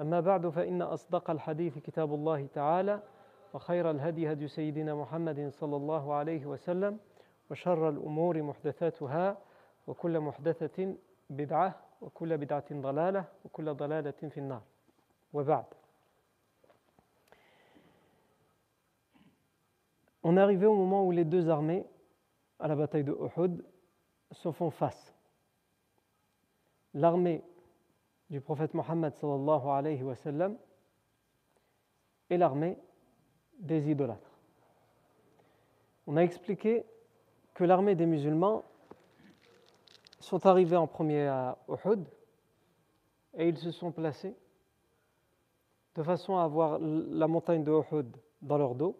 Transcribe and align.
أما 0.00 0.20
بعد 0.20 0.48
فإن 0.48 0.82
أصدق 0.82 1.30
الحديث 1.30 1.78
كتاب 1.78 2.14
الله 2.14 2.46
تعالى 2.46 3.02
وخير 3.54 3.90
الهدي 3.90 4.32
هدي 4.32 4.48
سيدنا 4.48 4.94
محمد 4.94 5.48
صلى 5.48 5.76
الله 5.76 6.14
عليه 6.14 6.46
وسلم 6.46 6.98
وشر 7.50 7.88
الأمور 7.88 8.42
محدثاتها 8.42 9.38
وكل 9.86 10.20
محدثة 10.20 10.94
بدعة 11.30 11.74
وكل 12.00 12.38
بدعة 12.38 12.64
ضلالة 12.72 13.24
وكل 13.44 13.74
ضلالة 13.74 14.10
في 14.10 14.38
النار 14.38 14.62
وبعد 15.32 15.64
On 20.22 20.36
est 20.36 20.40
arrivé 20.40 20.66
au 20.66 20.74
moment 20.74 21.06
où 21.06 21.12
les 21.12 21.24
deux 21.24 21.48
armées 21.48 21.86
à 22.58 22.68
la 22.68 22.76
bataille 22.76 23.04
de 23.04 23.12
Uhud 23.12 23.64
se 24.32 24.52
font 24.52 24.70
face. 24.70 25.14
L'armée 26.92 27.42
du 28.30 28.40
prophète 28.40 28.74
Mohammed 28.74 29.14
sallallahu 29.14 29.68
alayhi 29.68 30.02
wa 30.04 30.14
et 32.30 32.38
l'armée 32.38 32.78
des 33.58 33.90
idolâtres. 33.90 34.38
On 36.06 36.16
a 36.16 36.22
expliqué 36.22 36.84
que 37.54 37.64
l'armée 37.64 37.96
des 37.96 38.06
musulmans 38.06 38.64
sont 40.20 40.46
arrivés 40.46 40.76
en 40.76 40.86
premier 40.86 41.26
à 41.26 41.58
Uhud 41.68 42.06
et 43.34 43.48
ils 43.48 43.58
se 43.58 43.72
sont 43.72 43.90
placés 43.90 44.36
de 45.96 46.02
façon 46.02 46.36
à 46.36 46.44
avoir 46.44 46.78
la 46.78 47.26
montagne 47.26 47.64
de 47.64 47.72
Uhud 47.72 48.16
dans 48.42 48.58
leur 48.58 48.76
dos, 48.76 48.96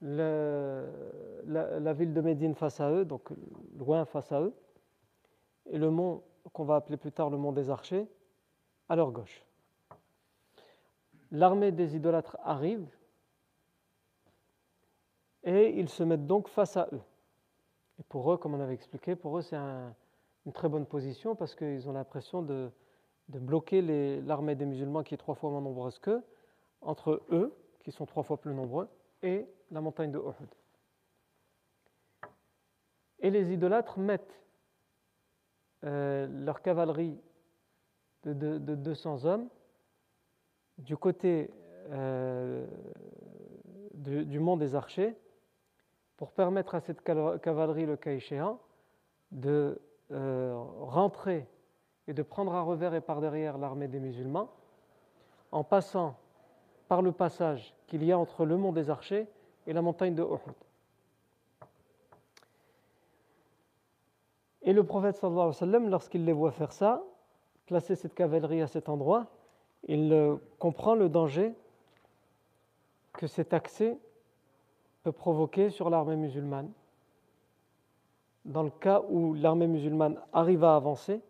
la, 0.00 0.82
la, 1.46 1.92
ville 1.92 2.12
de 2.12 2.20
Médine 2.20 2.56
face 2.56 2.80
à 2.80 2.90
eux, 2.90 3.04
donc 3.04 3.28
loin 3.76 4.04
face 4.04 4.32
à 4.32 4.40
eux, 4.40 4.52
et 5.70 5.78
le 5.78 5.90
mont 5.90 6.24
qu'on 6.52 6.64
va 6.64 6.76
appeler 6.76 6.96
plus 6.96 7.12
tard 7.12 7.30
le 7.30 7.36
mont 7.36 7.52
des 7.52 7.70
archers, 7.70 8.06
à 8.88 8.96
leur 8.96 9.10
gauche. 9.10 9.44
L'armée 11.30 11.72
des 11.72 11.96
idolâtres 11.96 12.36
arrive 12.42 12.86
et 15.44 15.70
ils 15.78 15.88
se 15.88 16.02
mettent 16.02 16.26
donc 16.26 16.48
face 16.48 16.76
à 16.76 16.88
eux. 16.92 17.00
Et 17.98 18.02
pour 18.02 18.32
eux, 18.32 18.36
comme 18.36 18.54
on 18.54 18.60
avait 18.60 18.74
expliqué, 18.74 19.16
pour 19.16 19.38
eux 19.38 19.42
c'est 19.42 19.56
une 19.56 20.52
très 20.52 20.68
bonne 20.68 20.86
position 20.86 21.34
parce 21.34 21.54
qu'ils 21.54 21.88
ont 21.88 21.92
l'impression 21.92 22.42
de, 22.42 22.70
bloquer 23.28 23.80
l'armée 24.20 24.54
des 24.54 24.66
musulmans 24.66 25.02
qui 25.02 25.14
est 25.14 25.18
trois 25.18 25.34
fois 25.34 25.50
moins 25.50 25.62
nombreuse 25.62 25.98
qu'eux, 25.98 26.22
entre 26.82 27.22
eux, 27.30 27.56
qui 27.80 27.92
sont 27.92 28.04
trois 28.04 28.22
fois 28.22 28.36
plus 28.36 28.52
nombreux, 28.52 28.88
et 29.22 29.46
la 29.70 29.80
montagne 29.80 30.12
de 30.12 30.18
Uhud. 30.18 30.54
Et 33.20 33.30
les 33.30 33.52
idolâtres 33.52 33.98
mettent 33.98 34.42
euh, 35.84 36.26
leur 36.44 36.62
cavalerie 36.62 37.18
de, 38.24 38.32
de, 38.32 38.74
200 38.74 39.24
hommes 39.24 39.48
du 40.78 40.96
côté 40.96 41.50
euh, 41.90 42.66
du, 43.94 44.38
mont 44.38 44.56
des 44.56 44.74
archers 44.74 45.16
pour 46.16 46.30
permettre 46.30 46.74
à 46.74 46.80
cette 46.80 47.02
cavalerie, 47.02 47.86
le 47.86 47.96
cas 47.96 48.12
échéant, 48.12 48.60
de 49.32 49.80
euh, 50.12 50.54
rentrer 50.80 51.48
et 52.06 52.12
de 52.12 52.22
prendre 52.22 52.54
à 52.54 52.62
revers 52.62 52.94
et 52.94 53.00
par 53.00 53.20
derrière 53.20 53.58
l'armée 53.58 53.88
des 53.88 54.00
musulmans 54.00 54.50
en 55.50 55.64
passant 55.64 56.16
par 56.88 57.02
le 57.02 57.12
passage 57.12 57.74
qu'il 57.86 58.04
y 58.04 58.12
a 58.12 58.18
entre 58.18 58.44
le 58.44 58.56
mont 58.56 58.72
des 58.72 58.88
archers 58.88 59.26
et 59.66 59.72
la 59.72 59.82
montagne 59.82 60.14
de 60.14 60.22
Uhud. 60.22 60.54
Et 64.62 64.72
le 64.72 64.84
prophète 64.84 65.16
sallallahu 65.16 65.40
alayhi 65.40 65.48
wa 65.48 65.58
sallam, 65.58 65.88
lorsqu'il 65.88 66.24
les 66.24 66.32
voit 66.32 66.52
faire 66.52 66.72
ça, 66.72 67.02
placer 67.66 67.96
cette 67.96 68.14
cavalerie 68.14 68.62
à 68.62 68.66
cet 68.66 68.88
endroit, 68.88 69.26
il 69.88 70.38
comprend 70.58 70.94
le 70.94 71.08
danger 71.08 71.54
que 73.12 73.26
cet 73.26 73.52
accès 73.52 73.98
peut 75.02 75.12
provoquer 75.12 75.70
sur 75.70 75.90
l'armée 75.90 76.16
musulmane. 76.16 76.70
Dans 78.44 78.62
le 78.62 78.70
cas 78.70 79.02
où 79.08 79.34
l'armée 79.34 79.66
musulmane 79.66 80.20
arrive 80.32 80.64
à 80.64 80.76
avancer, 80.76 81.20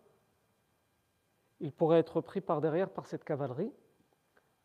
il 1.59 1.71
pourrait 1.71 1.99
être 1.99 2.21
pris 2.21 2.41
par 2.41 2.61
derrière 2.61 2.89
par 2.89 3.05
cette 3.05 3.23
cavalerie. 3.23 3.71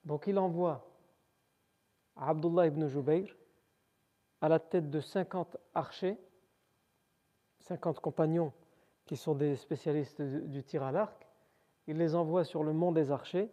Donc 0.04 0.26
il 0.26 0.38
envoie 0.38 0.86
Abdullah 2.16 2.66
ibn 2.66 2.86
Jubayr 2.86 3.34
à 4.40 4.48
la 4.48 4.58
tête 4.58 4.90
de 4.90 5.00
50 5.00 5.56
archers 5.74 6.18
50 7.60 8.00
compagnons 8.00 8.52
qui 9.06 9.16
sont 9.16 9.34
des 9.34 9.56
spécialistes 9.56 10.20
du 10.20 10.62
tir 10.62 10.82
à 10.82 10.92
l'arc, 10.92 11.26
il 11.86 11.96
les 11.96 12.14
envoie 12.14 12.44
sur 12.44 12.62
le 12.62 12.72
mont 12.72 12.92
des 12.92 13.10
archers 13.10 13.50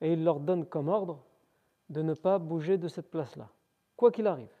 et 0.00 0.12
il 0.12 0.24
leur 0.24 0.40
donne 0.40 0.64
comme 0.64 0.88
ordre 0.88 1.22
de 1.90 2.02
ne 2.02 2.14
pas 2.14 2.38
bouger 2.38 2.78
de 2.78 2.88
cette 2.88 3.10
place-là, 3.10 3.48
quoi 3.96 4.10
qu'il 4.10 4.26
arrive, 4.26 4.52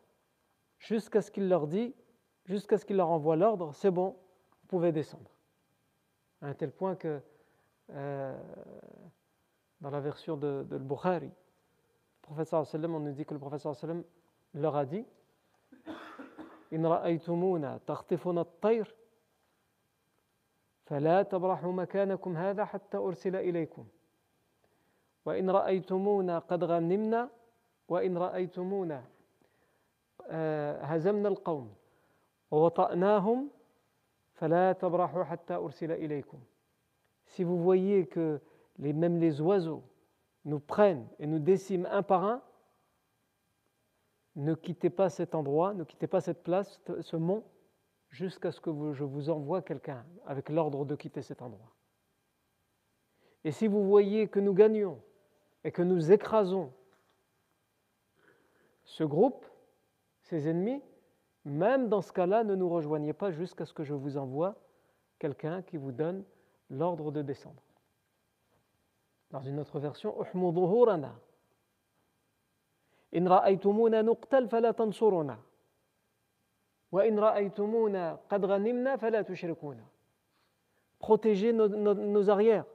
jusqu'à 0.78 1.22
ce 1.22 1.30
qu'il 1.30 1.48
leur 1.48 1.66
dit, 1.66 1.94
jusqu'à 2.44 2.78
ce 2.78 2.84
qu'il 2.84 2.96
leur 2.96 3.10
envoie 3.10 3.36
l'ordre, 3.36 3.74
c'est 3.74 3.90
bon, 3.90 4.16
vous 4.62 4.68
pouvez 4.68 4.92
descendre. 4.92 5.30
À 6.40 6.48
un 6.48 6.54
tel 6.54 6.70
point 6.70 6.94
que 6.96 7.20
euh, 7.90 8.38
dans 9.80 9.90
la 9.90 10.00
version 10.00 10.36
de, 10.36 10.66
de 10.68 10.78
Bukhari, 10.78 11.26
le 11.30 11.32
prophète 12.22 12.52
on 12.52 13.00
nous 13.00 13.12
dit 13.12 13.24
que 13.24 13.34
le 13.34 13.40
prophète 13.40 13.66
leur 14.54 14.76
a 14.76 14.84
dit 14.84 15.04
إن 16.72 16.86
رأيتمونا 16.86 17.80
تخطفنا 17.86 18.40
الطير 18.40 18.94
فلا 20.84 21.22
تبرحوا 21.22 21.72
مكانكم 21.72 22.36
هذا 22.36 22.64
حتى 22.64 22.96
أرسل 22.96 23.36
إليكم. 23.36 23.86
وإن 25.24 25.50
رأيتمونا 25.50 26.38
قد 26.38 26.64
غنمنا 26.64 27.28
وإن 27.88 28.18
رأيتمونا 28.18 29.04
هزمنا 30.82 31.28
القوم 31.28 31.74
ووطأناهم 32.50 33.50
فلا 34.32 34.72
تبرحوا 34.72 35.24
حتى 35.24 35.54
أرسل 35.54 35.92
إليكم. 35.92 36.38
Si 37.26 37.44
vous 37.44 37.58
voyez 37.58 38.06
que 38.06 38.40
les, 38.78 38.92
même 38.92 39.18
les 39.18 39.40
oiseaux 39.40 39.82
nous 40.44 40.60
prennent 40.60 41.06
et 41.18 41.26
nous 41.26 41.38
déciment 41.38 41.86
un 41.86 42.02
par 42.02 42.24
un, 42.24 42.42
ne 44.38 44.54
quittez 44.54 44.88
pas 44.88 45.10
cet 45.10 45.34
endroit, 45.34 45.74
ne 45.74 45.82
quittez 45.84 46.06
pas 46.06 46.20
cette 46.20 46.44
place, 46.44 46.80
ce 47.00 47.16
mont, 47.16 47.44
jusqu'à 48.08 48.52
ce 48.52 48.60
que 48.60 48.70
je 48.92 49.04
vous 49.04 49.30
envoie 49.30 49.62
quelqu'un 49.62 50.06
avec 50.24 50.48
l'ordre 50.48 50.84
de 50.84 50.94
quitter 50.94 51.22
cet 51.22 51.42
endroit. 51.42 51.74
Et 53.44 53.50
si 53.50 53.66
vous 53.66 53.84
voyez 53.84 54.28
que 54.28 54.38
nous 54.38 54.54
gagnons 54.54 55.02
et 55.64 55.72
que 55.72 55.82
nous 55.82 56.12
écrasons 56.12 56.72
ce 58.84 59.04
groupe, 59.04 59.44
ces 60.22 60.48
ennemis, 60.48 60.82
même 61.44 61.88
dans 61.88 62.00
ce 62.00 62.12
cas-là, 62.12 62.44
ne 62.44 62.54
nous 62.54 62.68
rejoignez 62.68 63.12
pas 63.12 63.32
jusqu'à 63.32 63.64
ce 63.64 63.72
que 63.72 63.84
je 63.84 63.94
vous 63.94 64.16
envoie 64.16 64.56
quelqu'un 65.18 65.62
qui 65.62 65.76
vous 65.76 65.92
donne 65.92 66.24
l'ordre 66.70 67.10
de 67.10 67.22
descendre. 67.22 67.62
Dans 69.30 69.42
une 69.42 69.58
autre 69.58 69.80
version, 69.80 70.14
إن 73.15 73.27
رأيتمونا 73.27 74.01
نقتل 74.01 74.47
فلا 74.47 74.71
تنصرنا 74.71 75.39
وإن 76.91 77.19
رأيتمونا 77.19 78.19
قد 78.29 78.45
غنمنا 78.45 78.95
فلا 78.95 79.21
تشركونا 79.21 79.83
Protégez 80.99 81.51
nos, 81.51 81.67
nos, 81.67 81.95
nos 81.95 82.29
arrières, 82.29 82.65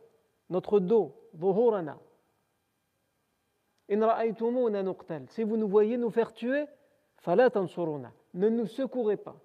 notre 0.50 0.80
dos, 0.80 1.14
ظهورنا. 1.36 1.98
Si 5.28 5.44
vous 5.44 5.56
nous 5.56 5.68
voyez 5.68 5.96
nous 5.96 6.10
faire 6.10 6.34
tuer, 6.34 6.66
ne 7.26 8.48
nous 8.50 8.66
secourez 8.66 9.16
pas. 9.16 9.36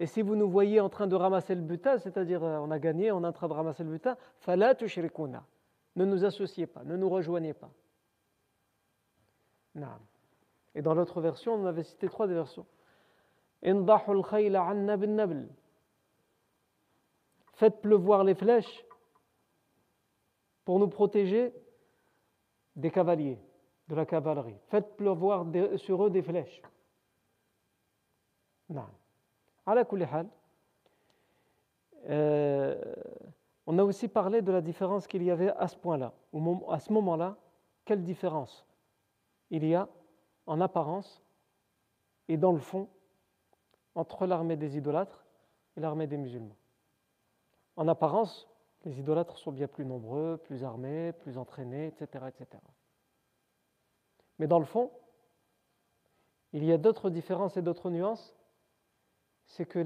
Et 0.00 0.06
si 0.06 0.22
vous 0.22 0.36
nous 0.36 0.48
voyez 0.48 0.80
en 0.80 0.88
train 0.88 1.08
de 1.08 1.16
ramasser 1.16 1.56
le 1.56 1.62
butin, 1.62 1.98
c'est-à-dire 1.98 2.44
euh, 2.44 2.58
on 2.58 2.70
a 2.70 2.78
gagné, 2.78 3.10
on 3.10 3.24
est 3.24 3.26
en 3.26 3.32
train 3.32 3.48
de 3.48 3.52
ramasser 3.52 3.82
le 3.82 3.90
butin, 3.90 4.16
ne 5.95 6.05
nous 6.05 6.25
associez 6.25 6.67
pas, 6.67 6.83
ne 6.83 6.95
nous 6.95 7.09
rejoignez 7.09 7.53
pas. 7.53 7.71
Et 10.75 10.81
dans 10.81 10.93
l'autre 10.93 11.21
version, 11.21 11.53
on 11.53 11.65
avait 11.65 11.83
cité 11.83 12.07
trois 12.07 12.27
des 12.27 12.33
versions. 12.33 12.65
Faites 17.53 17.81
pleuvoir 17.81 18.23
les 18.23 18.35
flèches 18.35 18.85
pour 20.63 20.79
nous 20.79 20.87
protéger 20.87 21.53
des 22.75 22.91
cavaliers, 22.91 23.37
de 23.87 23.95
la 23.95 24.05
cavalerie. 24.05 24.55
Faites 24.67 24.95
pleuvoir 24.95 25.45
sur 25.77 26.05
eux 26.05 26.09
des 26.09 26.21
flèches. 26.21 26.61
Non. 28.69 28.85
Euh, 32.07 32.95
on 33.71 33.77
a 33.77 33.83
aussi 33.83 34.07
parlé 34.07 34.41
de 34.41 34.51
la 34.51 34.61
différence 34.61 35.05
qu'il 35.05 35.21
y 35.21 35.29
avait 35.29 35.51
à 35.51 35.67
ce 35.67 35.77
point-là. 35.77 36.11
À 36.69 36.79
ce 36.79 36.91
moment-là, 36.91 37.37
quelle 37.85 38.03
différence 38.03 38.65
il 39.51 39.63
y 39.63 39.75
a 39.75 39.87
en 40.47 40.59
apparence 40.59 41.21
et 42.27 42.35
dans 42.35 42.51
le 42.51 42.57
fond 42.57 42.89
entre 43.93 44.25
l'armée 44.25 44.55
des 44.55 44.75
idolâtres 44.75 45.23
et 45.77 45.81
l'armée 45.81 46.07
des 46.07 46.17
musulmans? 46.17 46.55
En 47.75 47.87
apparence, 47.87 48.49
les 48.85 48.99
idolâtres 48.99 49.37
sont 49.37 49.51
bien 49.51 49.67
plus 49.67 49.85
nombreux, 49.85 50.37
plus 50.43 50.63
armés, 50.63 51.11
plus 51.11 51.37
entraînés, 51.37 51.85
etc. 51.89 52.25
etc. 52.27 52.63
Mais 54.39 54.47
dans 54.47 54.57
le 54.57 54.65
fond, 54.65 54.89
il 56.53 56.65
y 56.65 56.71
a 56.71 56.79
d'autres 56.79 57.11
différences 57.11 57.55
et 57.55 57.61
d'autres 57.61 57.91
nuances. 57.91 58.35
C'est 59.45 59.67
que 59.67 59.83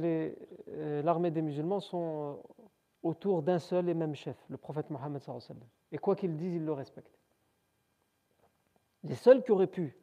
euh, 0.70 1.02
l'armée 1.02 1.32
des 1.32 1.42
musulmans 1.42 1.82
sont 1.82 2.40
euh, 2.60 2.63
autour 3.04 3.44
d'un 3.44 3.60
seul 3.60 3.90
et 3.90 3.94
même 3.94 4.16
chef, 4.16 4.38
le 4.50 4.58
prophète 4.58 4.90
Mohammed. 4.90 5.22
Et 5.92 5.98
quoi 5.98 6.16
qu'il 6.16 6.36
dise, 6.36 6.56
ils 6.56 6.66
le 6.66 6.74
respectent. 6.74 7.20
Les 9.04 9.16
seuls 9.16 9.44
qui 9.44 9.52
auraient 9.52 9.68
pu 9.68 9.96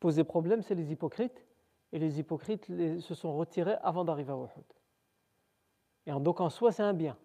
poser 0.00 0.24
problème, 0.24 0.62
c'est 0.62 0.74
les 0.74 0.90
hypocrites. 0.90 1.44
Et 1.92 1.98
les 1.98 2.18
hypocrites 2.18 2.66
se 2.66 3.14
sont 3.14 3.36
retirés 3.36 3.76
avant 3.82 4.04
d'arriver 4.04 4.32
à 4.32 4.36
Uhud. 4.36 4.64
Et 6.06 6.10
donc 6.20 6.40
en 6.40 6.50
soi, 6.50 6.72
c'est 6.72 6.82
un 6.82 6.94
bien. 6.94 7.16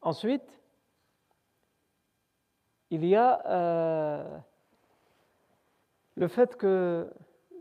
Ensuite, 0.00 0.60
il 2.90 3.04
y 3.04 3.16
a 3.16 3.44
euh, 3.46 4.38
le 6.14 6.28
fait 6.28 6.56
que 6.56 7.10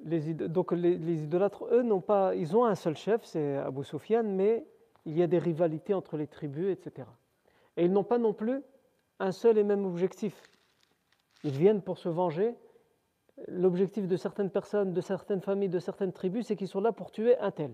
donc 0.04 0.72
les, 0.74 1.24
idolâtres, 1.24 1.66
eux, 1.72 1.82
n'ont 1.82 2.02
pas, 2.02 2.36
ils 2.36 2.56
ont 2.56 2.66
un 2.66 2.76
seul 2.76 2.96
chef, 2.96 3.24
c'est 3.24 3.58
Abu 3.58 3.84
Sufyan, 3.84 4.24
mais 4.24 4.66
il 5.06 5.18
y 5.18 5.24
a 5.24 5.28
des 5.28 5.40
rivalités 5.40 5.94
entre 5.94 6.18
les 6.18 6.28
tribus, 6.28 6.72
etc. 6.72 7.08
Et 7.78 7.86
ils 7.86 7.92
n'ont 7.92 8.04
pas 8.04 8.18
non 8.18 8.34
plus 8.34 8.62
un 9.20 9.32
seul 9.32 9.58
et 9.58 9.64
même 9.64 9.86
objectif. 9.86 10.40
Ils 11.44 11.58
viennent 11.58 11.82
pour 11.82 11.98
se 11.98 12.10
venger. 12.10 12.56
L'objectif 13.48 14.08
de 14.08 14.16
certaines 14.16 14.50
personnes, 14.50 14.94
de 14.94 15.02
certaines 15.02 15.42
familles, 15.42 15.70
de 15.70 15.80
certaines 15.80 16.12
tribus, 16.12 16.48
c'est 16.48 16.56
qu'ils 16.56 16.68
sont 16.68 16.82
là 16.82 16.92
pour 16.92 17.12
tuer 17.12 17.38
un 17.40 17.52
tel. 17.52 17.74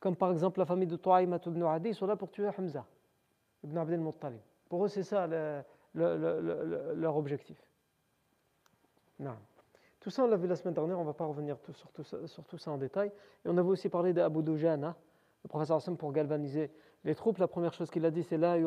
Comme 0.00 0.16
par 0.16 0.30
exemple 0.30 0.58
la 0.58 0.66
famille 0.66 0.86
de 0.86 0.96
Tu'aymat 0.96 1.40
ibn 1.46 1.62
Adi, 1.64 1.90
ils 1.90 1.94
sont 1.94 2.06
là 2.06 2.16
pour 2.16 2.30
tuer 2.30 2.48
Hamza 2.56 2.86
ibn 3.64 3.78
Abdel 3.78 4.00
Muttalib. 4.00 4.40
Pour 4.68 4.84
eux, 4.84 4.88
c'est 4.88 5.02
ça 5.02 5.26
leur 5.94 7.16
objectif. 7.16 7.56
Non. 9.18 9.36
Tout 10.04 10.10
ça, 10.10 10.22
on 10.22 10.26
l'a 10.26 10.36
vu 10.36 10.46
la 10.46 10.54
semaine 10.54 10.74
dernière, 10.74 10.98
on 10.98 11.00
ne 11.00 11.06
va 11.06 11.14
pas 11.14 11.24
revenir 11.24 11.56
sur, 11.72 11.90
tout 11.90 12.58
ça, 12.58 12.70
en 12.70 12.76
détail. 12.76 13.08
Et 13.42 13.48
on 13.48 13.56
avait 13.56 13.70
aussi 13.70 13.88
parlé 13.88 14.12
d'Abu 14.12 14.42
Dujana, 14.42 14.94
le 15.42 15.48
professeur 15.48 15.78
Hassan, 15.78 15.96
pour 15.96 16.12
galvaniser 16.12 16.70
les 17.04 17.14
troupes. 17.14 17.38
La 17.38 17.48
première 17.48 17.72
chose 17.72 17.90
qu'il 17.90 18.04
a 18.04 18.10
dit, 18.10 18.22
c'est 18.22 18.36
La 18.36 18.58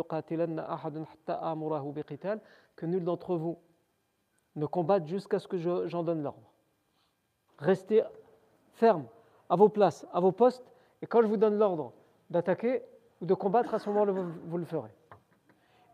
que 2.75 2.85
nul 2.87 3.03
d'entre 3.03 3.35
vous 3.35 3.59
ne 4.55 4.65
combatte 4.65 5.05
jusqu'à 5.05 5.37
ce 5.37 5.47
que 5.47 5.59
j'en 5.87 6.01
donne 6.01 6.23
l'ordre. 6.23 6.51
Restez 7.59 8.01
ferme 8.71 9.05
à 9.47 9.55
vos 9.55 9.69
places, 9.69 10.07
à 10.11 10.19
vos 10.19 10.31
postes, 10.31 10.65
et 11.03 11.05
quand 11.05 11.21
je 11.21 11.27
vous 11.27 11.37
donne 11.37 11.59
l'ordre 11.59 11.93
d'attaquer 12.31 12.81
ou 13.21 13.27
de 13.27 13.35
combattre, 13.35 13.75
à 13.75 13.77
ce 13.77 13.89
moment-là, 13.91 14.11
vous 14.11 14.57
le 14.57 14.65
ferez. 14.65 14.89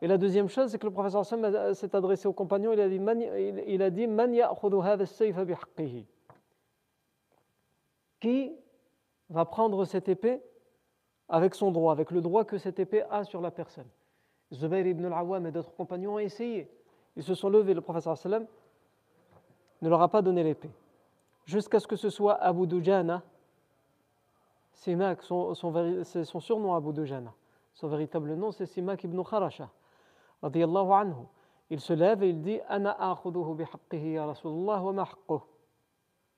Et 0.01 0.07
la 0.07 0.17
deuxième 0.17 0.49
chose, 0.49 0.69
c'est 0.69 0.77
que 0.77 0.85
le 0.85 0.91
professeur 0.91 1.25
Sam 1.25 1.73
s'est 1.73 1.95
adressé 1.95 2.27
aux 2.27 2.33
compagnons, 2.33 2.73
il 2.73 2.81
a 2.81 2.89
dit 2.89 2.99
il 3.67 3.81
a 3.81 3.89
dit 3.89 4.07
Qui 8.19 8.55
va 9.29 9.45
prendre 9.45 9.85
cette 9.85 10.09
épée 10.09 10.41
avec 11.29 11.55
son 11.55 11.71
droit, 11.71 11.93
avec 11.93 12.11
le 12.11 12.21
droit 12.21 12.43
que 12.43 12.57
cette 12.57 12.79
épée 12.79 13.03
a 13.09 13.23
sur 13.23 13.39
la 13.39 13.49
personne? 13.49 13.87
Zubayr 14.53 14.85
ibn 14.87 15.05
al-Awwam 15.05 15.47
et 15.47 15.51
d'autres 15.51 15.73
compagnons 15.73 16.15
ont 16.15 16.19
essayé. 16.19 16.69
Ils 17.15 17.23
se 17.23 17.33
sont 17.33 17.49
levés, 17.49 17.73
le 17.73 17.81
professeur 17.81 18.17
sallam 18.17 18.45
ne 19.81 19.89
leur 19.89 20.01
a 20.01 20.09
pas 20.09 20.21
donné 20.21 20.43
l'épée. 20.43 20.71
Jusqu'à 21.45 21.79
ce 21.79 21.87
que 21.87 21.95
ce 21.95 22.09
soit 22.09 22.35
Abu 22.35 22.67
Dujana, 22.67 23.21
Simak, 24.73 25.21
son, 25.23 25.53
son, 25.53 26.03
son 26.03 26.39
surnom 26.39 26.73
Abu 26.73 26.91
Dujana. 26.93 27.33
Son 27.73 27.87
véritable 27.87 28.33
nom, 28.35 28.51
c'est 28.51 28.65
Simak 28.65 29.03
ibn 29.03 29.21
Kharasha 29.23 29.69
anhu. 30.43 31.25
Il 31.69 31.79
se 31.79 31.93
lève 31.93 32.23
et 32.23 32.29
il 32.29 32.41
dit 32.41 32.59
Ana 32.67 32.95
ya 32.99 34.33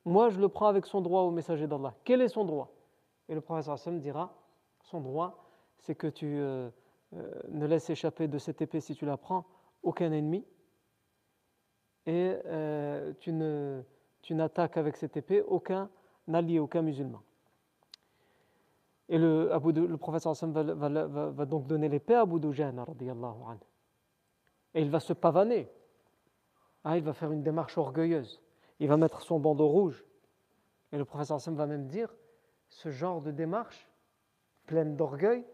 Moi, 0.05 0.29
je 0.29 0.39
le 0.39 0.49
prends 0.49 0.67
avec 0.67 0.85
son 0.85 1.01
droit 1.01 1.21
au 1.21 1.31
messager 1.31 1.67
d'Allah. 1.67 1.93
Quel 2.03 2.21
est 2.21 2.29
son 2.29 2.45
droit? 2.45 2.71
Et 3.27 3.35
le 3.35 3.41
sallam 3.41 3.99
dira 3.99 4.33
Son 4.83 5.01
droit, 5.01 5.45
c'est 5.77 5.95
que 5.95 6.07
tu 6.07 6.37
euh, 6.37 6.69
euh, 7.15 7.41
ne 7.49 7.65
laisses 7.65 7.89
échapper 7.89 8.27
de 8.27 8.37
cette 8.37 8.61
épée, 8.61 8.79
si 8.79 8.95
tu 8.95 9.05
la 9.05 9.17
prends, 9.17 9.45
aucun 9.83 10.11
ennemi. 10.11 10.45
Et 12.05 12.35
euh, 12.45 13.13
tu, 13.19 13.33
n'attaques 14.33 14.77
avec 14.77 14.95
cette 14.95 15.17
épée 15.17 15.41
aucun 15.41 15.89
allié, 16.31 16.59
aucun 16.59 16.83
musulman. 16.83 17.21
Et 19.09 19.17
le, 19.17 19.51
Abu 19.51 19.73
le 19.73 19.97
sallam 20.19 20.53
va, 20.53 20.63
va, 20.63 21.07
va, 21.07 21.29
va, 21.29 21.45
donc 21.45 21.67
donner 21.67 21.89
l'épée 21.89 22.15
à 22.15 22.21
Abu 22.21 22.39
Dujana, 22.39 22.83
anhu 22.83 23.59
et 24.75 24.81
il 24.81 24.91
va 24.91 24.99
se 24.99 25.13
pavaner. 25.13 25.71
Ah, 26.83 26.97
il 26.97 27.03
va 27.03 27.13
faire 27.13 27.31
une 27.31 27.41
démarche 27.41 27.77
orgueilleuse. 27.77 28.41
Il 28.79 28.87
va 28.89 28.97
mettre 28.97 29.21
son 29.21 29.39
bandeau 29.39 29.67
rouge. 29.67 30.05
Et 30.91 30.97
le 30.97 31.05
professeur 31.05 31.41
Sam 31.41 31.55
va 31.55 31.65
même 31.65 31.87
dire 31.87 32.13
ce 32.69 32.91
genre 32.91 33.21
de 33.21 33.31
démarche 33.31 33.89
pleine 34.67 34.95
d'orgueil, 34.95 35.45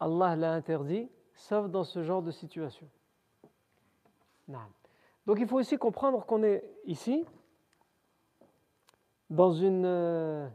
Allah 0.00 0.36
l'a 0.36 0.52
interdit, 0.52 1.08
sauf 1.34 1.68
dans 1.68 1.84
ce 1.84 2.02
genre 2.02 2.22
de 2.22 2.30
situation. 2.30 2.88
Donc 5.26 5.38
il 5.38 5.46
faut 5.46 5.58
aussi 5.58 5.78
comprendre 5.78 6.26
qu'on 6.26 6.42
est 6.42 6.64
ici 6.84 7.24
dans 9.30 9.52
une. 9.52 9.84
Euh, 9.86 10.48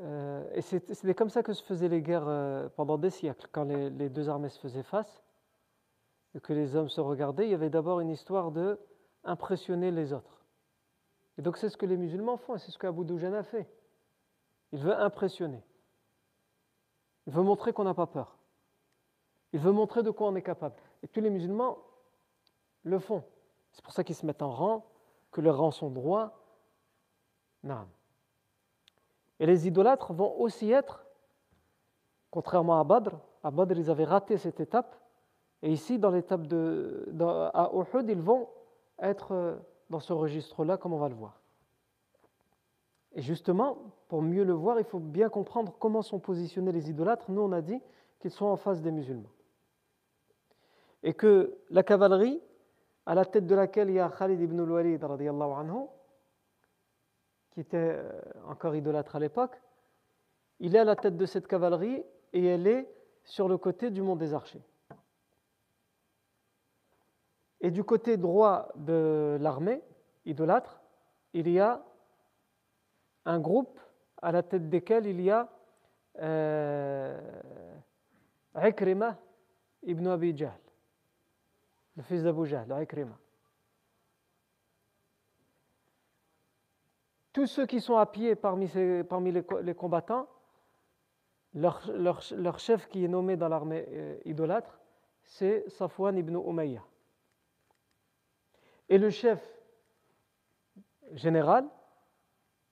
euh, 0.00 0.50
et 0.54 0.62
c'était 0.62 1.14
comme 1.14 1.28
ça 1.28 1.42
que 1.42 1.52
se 1.52 1.62
faisaient 1.62 1.88
les 1.88 2.00
guerres 2.00 2.26
euh, 2.26 2.68
pendant 2.74 2.96
des 2.96 3.10
siècles, 3.10 3.46
quand 3.52 3.64
les 3.64 4.08
deux 4.08 4.28
armées 4.28 4.48
se 4.48 4.58
faisaient 4.58 4.82
face 4.82 5.22
que 6.38 6.52
les 6.52 6.76
hommes 6.76 6.88
se 6.88 7.00
regardaient, 7.00 7.46
il 7.46 7.50
y 7.50 7.54
avait 7.54 7.70
d'abord 7.70 8.00
une 8.00 8.10
histoire 8.10 8.52
de 8.52 8.78
impressionner 9.24 9.90
les 9.90 10.12
autres. 10.12 10.44
Et 11.38 11.42
donc 11.42 11.56
c'est 11.56 11.68
ce 11.68 11.76
que 11.76 11.86
les 11.86 11.96
musulmans 11.96 12.36
font, 12.36 12.56
c'est 12.58 12.70
ce 12.70 12.78
qu'Abu 12.78 13.04
Doujan 13.04 13.32
a 13.32 13.42
fait. 13.42 13.68
Il 14.72 14.78
veut 14.78 14.96
impressionner. 14.96 15.64
Il 17.26 17.32
veut 17.32 17.42
montrer 17.42 17.72
qu'on 17.72 17.84
n'a 17.84 17.94
pas 17.94 18.06
peur. 18.06 18.38
Il 19.52 19.58
veut 19.58 19.72
montrer 19.72 20.02
de 20.02 20.10
quoi 20.10 20.28
on 20.28 20.36
est 20.36 20.42
capable. 20.42 20.76
Et 21.02 21.08
tous 21.08 21.20
les 21.20 21.30
musulmans 21.30 21.78
le 22.84 22.98
font. 22.98 23.24
C'est 23.72 23.82
pour 23.82 23.92
ça 23.92 24.04
qu'ils 24.04 24.14
se 24.14 24.24
mettent 24.24 24.42
en 24.42 24.50
rang, 24.50 24.86
que 25.32 25.40
leurs 25.40 25.58
rangs 25.58 25.70
sont 25.70 25.90
droits. 25.90 26.40
Non. 27.62 27.88
Et 29.38 29.46
les 29.46 29.66
idolâtres 29.66 30.12
vont 30.12 30.38
aussi 30.38 30.70
être, 30.70 31.04
contrairement 32.30 32.78
à 32.78 32.84
Badr, 32.84 33.16
à 33.42 33.50
Badr 33.50 33.78
ils 33.78 33.90
avaient 33.90 34.04
raté 34.04 34.36
cette 34.36 34.60
étape, 34.60 34.99
et 35.62 35.72
ici, 35.72 35.98
dans 35.98 36.10
l'étape 36.10 36.46
de, 36.46 37.06
à 37.52 37.70
Uhud, 37.74 38.08
ils 38.08 38.20
vont 38.20 38.48
être 38.98 39.32
euh, 39.32 39.56
dans 39.90 40.00
ce 40.00 40.12
registre-là, 40.12 40.76
comme 40.78 40.92
on 40.92 40.98
va 40.98 41.08
le 41.08 41.14
voir. 41.14 41.40
Et 43.12 43.22
justement, 43.22 43.78
pour 44.08 44.22
mieux 44.22 44.44
le 44.44 44.52
voir, 44.52 44.78
il 44.78 44.84
faut 44.84 45.00
bien 45.00 45.28
comprendre 45.28 45.74
comment 45.78 46.00
sont 46.00 46.20
positionnés 46.20 46.72
les 46.72 46.88
idolâtres. 46.88 47.30
Nous, 47.30 47.42
on 47.42 47.52
a 47.52 47.60
dit 47.60 47.80
qu'ils 48.20 48.30
sont 48.30 48.46
en 48.46 48.56
face 48.56 48.80
des 48.80 48.90
musulmans. 48.90 49.32
Et 51.02 51.12
que 51.12 51.58
la 51.70 51.82
cavalerie, 51.82 52.40
à 53.04 53.14
la 53.14 53.24
tête 53.24 53.46
de 53.46 53.54
laquelle 53.54 53.90
il 53.90 53.96
y 53.96 54.00
a 54.00 54.08
Khalid 54.08 54.40
ibn 54.40 54.60
al-Walid, 54.60 55.02
anhu, 55.02 55.86
qui 57.50 57.60
était 57.60 57.76
euh, 57.76 58.20
encore 58.46 58.76
idolâtre 58.76 59.16
à 59.16 59.18
l'époque, 59.18 59.60
il 60.60 60.76
est 60.76 60.78
à 60.78 60.84
la 60.84 60.96
tête 60.96 61.16
de 61.16 61.26
cette 61.26 61.48
cavalerie 61.48 62.02
et 62.32 62.44
elle 62.44 62.66
est 62.66 62.88
sur 63.24 63.48
le 63.48 63.58
côté 63.58 63.90
du 63.90 64.02
mont 64.02 64.16
des 64.16 64.34
Archers. 64.34 64.62
Et 67.60 67.70
du 67.70 67.84
côté 67.84 68.16
droit 68.16 68.68
de 68.76 69.36
l'armée 69.40 69.82
idolâtre, 70.24 70.80
il 71.32 71.48
y 71.48 71.60
a 71.60 71.82
un 73.24 73.38
groupe 73.38 73.78
à 74.22 74.32
la 74.32 74.42
tête 74.42 74.68
desquels 74.68 75.06
il 75.06 75.20
y 75.20 75.30
a 75.30 75.48
euh, 76.20 77.20
ibn 79.82 80.06
Abi 80.08 80.34
le 81.96 82.02
fils 82.02 82.22
d'Abu 82.22 82.46
Jahl, 82.46 82.74
Ikrima. 82.82 83.18
Tous 87.32 87.46
ceux 87.46 87.66
qui 87.66 87.80
sont 87.80 87.96
à 87.96 88.06
pied 88.06 88.34
parmi, 88.34 88.66
les, 88.66 89.74
combattants, 89.74 90.26
leur, 91.54 91.82
leur, 91.94 92.58
chef 92.58 92.88
qui 92.88 93.04
est 93.04 93.08
nommé 93.08 93.36
dans 93.36 93.48
l'armée 93.48 93.86
euh, 93.88 94.18
idolâtre, 94.24 94.80
c'est 95.22 95.68
Safwan 95.68 96.16
ibn 96.16 96.36
Umayyah. 96.36 96.82
Et 98.90 98.98
le 98.98 99.08
chef 99.08 99.40
général, 101.12 101.66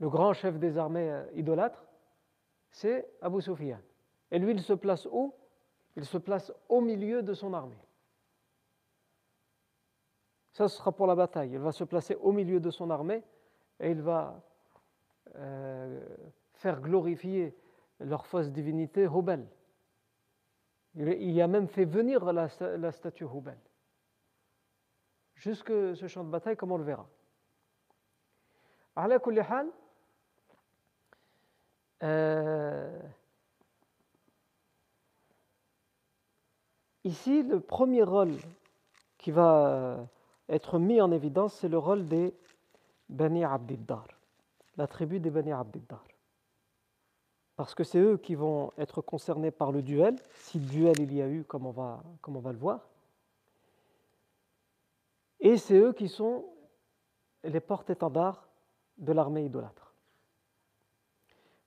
le 0.00 0.10
grand 0.10 0.32
chef 0.32 0.58
des 0.58 0.76
armées 0.76 1.10
euh, 1.10 1.24
idolâtres, 1.34 1.86
c'est 2.70 3.08
Abu 3.22 3.40
Sufyan. 3.40 3.80
Et 4.30 4.38
lui, 4.38 4.52
il 4.52 4.60
se 4.60 4.74
place 4.74 5.06
où? 5.10 5.34
Il 5.96 6.04
se 6.04 6.18
place 6.18 6.52
au 6.68 6.80
milieu 6.80 7.22
de 7.22 7.34
son 7.34 7.54
armée. 7.54 7.78
Ça, 10.52 10.68
ce 10.68 10.76
sera 10.76 10.92
pour 10.92 11.06
la 11.06 11.14
bataille. 11.14 11.52
Il 11.52 11.58
va 11.58 11.72
se 11.72 11.84
placer 11.84 12.16
au 12.16 12.32
milieu 12.32 12.60
de 12.60 12.70
son 12.70 12.90
armée 12.90 13.22
et 13.80 13.90
il 13.90 14.02
va 14.02 14.42
euh, 15.36 16.04
faire 16.54 16.80
glorifier 16.80 17.56
leur 18.00 18.26
fausse 18.26 18.50
divinité 18.50 19.04
Hubal. 19.04 19.46
Il 20.94 21.40
a 21.40 21.46
même 21.46 21.68
fait 21.68 21.84
venir 21.84 22.32
la, 22.32 22.48
statue 22.90 23.24
Hubal. 23.24 23.58
Jusque 25.38 25.70
ce 25.70 26.08
champ 26.08 26.24
de 26.24 26.30
bataille, 26.30 26.56
comme 26.56 26.72
on 26.72 26.78
le 26.78 26.84
verra. 26.84 27.08
Euh, 32.02 33.00
ici, 37.04 37.44
le 37.44 37.60
premier 37.60 38.02
rôle 38.02 38.36
qui 39.16 39.30
va 39.30 40.08
être 40.48 40.80
mis 40.80 41.00
en 41.00 41.12
évidence, 41.12 41.54
c'est 41.54 41.68
le 41.68 41.78
rôle 41.78 42.06
des 42.06 42.34
Bani 43.08 43.44
Abdiddar, 43.44 44.08
la 44.76 44.88
tribu 44.88 45.20
des 45.20 45.30
Bani 45.30 45.52
Abdiddar. 45.52 46.02
Parce 47.54 47.76
que 47.76 47.84
c'est 47.84 47.98
eux 47.98 48.16
qui 48.16 48.34
vont 48.34 48.72
être 48.76 49.02
concernés 49.02 49.52
par 49.52 49.70
le 49.70 49.82
duel, 49.82 50.16
si 50.32 50.58
duel 50.58 50.98
il 50.98 51.14
y 51.14 51.22
a 51.22 51.28
eu, 51.28 51.44
comme 51.44 51.72
comme 52.20 52.36
on 52.36 52.40
va 52.40 52.52
le 52.52 52.58
voir. 52.58 52.80
Et 55.48 55.56
c'est 55.56 55.78
eux 55.78 55.94
qui 55.94 56.08
sont 56.08 56.44
les 57.42 57.60
porte-étendards 57.60 58.50
de 58.98 59.14
l'armée 59.14 59.46
idolâtre. 59.46 59.94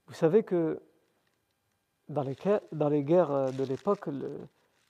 Vous 0.05 0.13
savez 0.13 0.43
que 0.43 0.79
dans 2.07 2.21
les, 2.21 2.35
guerres 3.03 3.51
de 3.51 3.63
l'époque, 3.63 4.07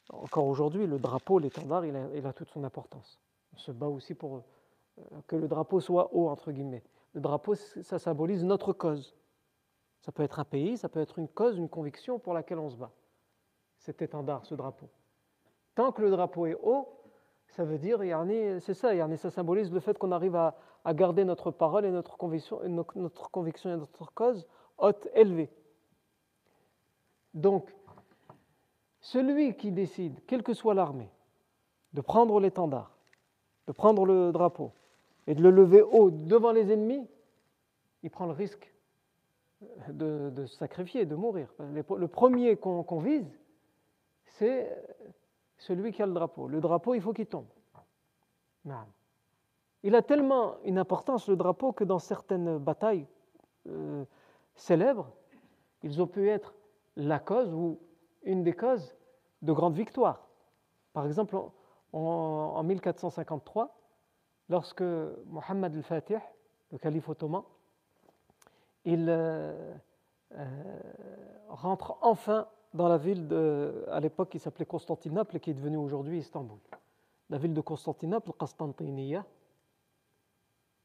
encore 0.10 0.46
aujourd'hui, 0.46 0.88
le 0.88 1.00
drapeau, 1.00 1.40
l'étendard, 1.40 1.86
il, 1.86 1.96
il, 2.16 2.28
a 2.28 2.34
toute 2.34 2.50
son 2.50 2.66
importance. 2.66 3.22
On 3.54 3.58
se 3.60 3.72
bat 3.72 3.88
aussi 3.88 4.14
pour 4.14 4.44
euh, 5.00 5.04
que 5.26 5.38
le 5.38 5.48
drapeau 5.48 5.80
soit 5.80 6.14
haut, 6.14 6.28
entre 6.28 6.52
guillemets. 6.52 6.84
Le 7.14 7.22
drapeau, 7.22 7.56
ça 7.56 7.98
symbolise 7.98 8.44
notre 8.44 8.74
cause. 8.74 9.16
Ça 10.02 10.12
peut 10.12 10.24
être 10.24 10.40
un 10.40 10.44
pays, 10.44 10.78
ça 10.78 10.90
peut 10.90 11.00
être 11.00 11.18
une 11.18 11.30
cause, 11.30 11.58
une 11.58 11.70
conviction 11.70 12.20
pour 12.20 12.34
laquelle 12.34 12.60
on 12.60 12.70
se 12.70 12.76
bat. 12.76 12.92
Cet 13.78 14.02
étendard, 14.02 14.46
ce 14.46 14.54
drapeau. 14.54 14.90
Tant 15.76 15.94
que 15.94 16.02
le 16.02 16.10
drapeau 16.10 16.46
est 16.48 16.58
haut, 16.62 17.00
ça 17.51 17.65
veut 17.65 17.77
dire, 17.77 18.00
c'est 18.62 18.74
ça, 18.74 18.91
ça 19.17 19.29
symbolise 19.29 19.72
le 19.74 19.81
fait 19.81 19.98
qu'on 19.98 20.12
arrive 20.13 20.36
à, 20.36 20.55
garder 20.93 21.25
notre 21.25 21.51
parole 21.51 21.86
et 21.86 21.91
notre 21.91 22.17
conviction, 22.17 22.63
et 22.63 22.70
notre, 22.70 23.29
conviction 23.29 23.74
et 23.74 23.77
notre 23.77 24.12
cause 24.13 24.48
haute, 24.77 25.08
élevée. 25.13 25.50
Donc, 27.34 27.74
celui 29.01 29.55
qui 29.58 29.72
décide, 29.72 30.20
quelle 30.27 30.43
que 30.43 30.53
soit 30.53 30.74
l'armée, 30.74 31.12
de 31.93 32.00
prendre 32.00 32.39
l'étendard, 32.39 32.98
de 33.67 33.74
prendre 33.74 34.05
le 34.05 34.31
drapeau 34.31 34.72
et 35.27 35.36
de 35.36 35.41
le 35.41 35.51
lever 35.51 35.81
haut 35.81 36.10
devant 36.10 36.53
les 36.53 36.72
ennemis, 36.72 37.05
il 38.01 38.10
prend 38.10 38.27
le 38.27 38.34
risque 38.34 38.74
de, 39.89 40.46
se 40.46 40.55
sacrifier, 40.55 41.05
de 41.05 41.15
mourir. 41.15 41.53
Le 41.60 42.08
premier 42.08 42.55
qu'on 42.55 43.00
vise, 43.00 43.29
c'est 44.24 44.70
celui 45.62 45.91
qui 45.91 46.01
a 46.01 46.08
le 46.08 46.13
drapeau. 46.13 46.48
Le 46.48 46.60
drapeau, 46.60 46.96
il 46.96 47.01
faut 47.01 47.13
qu'il 47.13 47.27
tombe. 47.27 47.46
Il 49.84 49.96
a 49.96 50.01
tellement 50.01 50.56
une 50.63 50.80
importance, 50.80 51.27
le 51.27 51.36
drapeau, 51.36 51.72
que 51.72 51.84
dans 51.84 52.00
certaines 52.00 52.58
batailles 52.58 53.08
euh, 53.68 54.03
célèbres, 54.56 55.12
ils 55.84 56.01
ont 56.01 56.08
pu 56.08 56.30
être 56.30 56.56
la 56.96 57.20
cause 57.20 57.53
ou 57.53 57.80
une 58.24 58.44
des 58.44 58.53
causes 58.53 58.96
de 59.44 59.53
grandes 59.53 59.75
victoires. 59.75 60.27
Par 60.94 61.06
exemple, 61.06 61.38
en, 61.94 62.63
1453, 62.63 63.77
lorsque 64.50 64.84
Mohammed 65.27 65.75
al-Fatih, 65.75 66.18
le 66.72 66.77
calife 66.80 67.08
ottoman, 67.08 67.44
il 68.86 69.08
euh, 69.10 69.75
euh, 70.34 70.80
rentre 71.50 71.98
enfin 72.01 72.48
dans 72.74 72.88
la 72.88 72.98
ville 72.98 73.28
de, 73.28 73.86
à 73.90 74.00
l'époque 74.00 74.30
qui 74.30 74.40
s'appelait 74.40 74.66
Constantinople 74.66 75.36
et 75.38 75.40
qui 75.40 75.50
est 75.50 75.54
devenue 75.54 75.78
aujourd'hui 75.78 76.20
Istanbul. 76.20 76.60
La 77.30 77.38
ville 77.38 77.54
de 77.54 77.62
Constantinople, 77.62 78.32
Constantinia, 78.34 79.25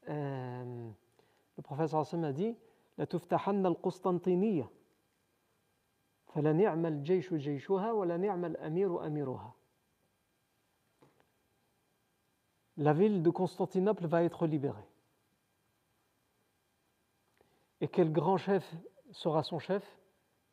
euh, 0.09 0.89
le 1.57 1.63
professeur 1.63 1.99
Hassan 1.99 2.23
a 2.23 2.31
dit 2.31 2.55
La 2.97 3.05
tuftahanna 3.05 3.69
al-Constantiniya, 3.69 4.69
fala 6.27 6.53
ni'ma 6.53 6.87
al-jayshu 6.87 7.39
jayshuha, 7.39 7.93
wa 7.93 8.05
la 8.05 8.17
ni'ma 8.17 8.49
amiru 8.61 8.99
amiruha. 8.99 9.53
La 12.77 12.93
ville 12.93 13.23
de 13.23 13.29
Constantinople 13.29 14.05
va 14.05 14.23
être 14.23 14.45
libérée. 14.45 14.87
Et 17.81 17.87
quel 17.87 18.11
grand 18.11 18.37
chef 18.37 18.75
sera 19.11 19.43
son 19.43 19.59
chef? 19.59 19.96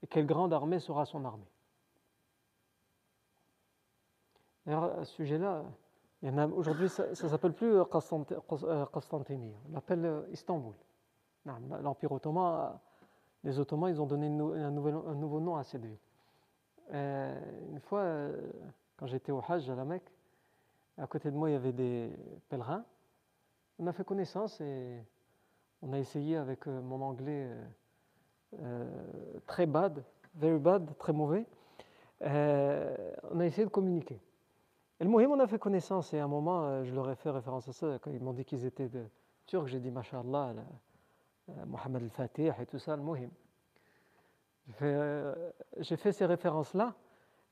Et 0.05 0.07
quelle 0.07 0.27
grande 0.27 0.53
armée 0.53 0.81
sera 0.81 1.07
son 1.07 1.25
armée. 1.25 1.51
D'ailleurs, 4.67 4.99
à 4.99 5.05
ce 5.07 5.15
sujet-là, 5.15 5.65
aujourd'hui, 6.55 6.91
ça 6.91 7.09
ne 7.09 7.15
s'appelle 7.15 7.55
plus 7.55 7.83
Constantinople, 7.87 8.45
on 9.69 9.73
l'appelle 9.73 10.05
euh, 10.05 10.23
Istanbul. 10.31 10.75
L'Empire 11.47 12.13
ottoman, 12.13 12.79
les 13.45 13.59
Ottomans, 13.59 13.91
ils 13.91 14.01
ont 14.01 14.07
donné 14.07 14.27
un, 14.27 14.71
nouveau 14.71 15.41
nom 15.41 15.57
à 15.57 15.65
cette 15.65 15.83
ville. 15.83 15.99
Euh, 16.93 17.41
une 17.71 17.81
fois, 17.81 18.01
euh, 18.01 18.51
quand 18.99 19.07
j'étais 19.07 19.33
au 19.33 19.43
Hajj 19.47 19.71
à 19.71 19.75
la 19.75 19.87
Mecque, 19.87 20.13
à 20.99 21.07
côté 21.07 21.31
de 21.31 21.37
moi, 21.37 21.49
il 21.49 21.55
y 21.55 21.57
avait 21.57 21.73
des 21.73 22.11
pèlerins. 22.51 22.85
On 23.79 23.87
a 23.87 23.93
fait 23.93 24.05
connaissance 24.05 24.61
et 24.61 25.03
on 25.81 25.93
a 25.95 25.99
essayé 25.99 26.37
avec 26.37 26.67
mon 26.67 27.01
anglais 27.01 27.49
euh, 27.49 27.65
très 29.47 29.67
bad, 29.67 30.03
very 30.35 30.59
bad, 30.59 30.97
très 30.99 31.13
mauvais, 31.13 31.47
euh, 32.23 33.13
on 33.31 33.41
a 33.41 33.47
essayé 33.47 33.65
de 33.65 33.71
communiquer. 33.71 34.21
Et 35.01 35.05
le 35.05 35.11
Mohim, 35.11 35.31
on 35.31 35.41
a 35.41 35.47
fait 35.47 35.59
connaissance 35.59 36.13
et 36.15 36.19
à 36.19 36.25
un 36.25 36.29
moment, 36.29 36.65
euh, 36.65 36.85
je 36.85 36.95
leur 36.95 37.11
ai 37.11 37.17
fait 37.17 37.31
référence 37.31 37.69
à 37.69 37.73
ça, 37.73 37.99
quand 38.01 38.11
ils 38.11 38.23
m'ont 38.23 38.33
dit 38.33 38.45
qu'ils 38.45 38.65
étaient 38.65 38.89
de 38.89 39.05
Turcs, 39.47 39.67
j'ai 39.67 39.81
dit 39.81 39.91
Masha'Allah, 39.91 40.55
Mohamed 41.67 42.05
al-Fatih 42.05 42.53
et 42.61 42.67
tout 42.67 42.79
ça, 42.79 42.97
le 42.97 43.03
Mohim. 43.03 43.29
J'ai 44.81 45.97
fait, 45.97 46.13
ces 46.13 46.25
références-là. 46.25 46.95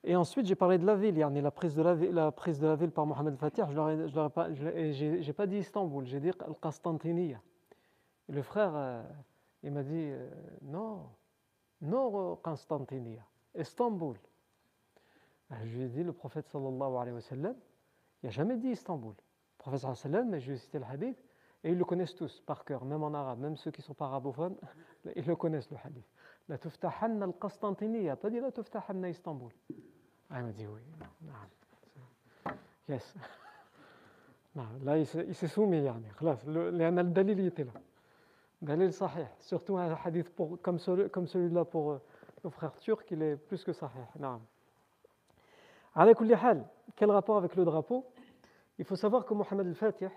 Et 0.05 0.17
ensuite, 0.17 0.47
j'ai 0.47 0.55
parlé 0.55 0.79
de 0.79 0.87
la 0.87 0.97
ville, 0.97 1.19
la 1.19 1.51
prise 1.51 1.75
de 1.75 1.83
la, 1.83 1.95
ville, 1.95 2.31
prise 2.35 2.59
de 2.59 2.67
la 2.67 2.75
ville 2.75 2.91
par 2.91 3.05
Mohamed 3.05 3.35
al-Fatih. 3.35 3.63
Je 3.69 5.27
n'ai 5.27 5.33
pas, 5.35 5.47
dit 5.47 5.59
Istanbul, 5.59 6.07
j'ai 6.07 6.21
dit 6.21 6.31
Al-Qastantiniya. 6.31 7.39
Le 8.31 8.41
frère, 8.41 9.05
il 9.63 9.73
m'a 9.73 9.83
dit 9.83 10.09
euh, 10.11 10.29
non, 10.63 11.09
non 11.81 12.37
Constantinia, 12.37 13.25
Istanbul. 13.55 14.17
Ben, 15.51 15.59
je 15.65 15.77
lui 15.77 15.85
ai 15.85 15.89
dit 15.89 16.03
le 16.03 16.13
prophète 16.13 16.49
sallallahu 16.49 16.97
alayhi 16.97 17.15
wa 17.15 17.21
sallam, 17.21 17.57
il 18.23 18.27
n'a 18.27 18.31
jamais 18.31 18.57
dit 18.57 18.69
Istanbul. 18.71 19.15
Le 19.15 19.59
prophète 19.59 19.81
sallallahu 19.81 20.01
alayhi 20.05 20.15
wa 20.15 20.23
sallam, 20.23 20.41
je 20.41 20.47
lui 20.47 20.57
ai 20.57 20.59
cité 20.59 20.79
le 20.79 20.85
hadith, 20.85 21.19
et 21.65 21.71
ils 21.71 21.79
le 21.79 21.85
connaissent 21.85 22.15
tous 22.15 22.41
par 22.41 22.65
cœur, 22.65 22.85
même 22.85 23.03
en 23.03 23.15
arabe, 23.15 23.39
même 23.39 23.57
ceux 23.57 23.71
qui 23.71 23.81
ne 23.81 23.85
sont 23.85 23.95
pas 23.95 24.07
arabophones, 24.07 24.57
ils 25.15 25.25
le 25.25 25.37
connaissent 25.37 25.71
le 25.71 25.77
hadith. 25.85 26.07
La 26.49 26.59
tuftahanna 26.59 27.27
al-Qastantiniya, 27.27 28.17
pas 28.17 28.31
dit 28.31 28.41
la 28.41 28.51
tuftahanna 28.51 29.09
Istanbul. 29.09 29.53
Ah, 30.31 30.41
il 30.41 30.47
m'a 30.47 30.53
dit 30.53 30.67
oui. 30.67 30.81
Yes. 32.89 33.15
là, 34.83 34.99
il 34.99 35.07
s'est 35.07 35.47
soumis, 35.49 35.85
يعني. 35.85 36.11
خلاص 36.13 36.45
لأن 36.47 36.99
الدليل 36.99 37.47
était 37.47 37.65
là. 37.65 37.73
Dalil 38.63 38.93
sahih, 38.93 39.27
surtout 39.41 39.77
un 39.77 39.93
hadith 40.05 40.31
pour, 40.31 40.63
comme, 40.63 40.79
celui, 40.79 41.11
comme 41.11 41.27
celui-là 41.27 41.65
pour 41.65 41.91
euh, 41.91 41.99
nos 42.45 42.51
frères 42.51 42.79
turcs, 42.79 43.05
il 43.11 43.21
est 43.21 43.37
plus 43.37 43.65
que 43.65 43.73
sahih. 43.73 44.07
Non. 44.21 44.41
Quel 46.95 47.11
rapport 47.11 47.37
avec 47.37 47.57
le 47.57 47.65
drapeau? 47.65 48.07
Il 48.79 48.85
faut 48.85 48.95
savoir 48.95 49.27
que 49.27 49.35
Mohamed 49.35 49.67
al-Fatih, 49.67 50.09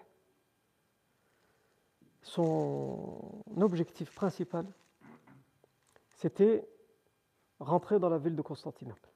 son 2.22 3.44
objectif 3.60 4.14
principal, 4.14 4.68
c'était 6.10 6.68
rentrer 7.60 8.00
dans 8.00 8.10
la 8.10 8.20
ville 8.20 8.36
de 8.36 8.42
Constantinople. 8.44 9.10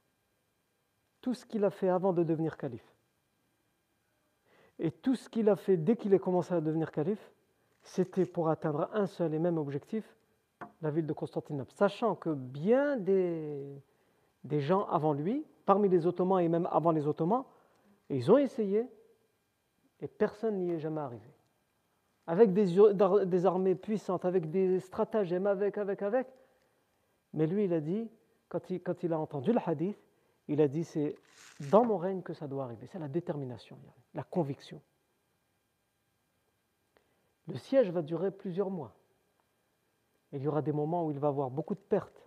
Tout 1.21 1.35
ce 1.35 1.45
qu'il 1.45 1.63
a 1.63 1.69
fait 1.69 1.89
avant 1.89 2.13
de 2.13 2.23
devenir 2.23 2.57
calife, 2.57 2.95
et 4.79 4.91
tout 4.91 5.15
ce 5.15 5.29
qu'il 5.29 5.49
a 5.49 5.55
fait 5.55 5.77
dès 5.77 5.95
qu'il 5.95 6.13
a 6.15 6.19
commencé 6.19 6.53
à 6.53 6.61
devenir 6.61 6.91
calife, 6.91 7.31
c'était 7.89 8.25
pour 8.25 8.49
atteindre 8.49 8.89
un 8.93 9.07
seul 9.07 9.33
et 9.33 9.39
même 9.39 9.57
objectif, 9.57 10.15
la 10.81 10.91
ville 10.91 11.07
de 11.07 11.13
Constantinople. 11.13 11.71
Sachant 11.73 12.15
que 12.15 12.29
bien 12.29 12.97
des, 12.97 13.81
gens 14.59 14.85
avant 14.85 15.13
lui, 15.13 15.43
parmi 15.65 15.89
les 15.89 16.05
Ottomans 16.05 16.39
et 16.39 16.47
même 16.47 16.67
avant 16.71 16.91
les 16.91 17.07
Ottomans, 17.07 17.45
ils 18.09 18.31
ont 18.31 18.37
essayé 18.37 18.85
et 20.01 20.07
personne 20.07 20.57
n'y 20.57 20.71
est 20.71 20.79
jamais 20.79 21.01
arrivé. 21.01 21.29
Avec 22.27 22.53
des, 22.53 23.45
armées 23.47 23.73
puissantes, 23.73 24.23
avec 24.23 24.51
des 24.51 24.79
stratagèmes, 24.79 25.47
avec, 25.47 25.79
avec, 25.79 26.03
avec. 26.03 26.27
Mais 27.33 27.47
lui, 27.47 27.65
il 27.65 27.73
a 27.73 27.81
dit, 27.81 28.07
quand 28.49 29.03
il 29.03 29.13
a 29.13 29.19
entendu 29.19 29.51
le 29.51 29.59
hadith, 29.65 29.97
il 30.47 30.61
a 30.61 30.67
dit 30.67 30.83
c'est 30.83 31.15
dans 31.71 31.83
mon 31.85 31.97
règne 31.97 32.21
que 32.21 32.33
ça 32.33 32.47
doit 32.47 32.65
arriver. 32.65 32.85
C'est 32.85 32.99
la 32.99 33.07
détermination, 33.07 33.77
la 34.13 34.23
conviction. 34.23 34.79
Le 37.49 37.57
siège 37.57 37.89
va 37.89 38.01
durer 38.03 38.29
plusieurs 38.31 38.69
mois. 38.69 38.93
Il 40.31 40.43
y 40.43 40.47
aura 40.47 40.61
des 40.61 40.71
moments 40.71 41.05
où 41.05 41.11
il 41.11 41.17
va 41.17 41.29
avoir 41.29 41.49
beaucoup 41.49 41.73
de 41.73 41.79
pertes. 41.79 42.23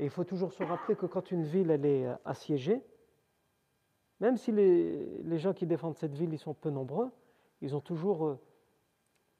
Et 0.00 0.04
il 0.04 0.10
faut 0.10 0.24
toujours 0.24 0.52
se 0.52 0.62
rappeler 0.64 0.96
que 0.96 1.06
quand 1.06 1.30
une 1.30 1.44
ville 1.44 1.70
est 1.70 2.06
euh, 2.06 2.14
assiégée, 2.24 2.82
même 4.20 4.36
si 4.36 4.50
les, 4.50 5.38
gens 5.38 5.52
qui 5.52 5.66
défendent 5.66 5.96
cette 5.96 6.14
ville 6.14 6.32
ils 6.32 6.38
sont 6.38 6.54
peu 6.54 6.70
nombreux, 6.70 7.10
ils 7.60 7.76
ont 7.76 7.80
toujours 7.80 8.26
euh, 8.26 8.38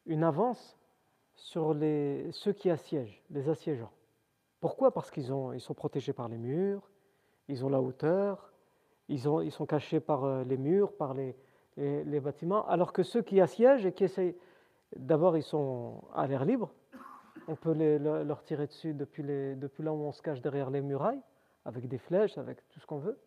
une 0.07 0.23
avance 0.23 0.77
sur 1.35 1.77
ceux 2.33 2.53
qui 2.53 2.71
assiègent, 2.71 3.23
les 3.31 3.49
assiégeants. 3.49 3.93
Pourquoi? 4.61 4.93
Parce 4.93 5.11
qu'ils 5.11 5.33
ils 5.55 5.61
sont 5.61 5.75
protégés 5.75 6.13
par 6.13 6.29
les 6.29 6.39
murs, 6.39 6.89
ils 7.49 7.65
ont 7.65 7.69
la 7.69 7.81
hauteur, 7.81 8.53
ils, 9.09 9.29
ont, 9.29 9.41
ils 9.41 9.53
sont 9.53 9.67
cachés 9.67 10.01
par 10.01 10.25
euh, 10.25 10.45
les 10.45 10.57
murs, 10.57 10.93
par 10.93 11.15
les, 11.15 11.37
les, 11.77 12.21
bâtiments, 12.21 12.67
alors 12.67 12.93
que 12.93 13.05
ceux 13.05 13.23
qui 13.23 13.41
assiègent 13.41 13.87
et 13.87 13.93
qui 13.93 14.05
essayent, 14.05 14.37
d'abord 14.97 15.37
ils 15.37 15.43
sont 15.43 16.03
à 16.15 16.27
l'air 16.27 16.45
libre, 16.45 16.73
on 17.47 17.57
peut 17.57 17.73
les, 17.73 17.99
leur 17.99 18.43
tirer 18.43 18.67
dessus 18.67 18.95
depuis, 18.95 19.23
là 19.23 19.93
où 19.93 20.03
on 20.03 20.13
se 20.13 20.23
cache 20.23 20.41
derrière 20.41 20.71
les 20.71 20.81
murailles, 20.81 21.21
avec 21.65 21.89
des 21.89 21.99
flèches, 21.99 22.37
avec 22.39 22.67
tout 22.69 22.81
ce 22.81 22.87
qu'on 22.87 22.99
veut. 22.99 23.19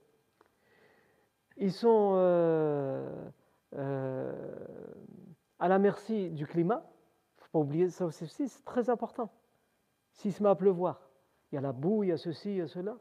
Ils 1.58 1.72
sont 1.74 2.14
euh, 2.16 3.30
euh, 3.76 4.56
à 5.60 5.68
la 5.68 5.80
merci 5.80 6.30
du 6.30 6.46
climat. 6.48 6.84
Il 6.84 7.40
ne 7.40 7.44
faut 7.44 7.50
pas 7.52 7.60
oublier 7.60 7.90
ça 7.90 8.06
aussi, 8.06 8.48
c'est 8.48 8.66
très 8.66 8.90
important. 8.90 9.32
S'il 10.14 10.34
se 10.34 10.44
met 10.44 10.50
à 10.50 10.56
pleuvoir, 10.56 11.10
il 11.52 11.56
y 11.56 11.58
a 11.58 11.62
la 11.62 11.72
boue, 11.72 12.04
il 12.04 12.10
y 12.10 12.12
a 12.12 12.18
ceci, 12.18 12.52
il 12.52 12.58
y 12.58 12.62
a 12.62 12.68
cela. 12.68 12.98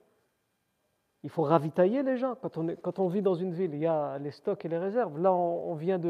Il 1.22 1.30
faut 1.30 1.42
ravitailler 1.42 2.02
les 2.02 2.16
gens. 2.16 2.34
Quand 2.36 2.56
on, 2.58 2.76
on 3.04 3.08
vit 3.08 3.22
dans 3.22 3.34
une 3.34 3.52
ville, 3.52 3.74
il 3.74 3.80
y 3.80 3.86
a 3.86 4.18
les 4.18 4.30
stocks 4.30 4.64
et 4.64 4.68
les 4.68 4.78
réserves. 4.78 5.18
Là, 5.18 5.32
on, 5.32 5.74
vient 5.74 6.00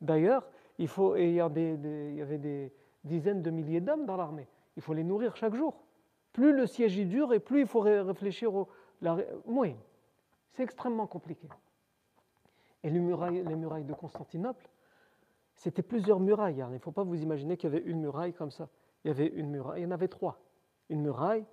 d'ailleurs. 0.00 0.46
Il, 0.78 0.88
faut, 0.88 1.16
y 1.16 1.40
avait 1.40 1.76
des 1.76 2.72
dizaines 3.04 3.42
de 3.42 3.50
milliers 3.50 3.80
d'hommes 3.80 4.06
dans 4.06 4.16
l'armée. 4.16 4.48
Il 4.76 4.82
faut 4.82 4.94
les 4.94 5.04
nourrir 5.04 5.36
chaque 5.36 5.54
jour. 5.54 5.74
Plus 6.32 6.52
le 6.52 6.66
siège 6.66 6.98
est 6.98 7.04
dur 7.04 7.32
et 7.32 7.38
plus 7.38 7.60
il 7.60 7.66
faut 7.66 7.80
réfléchir 7.80 8.54
au. 8.54 8.68
oui, 9.46 9.76
c'est 10.50 10.64
extrêmement 10.64 11.06
compliqué. 11.06 11.48
Et 12.82 12.90
les 12.90 12.98
murailles, 12.98 13.44
les 13.44 13.56
murailles 13.56 13.84
de 13.84 13.94
Constantinople, 13.94 14.68
c'était 15.54 15.82
plusieurs 15.82 16.20
murailles. 16.20 16.60
Hein. 16.60 16.68
Il 16.70 16.74
ne 16.74 16.78
faut 16.78 16.92
pas 16.92 17.04
vous 17.04 17.22
imaginer 17.22 17.56
qu'il 17.56 17.72
y 17.72 17.76
avait 17.76 17.84
une 17.86 18.00
muraille 18.00 18.32
comme 18.32 18.50
ça. 18.50 18.68
Il 19.04 19.08
y 19.08 19.10
avait 19.10 19.28
une 19.28 19.48
muraille, 19.48 19.82
il 19.82 19.84
y 19.84 19.86
en 19.86 19.92
avait 19.92 20.08
trois. 20.08 20.40
Une 20.90 21.00
muraille, 21.00 21.46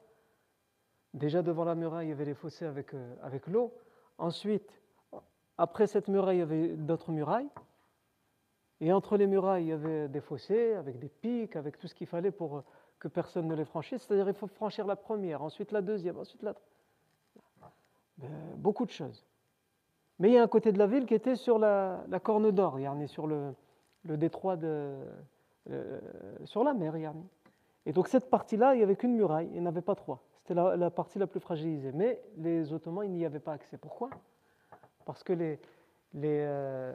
Déjà 1.14 1.42
devant 1.42 1.66
la 1.66 1.76
muraille, 1.76 2.08
il 2.08 2.10
y 2.10 2.14
avait 2.14 2.26
les 2.26 2.34
fossés 2.34 2.66
avec, 2.66 2.94
euh, 2.94 3.16
avec 3.22 3.48
l'eau. 3.48 3.74
Ensuite, 4.18 4.82
après 5.58 5.88
cette 5.88 6.08
muraille, 6.08 6.38
il 6.38 6.40
y 6.40 6.44
avait 6.44 6.68
d'autres 6.70 7.12
murailles. 7.12 7.50
Et 8.82 8.92
entre 8.92 9.16
les 9.16 9.28
murailles, 9.28 9.66
il 9.66 9.70
y 9.70 9.74
avait 9.74 10.08
des 10.08 10.22
fossés 10.22 10.74
avec 10.74 10.98
des 10.98 11.08
pics, 11.08 11.56
avec 11.56 11.78
tout 11.78 11.88
ce 11.88 11.94
qu'il 11.94 12.08
fallait 12.08 12.32
pour 12.32 12.58
euh, 12.58 12.64
que 13.00 13.08
personne 13.08 13.48
ne 13.48 13.54
les 13.56 13.64
franchisse. 13.64 14.02
C'est-à-dire 14.02 14.28
il 14.28 14.34
faut 14.34 14.48
franchir 14.48 14.88
la 14.88 14.96
première, 14.96 15.44
ensuite 15.44 15.72
la 15.72 15.82
deuxième, 15.82 16.18
ensuite 16.18 16.42
la 16.42 16.56
euh, 18.24 18.28
Beaucoup 18.58 18.86
de 18.86 18.92
choses. 18.92 19.24
Mais 20.18 20.30
il 20.30 20.34
y 20.34 20.38
a 20.38 20.44
un 20.44 20.48
côté 20.48 20.72
de 20.72 20.80
la 20.80 20.88
ville 20.88 21.06
qui 21.06 21.14
était 21.14 21.36
sur 21.36 21.60
la, 21.60 22.04
Corne 22.24 22.50
d'Or, 22.52 22.80
sur 23.06 23.28
le, 23.28 23.54
détroit 24.04 24.56
de. 24.56 24.94
sur 26.46 26.64
la 26.64 26.74
mer, 26.74 26.96
Et 27.86 27.94
donc 27.94 28.08
cette 28.08 28.30
partie-là, 28.30 28.76
il 28.76 28.78
n'y 28.78 28.84
avait 28.84 28.96
qu'une 28.96 29.16
muraille, 29.16 29.48
il 29.48 29.54
n'y 29.54 29.60
en 29.62 29.66
avait 29.66 29.82
pas 29.82 29.96
trois. 29.96 30.22
C'était 30.42 30.54
la, 30.54 30.90
partie 30.92 31.18
la 31.18 31.28
plus 31.28 31.40
fragilisée. 31.40 31.92
Mais 31.92 32.22
les 32.38 32.74
Ottomans, 32.74 33.06
ils 33.06 33.12
n'y 33.12 33.26
avaient 33.26 33.40
pas 33.40 33.54
accès. 33.54 33.78
Pourquoi? 33.78 34.10
Parce 35.06 35.24
que 35.24 35.34
les, 35.34 35.60
les 36.14 36.44
euh, 36.46 36.94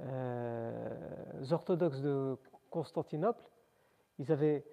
euh, 0.00 1.44
orthodoxes 1.50 2.00
de 2.00 2.36
Constantinople, 2.70 3.42
ils 4.18 4.30
avaient 4.32 4.64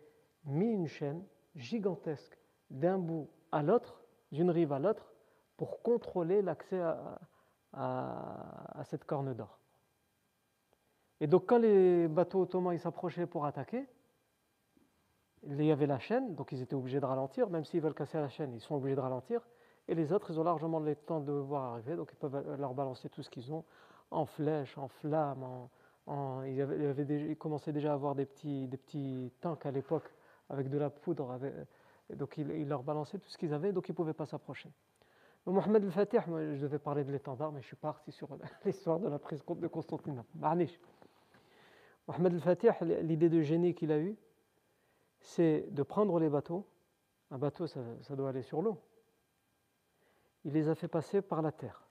mis 0.45 0.71
une 0.71 0.87
chaîne 0.87 1.23
gigantesque 1.55 2.37
d'un 2.69 2.97
bout 2.97 3.29
à 3.51 3.63
l'autre, 3.63 4.03
d'une 4.31 4.49
rive 4.49 4.73
à 4.73 4.79
l'autre, 4.79 5.13
pour 5.57 5.81
contrôler 5.81 6.41
l'accès 6.41 6.79
à, 6.81 7.19
à, 7.73 8.83
cette 8.85 9.05
corne 9.05 9.33
d'or. 9.33 9.59
Et 11.19 11.27
donc 11.27 11.45
quand 11.45 11.59
les 11.59 12.07
bateaux 12.07 12.41
ottomans 12.41 12.77
s'approchaient 12.77 13.27
pour 13.27 13.45
attaquer, 13.45 13.87
il 15.43 15.63
y 15.63 15.71
avait 15.71 15.87
la 15.87 15.99
chaîne, 15.99 16.35
donc 16.35 16.51
ils 16.51 16.61
étaient 16.61 16.75
obligés 16.75 16.99
de 16.99 17.05
ralentir, 17.05 17.49
même 17.49 17.65
s'ils 17.65 17.81
veulent 17.81 17.93
casser 17.93 18.17
la 18.17 18.29
chaîne, 18.29 18.53
ils 18.53 18.61
sont 18.61 18.75
obligés 18.75 18.95
de 18.95 19.01
ralentir. 19.01 19.41
Et 19.87 19.95
les 19.95 20.13
autres, 20.13 20.31
ils 20.31 20.39
ont 20.39 20.43
largement 20.43 20.79
le 20.79 20.95
temps 20.95 21.19
de 21.19 21.33
voir 21.33 21.73
arriver, 21.73 21.95
donc 21.95 22.09
ils 22.13 22.17
peuvent 22.17 22.55
leur 22.57 22.73
balancer 22.73 23.09
tout 23.09 23.21
ce 23.21 23.29
qu'ils 23.29 23.51
ont 23.51 23.65
en 24.13 24.25
flèches, 24.25 24.77
en 24.77 24.87
flammes. 24.87 25.43
En, 26.05 26.43
ils, 26.43 26.61
avaient, 26.61 27.35
commençaient 27.35 27.71
déjà 27.71 27.91
à 27.91 27.93
avoir 27.93 28.15
des 28.15 28.25
petits, 28.25 28.67
des 28.67 28.77
petits 28.77 29.31
tanks 29.41 29.65
à 29.65 29.71
l'époque 29.71 30.09
avec 30.49 30.69
de 30.69 30.77
la 30.77 30.89
poudre. 30.89 31.39
donc 32.09 32.37
ils, 32.37 32.67
leur 32.67 32.83
balançaient 32.83 33.19
tout 33.19 33.29
ce 33.29 33.37
qu'ils 33.37 33.53
avaient, 33.53 33.71
donc 33.71 33.87
ils 33.87 33.93
ne 33.93 33.97
pouvaient 33.97 34.13
pas 34.13 34.25
s'approcher. 34.25 34.69
Mohamed 35.45 35.83
al-Fatih, 35.83 36.19
je 36.27 36.61
devais 36.61 36.79
parler 36.79 37.03
de 37.03 37.11
l'étendard, 37.11 37.51
mais 37.51 37.61
je 37.61 37.67
suis 37.67 37.75
parti 37.75 38.11
sur 38.11 38.29
l'histoire 38.65 38.99
de 38.99 39.09
la 39.09 39.19
prise 39.19 39.43
de 39.45 39.67
Constantinople. 39.67 40.29
Mohamed 42.07 42.33
al-Fatih, 42.33 42.69
l'idée 43.01 43.29
de 43.29 43.41
génie 43.41 43.73
qu'il 43.73 43.91
a 43.91 43.99
eue, 43.99 44.15
c'est 45.19 45.67
de 45.71 45.83
prendre 45.83 46.19
les 46.19 46.29
bateaux. 46.29 46.65
Un 47.31 47.37
bateau, 47.37 47.65
ça, 47.65 47.81
doit 48.11 48.29
aller 48.29 48.43
sur 48.43 48.61
l'eau. 48.61 48.77
Il 50.45 50.53
les 50.53 50.67
a 50.67 50.75
fait 50.75 50.89
passer 50.89 51.21
par 51.21 51.41
la 51.41 51.51
terre. 51.51 51.82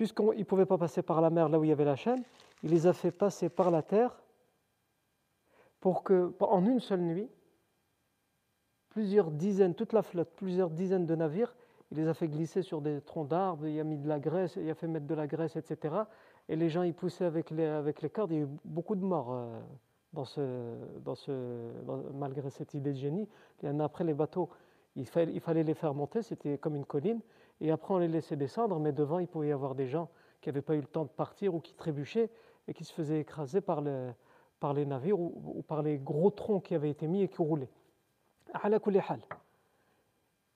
Puisqu'il 0.00 0.24
ne 0.24 0.44
pouvait 0.44 0.64
pas 0.64 0.78
passer 0.78 1.02
par 1.02 1.20
la 1.20 1.28
mer 1.28 1.50
là 1.50 1.60
où 1.60 1.64
il 1.64 1.68
y 1.68 1.72
avait 1.72 1.84
la 1.84 1.94
chaîne, 1.94 2.22
il 2.62 2.70
les 2.70 2.86
a 2.86 2.94
fait 2.94 3.10
passer 3.10 3.50
par 3.50 3.70
la 3.70 3.82
terre 3.82 4.18
pour 5.78 6.02
que, 6.02 6.32
en 6.40 6.64
une 6.64 6.80
seule 6.80 7.02
nuit, 7.02 7.28
plusieurs 8.88 9.30
dizaines, 9.30 9.74
toute 9.74 9.92
la 9.92 10.00
flotte, 10.00 10.30
plusieurs 10.36 10.70
dizaines 10.70 11.04
de 11.04 11.14
navires, 11.14 11.54
il 11.90 11.98
les 11.98 12.08
a 12.08 12.14
fait 12.14 12.28
glisser 12.28 12.62
sur 12.62 12.80
des 12.80 13.02
troncs 13.02 13.28
d'arbres, 13.28 13.66
il 13.66 13.78
a 13.78 13.84
mis 13.84 13.98
de 13.98 14.08
la 14.08 14.18
graisse, 14.18 14.56
il 14.56 14.70
a 14.70 14.74
fait 14.74 14.86
mettre 14.86 15.06
de 15.06 15.14
la 15.14 15.26
graisse, 15.26 15.56
etc. 15.56 15.94
Et 16.48 16.56
les 16.56 16.70
gens, 16.70 16.80
ils 16.82 16.94
poussaient 16.94 17.26
avec 17.26 17.50
les, 17.50 18.10
cordes, 18.10 18.30
il 18.30 18.38
y 18.38 18.40
a 18.40 18.44
eu 18.44 18.48
beaucoup 18.64 18.96
de 18.96 19.04
morts. 19.04 19.34
Euh, 19.34 19.60
malgré 22.14 22.48
cette 22.48 22.72
idée 22.72 22.94
de 22.94 22.98
génie. 22.98 23.28
après, 23.80 24.04
les 24.04 24.14
bateaux, 24.14 24.48
il 24.96 25.04
fallait 25.06 25.62
les 25.62 25.74
faire 25.74 25.92
monter, 25.92 26.22
c'était 26.22 26.56
comme 26.56 26.74
une 26.74 26.86
colline, 26.86 27.20
et 27.60 27.70
après 27.70 27.94
on 27.94 27.98
les 27.98 28.08
laissait 28.08 28.36
descendre, 28.36 28.78
mais 28.78 28.92
devant, 28.92 29.18
il 29.18 29.26
pouvait 29.26 29.48
y 29.48 29.52
avoir 29.52 29.74
des 29.74 29.86
gens 29.86 30.08
qui 30.40 30.48
n'avaient 30.48 30.62
pas 30.62 30.74
eu 30.74 30.80
le 30.80 30.86
temps 30.86 31.04
de 31.04 31.10
partir 31.10 31.54
ou 31.54 31.60
qui 31.60 31.74
trébuchaient 31.74 32.30
et 32.68 32.74
qui 32.74 32.84
se 32.84 32.92
faisaient 32.92 33.20
écraser 33.20 33.60
par, 33.60 33.80
le, 33.80 34.12
par 34.58 34.72
les 34.72 34.86
navires 34.86 35.18
ou, 35.18 35.62
par 35.66 35.82
les 35.82 35.98
gros 35.98 36.30
troncs 36.30 36.64
qui 36.64 36.74
avaient 36.74 36.90
été 36.90 37.06
mis 37.06 37.22
et 37.22 37.28
qui 37.28 37.42
roulaient. 37.42 37.70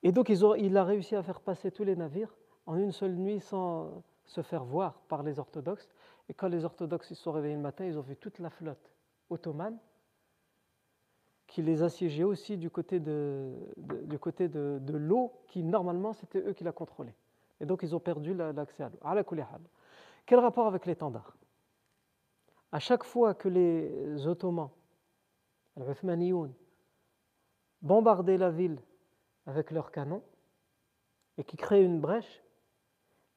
Et 0.02 0.12
donc 0.12 0.28
ils 0.28 0.44
ont, 0.44 0.54
il 0.54 0.76
a 0.76 0.84
réussi 0.84 1.16
à 1.16 1.22
faire 1.22 1.40
passer 1.40 1.70
tous 1.70 1.84
les 1.84 1.96
navires 1.96 2.34
en 2.66 2.76
une 2.76 2.92
seule 2.92 3.14
nuit 3.14 3.40
sans 3.40 4.02
se 4.24 4.40
faire 4.42 4.64
voir 4.64 4.94
par 5.08 5.22
les 5.22 5.38
orthodoxes. 5.38 5.88
Et 6.28 6.34
quand 6.34 6.48
les 6.48 6.64
orthodoxes 6.64 7.08
se 7.08 7.14
sont 7.14 7.32
réveillés 7.32 7.56
le 7.56 7.60
matin, 7.60 7.84
ils 7.84 7.98
ont 7.98 8.02
vu 8.02 8.16
toute 8.16 8.38
la 8.38 8.48
flotte 8.48 8.90
ottomane 9.28 9.78
qui 11.54 11.62
les 11.62 11.84
assiégeait 11.84 12.24
aussi 12.24 12.56
du 12.56 12.68
côté 12.68 12.98
de, 12.98 13.54
l'eau, 14.88 15.32
qui 15.46 15.62
normalement 15.62 16.12
c'était 16.12 16.40
eux 16.40 16.52
qui 16.52 16.64
la 16.64 16.72
contrôlaient. 16.72 17.14
Et 17.60 17.64
donc 17.64 17.84
ils 17.84 17.94
ont 17.94 18.00
perdu 18.00 18.34
l'accès 18.34 18.82
à 18.82 18.88
l'eau. 18.88 18.98
Quel 20.26 20.40
rapport 20.40 20.66
avec 20.66 20.84
l'étendard 20.84 21.36
À 22.72 22.80
chaque 22.80 23.04
fois 23.04 23.34
que 23.34 23.48
les 23.48 24.26
Ottomans, 24.26 24.70
les 25.76 26.34
bombardaient 27.82 28.36
la 28.36 28.50
ville 28.50 28.80
avec 29.46 29.70
leurs 29.70 29.92
canons, 29.92 30.24
et 31.38 31.44
qui 31.44 31.56
crée 31.56 31.84
une 31.84 32.00
brèche, 32.00 32.42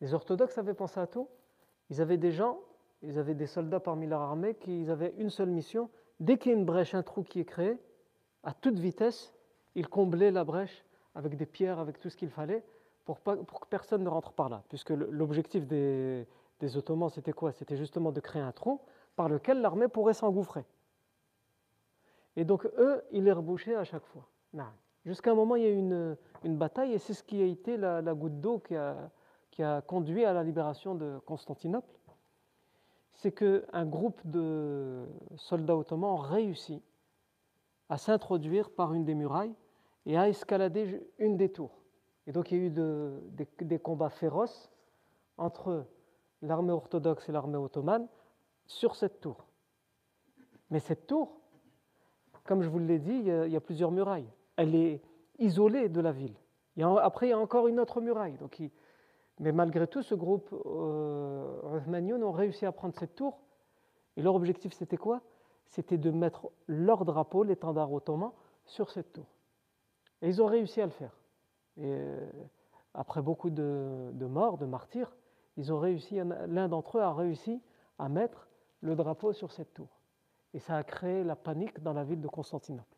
les 0.02 0.16
orthodoxes 0.16 0.58
avaient 0.58 0.74
pensé 0.74 1.00
à 1.00 1.06
tout. 1.06 1.30
Ils 1.92 2.02
avaient 2.02 2.18
des 2.18 2.32
gens, 2.32 2.58
ils 3.04 3.20
avaient 3.20 3.36
des 3.36 3.46
soldats 3.46 3.80
parmi 3.80 4.08
leur 4.08 4.22
armée 4.22 4.56
qui 4.56 4.90
avaient 4.90 5.14
une 5.20 5.30
seule 5.30 5.52
mission. 5.52 5.92
Dès 6.20 6.40
qu'il 6.40 6.52
y 6.52 6.56
a 6.56 6.58
une 6.58 6.66
brèche, 6.66 6.96
un 6.96 7.04
trou 7.04 7.22
qui 7.22 7.42
est 7.42 7.46
créé, 7.46 7.78
à 8.44 8.54
toute 8.54 8.80
vitesse, 8.80 9.34
ils 9.76 9.88
comblaient 9.88 10.32
la 10.32 10.44
brèche 10.44 10.84
avec 11.16 11.36
des 11.36 11.46
pierres, 11.46 11.80
avec 11.80 12.00
tout 12.00 12.10
ce 12.10 12.18
qu'il 12.18 12.30
fallait, 12.30 12.64
pour, 13.06 13.22
que 13.24 13.68
personne 13.70 14.04
ne 14.04 14.10
rentre 14.10 14.34
par 14.34 14.50
là. 14.50 14.64
Puisque 14.70 14.90
l'objectif 14.92 15.66
des, 15.66 16.28
Ottomans, 16.76 17.10
c'était 17.10 17.34
quoi? 17.34 17.52
C'était 17.52 17.78
justement 17.78 18.12
de 18.12 18.20
créer 18.20 18.42
un 18.42 18.52
trou 18.52 18.82
par 19.16 19.30
lequel 19.30 19.62
l'armée 19.62 19.88
pourrait 19.88 20.14
s'engouffrer. 20.14 20.66
Et 22.36 22.46
donc, 22.46 22.66
eux, 22.78 23.02
ils 23.12 23.24
les 23.24 23.32
rebouchaient 23.32 23.76
à 23.76 23.84
chaque 23.84 24.06
fois. 24.06 24.28
Jusqu'à 25.06 25.32
un 25.32 25.36
moment, 25.36 25.56
il 25.56 25.64
y 25.64 25.66
a 25.66 25.70
eu 25.70 25.78
une, 26.44 26.58
bataille, 26.58 26.94
et 26.94 27.00
c'est 27.00 27.14
ce 27.14 27.24
qui 27.24 27.42
a 27.42 27.46
été 27.46 27.78
la, 27.78 28.02
goutte 28.14 28.40
d'eau 28.40 28.60
qui 28.60 28.76
a, 28.76 29.10
qui 29.52 29.64
a 29.64 29.82
conduit 29.82 30.26
à 30.26 30.34
la 30.34 30.44
libération 30.44 30.94
de 30.94 31.20
Constantinople. 31.26 31.88
C'est 33.14 33.32
qu'un 33.32 33.86
groupe 33.86 34.20
de 34.26 35.08
soldats 35.36 35.76
ottomans 35.76 36.20
réussit 36.20 36.84
à 37.90 37.98
s'introduire 37.98 38.70
par 38.70 38.94
une 38.94 39.06
des 39.06 39.16
murailles 39.16 39.56
et 40.06 40.18
à 40.18 40.28
escalader 40.30 41.08
une 41.20 41.38
des 41.38 41.50
tours. 41.50 41.84
Et 42.26 42.32
donc 42.32 42.52
il 42.52 42.58
y 42.58 42.62
a 42.62 42.64
eu 42.66 42.70
de, 42.70 43.22
des, 43.62 43.80
combats 43.80 44.10
féroces 44.10 44.70
entre 45.38 45.86
l'armée 46.42 46.74
orthodoxe 46.74 47.30
et 47.30 47.32
l'armée 47.32 47.58
ottomane 47.58 48.08
sur 48.66 48.96
cette 48.96 49.22
tour. 49.22 49.46
Mais 50.70 50.80
cette 50.80 51.08
tour, 51.08 51.40
comme 52.44 52.62
je 52.62 52.70
vous 52.70 52.80
l'ai 52.80 53.00
dit, 53.00 53.14
il 53.14 53.52
y, 53.52 53.56
a, 53.56 53.62
plusieurs 53.62 53.92
murailles. 53.92 54.30
Elle 54.58 54.76
est 54.76 55.02
isolée 55.40 55.88
de 55.88 56.02
la 56.02 56.12
ville. 56.12 56.36
Après, 56.82 57.28
il 57.28 57.30
y 57.30 57.34
a 57.34 57.40
encore 57.40 57.68
une 57.68 57.80
autre 57.80 58.02
muraille. 58.02 58.38
Donc, 58.38 58.62
mais 59.40 59.52
malgré 59.52 59.88
tout, 59.88 60.02
ce 60.02 60.16
groupe 60.16 60.50
euh, 60.52 62.24
ont 62.24 62.32
réussi 62.32 62.66
à 62.66 62.72
prendre 62.72 62.96
cette 62.96 63.16
tour. 63.16 63.40
Et 64.16 64.22
leur 64.22 64.36
objectif, 64.36 64.74
c'était 64.74 64.98
quoi? 64.98 65.22
C'était 65.68 65.98
de 65.98 66.12
mettre 66.12 66.50
leur 66.68 67.06
drapeau, 67.06 67.44
l'étendard 67.44 67.92
ottoman, 67.92 68.32
sur 68.66 68.90
cette 68.90 69.14
tour. 69.14 69.26
Et 70.22 70.28
ils 70.28 70.42
ont 70.42 70.48
réussi 70.48 70.82
à 70.82 70.86
le 70.86 70.92
faire. 70.92 71.16
Et 71.78 71.86
euh, 71.86 72.30
après 72.94 73.22
beaucoup 73.22 73.50
de, 73.50 74.10
de 74.14 74.26
morts, 74.26 74.58
de 74.58 74.66
martyrs, 74.66 75.16
ils 75.58 75.74
ont 75.74 75.80
réussi, 75.80 76.20
l'un 76.48 76.68
d'entre 76.68 77.00
eux 77.00 77.02
a 77.02 77.14
réussi 77.14 77.62
à 77.98 78.10
mettre 78.10 78.48
le 78.82 78.96
drapeau 78.96 79.34
sur 79.34 79.52
cette 79.52 79.74
tour. 79.74 79.90
Et 80.54 80.60
ça 80.60 80.78
a 80.78 80.84
créé 80.84 81.24
la 81.24 81.36
panique 81.36 81.82
dans 81.82 81.94
la 81.94 82.04
ville 82.04 82.22
de 82.22 82.28
Constantinople. 82.28 82.96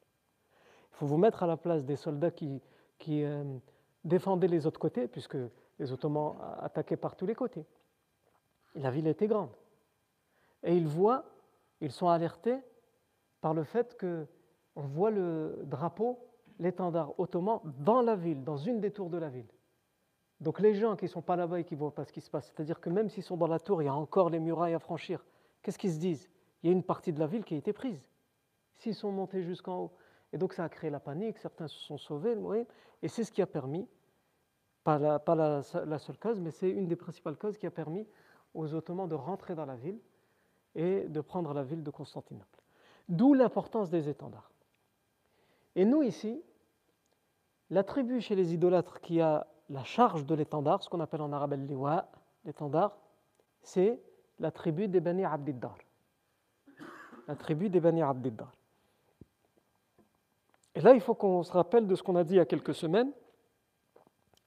Il 0.92 0.96
faut 0.98 1.06
vous 1.06 1.18
mettre 1.18 1.44
à 1.44 1.48
la 1.48 1.58
place 1.58 1.86
des 1.86 1.96
soldats 1.96 2.32
qui, 2.32 2.62
euh, 3.10 3.58
défendaient 4.04 4.48
les 4.48 4.66
autres 4.66 4.80
côtés, 4.80 5.08
puisque 5.08 5.38
les 5.80 5.92
Ottomans 5.92 6.36
attaquaient 6.60 6.98
par 6.98 7.16
tous 7.16 7.26
les 7.26 7.36
côtés. 7.36 7.66
La 8.76 8.92
ville 8.92 9.08
était 9.08 9.28
grande. 9.28 9.52
Et 10.64 10.76
ils 10.76 10.88
voient, 10.88 11.24
ils 11.82 11.92
sont 11.92 12.08
alertés 12.08 12.58
par 13.42 13.54
le 13.54 13.64
fait 13.64 13.98
qu'on 14.00 14.82
voit 14.82 15.12
le 15.12 15.62
drapeau, 15.66 16.20
l'étendard 16.60 17.18
ottoman 17.20 17.60
dans 17.80 18.02
la 18.02 18.16
ville, 18.16 18.44
dans 18.44 18.58
une 18.58 18.80
des 18.82 18.92
tours 18.92 19.10
de 19.10 19.18
la 19.18 19.30
ville. 19.30 19.48
Donc 20.42 20.60
les 20.60 20.74
gens 20.74 20.96
qui 20.96 21.06
ne 21.06 21.10
sont 21.10 21.22
pas 21.22 21.36
là-bas 21.36 21.60
et 21.60 21.64
qui 21.64 21.76
ne 21.76 21.80
voient 21.80 21.94
pas 21.94 22.06
ce 22.06 22.14
qui 22.14 22.22
se 22.22 22.30
passe, 22.30 22.48
c'est-à-dire 22.48 22.80
que 22.80 22.90
même 22.90 23.10
s'ils 23.10 23.24
sont 23.24 23.38
dans 23.38 23.48
la 23.48 23.60
tour, 23.60 23.82
il 23.82 23.86
y 23.86 23.90
a 23.90 23.94
encore 23.94 24.30
les 24.30 24.40
murailles 24.40 24.74
à 24.74 24.80
franchir, 24.80 25.26
qu'est-ce 25.62 25.78
qu'ils 25.78 25.94
se 25.94 26.00
disent? 26.00 26.30
Il 26.64 26.68
y 26.68 26.70
a 26.70 26.74
une 26.74 26.84
partie 26.84 27.14
de 27.14 27.20
la 27.20 27.28
ville 27.28 27.44
qui 27.44 27.56
a 27.56 27.58
été 27.58 27.74
prise. 27.74 28.06
S'ils 28.78 28.96
sont 28.96 29.12
montés 29.12 29.44
jusqu'en 29.44 29.84
haut. 29.84 29.92
Et 30.32 30.38
donc 30.38 30.54
ça 30.54 30.64
a 30.64 30.70
créé 30.70 30.90
la 30.90 31.00
panique, 31.00 31.38
certains 31.38 31.68
se 31.68 31.80
sont 31.80 31.98
sauvés, 31.98 32.38
et 33.02 33.08
c'est 33.08 33.24
ce 33.24 33.32
qui 33.32 33.42
a 33.42 33.48
permis, 33.48 33.88
pas, 34.84 34.98
la, 34.98 35.62
seule 35.62 36.18
cause, 36.20 36.40
mais 36.40 36.52
c'est 36.52 36.70
une 36.70 36.88
des 36.88 36.96
principales 36.96 37.36
causes 37.36 37.58
qui 37.58 37.66
a 37.66 37.72
permis 37.72 38.08
aux 38.54 38.74
Ottomans 38.74 39.08
de 39.08 39.16
rentrer 39.16 39.56
dans 39.56 39.66
la 39.66 39.76
ville 39.76 40.00
et 40.76 41.08
de 41.08 41.22
prendre 41.22 41.54
la 41.54 41.64
ville 41.64 41.84
de 41.84 41.92
Constantinople. 41.92 42.60
D'où 43.08 43.34
l'importance 43.34 43.90
des 43.90 44.08
étendards. 44.08 44.52
Et 45.76 45.86
nous 45.86 46.04
ici, 46.04 46.42
la 47.70 47.84
tribu 47.84 48.22
chez 48.22 48.36
les 48.36 48.54
idolâtres 48.54 49.00
qui 49.00 49.22
a 49.22 49.48
la 49.70 49.84
charge 49.84 50.26
de 50.26 50.36
l'étendard, 50.36 50.82
ce 50.84 50.90
qu'on 50.90 51.00
appelle 51.00 51.22
en 51.22 51.32
arabe 51.32 51.54
liwa, 51.54 52.10
l'étendard, 52.46 52.98
c'est 53.62 54.00
la 54.40 54.52
tribu 54.52 54.88
des 54.88 55.00
Bani 55.00 55.26
Abdiddar. 55.26 55.78
La 57.28 57.36
tribu 57.36 57.70
des 57.70 57.80
Bani 57.80 58.02
Abdiddar. 58.02 58.52
Et 60.76 60.82
là, 60.82 60.94
il 60.94 61.02
faut 61.02 61.14
qu'on 61.14 61.44
se 61.44 61.52
rappelle 61.52 61.88
de 61.88 61.96
ce 61.96 62.02
qu'on 62.02 62.16
a 62.16 62.24
dit 62.24 62.34
il 62.34 62.38
y 62.38 62.40
a 62.40 62.46
quelques 62.46 62.74
semaines. 62.74 63.12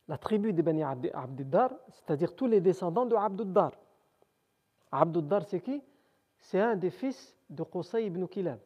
La 0.08 0.18
tribu 0.18 0.52
des 0.52 0.62
Bani 0.62 0.82
Abdiddar, 0.82 1.70
c'est-à-dire 1.90 2.34
tous 2.34 2.46
les 2.46 2.60
descendants 2.60 3.06
de 3.06 3.14
Abduddar. 3.14 3.72
Abduddar, 4.90 5.44
c'est 5.46 5.60
qui? 5.60 5.82
C'est 6.42 6.60
un 6.60 6.76
des 6.76 6.90
fils 6.90 7.34
de 7.48 7.62
Qusay 7.62 8.06
ibn 8.06 8.26
Kilab. 8.26 8.58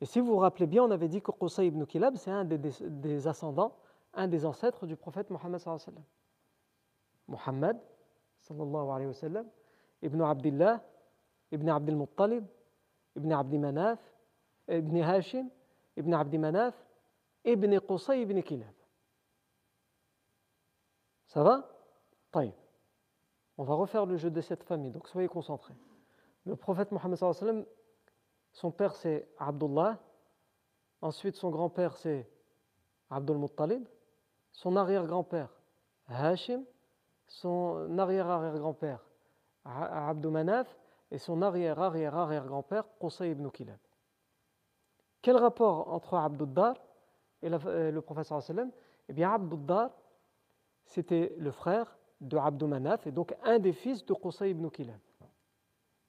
Et 0.00 0.06
si 0.06 0.20
vous 0.20 0.26
vous 0.26 0.36
rappelez 0.36 0.66
bien, 0.66 0.84
on 0.84 0.90
avait 0.90 1.08
dit 1.08 1.22
que 1.22 1.30
Qusay 1.30 1.66
ibn 1.66 1.84
Kilab, 1.86 2.16
c'est 2.16 2.30
un 2.30 2.44
des, 2.44 3.26
ascendants 3.26 3.74
un 4.12 4.28
des 4.28 4.44
ancêtres 4.44 4.86
du 4.86 4.96
prophète 4.96 5.30
Mohammed. 5.30 5.60
Muhammad 7.28 7.78
sallallahu 8.40 8.90
alayhi 8.90 9.06
wa 9.08 9.14
sallam, 9.14 9.46
ibn 10.02 10.20
Abdullah, 10.22 10.82
ibn 11.50 11.68
Abdul 11.68 11.96
Muttalib, 11.96 12.44
ibn 13.16 13.32
Abdi 13.32 13.58
Manaf, 13.58 13.98
ibn 14.68 14.96
Hashim, 15.02 15.48
ibn 15.96 16.14
Abdi 16.14 16.38
Manaf, 16.38 16.74
ibn 17.44 17.80
Qusay 17.80 18.22
ibn 18.22 18.40
Kilab. 18.42 18.74
Ça 21.26 21.42
va? 21.42 21.68
Taïb. 22.30 22.52
On 23.58 23.64
va 23.64 23.74
refaire 23.74 24.06
le 24.06 24.16
jeu 24.16 24.30
de 24.30 24.40
cette 24.40 24.62
famille, 24.62 24.92
donc 24.92 25.08
soyez 25.08 25.28
concentrés. 25.28 25.74
Le 26.46 26.56
prophète 26.56 26.90
Mohammed 26.92 27.16
sallam, 27.16 27.66
son 28.52 28.70
père 28.70 28.94
c'est 28.94 29.28
Abdullah, 29.38 29.98
ensuite 31.02 31.36
son 31.36 31.50
grand-père 31.50 31.96
c'est 31.96 32.26
Abdul 33.10 33.36
Muttalib, 33.36 33.86
son 34.52 34.76
arrière-grand-père 34.76 35.50
Hashim, 36.08 36.64
son 37.26 37.98
arrière-arrière-grand-père 37.98 39.04
Abdou 39.64 40.30
Manaf. 40.30 40.74
Et 41.12 41.18
son 41.18 41.40
arrière-arrière-arrière-grand-père 41.40 42.84
Qusay 42.98 43.30
ibn 43.30 43.48
Kilab. 43.50 43.78
Quel 45.22 45.36
rapport 45.36 45.86
entre 45.92 46.14
Abduddar 46.14 46.74
et 47.42 47.48
le 47.48 48.00
professeur 48.00 48.42
sallam? 48.42 48.72
Eh 49.08 49.12
bien, 49.12 49.32
Abduddar, 49.32 49.92
c'était 50.84 51.32
le 51.38 51.52
frère 51.52 51.96
de 52.20 52.36
Abdou 52.36 52.66
Manaf 52.66 53.06
et 53.06 53.12
donc 53.12 53.36
un 53.44 53.60
des 53.60 53.72
fils 53.72 54.04
de 54.04 54.14
Qusay 54.14 54.50
ibn 54.50 54.68
Kilab. 54.68 54.98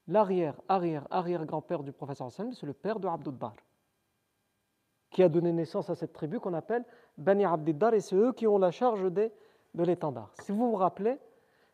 L'arrière-arrière-arrière-grand-père 0.08 1.84
du 1.84 1.92
professeur 1.92 2.32
sallam, 2.32 2.54
c'est 2.54 2.66
le 2.66 2.74
père 2.74 3.00
de 3.00 3.08
Abduddar 3.08 3.54
qui 5.10 5.24
a 5.24 5.30
donné 5.30 5.52
naissance 5.52 5.90
à 5.90 5.96
cette 5.96 6.14
tribu 6.14 6.40
qu'on 6.40 6.54
appelle 6.54 6.86
Bani 7.18 7.46
Abdiddar, 7.46 7.94
et 7.94 8.02
c'est 8.02 8.16
eux 8.16 8.34
qui 8.34 8.48
ont 8.48 8.58
la 8.58 8.72
charge 8.72 9.12
des, 9.12 9.32
de 9.74 9.84
l'étendard. 9.84 10.32
Si 10.42 10.52
vous 10.52 10.70
vous 10.70 10.76
rappelez, 10.76 11.18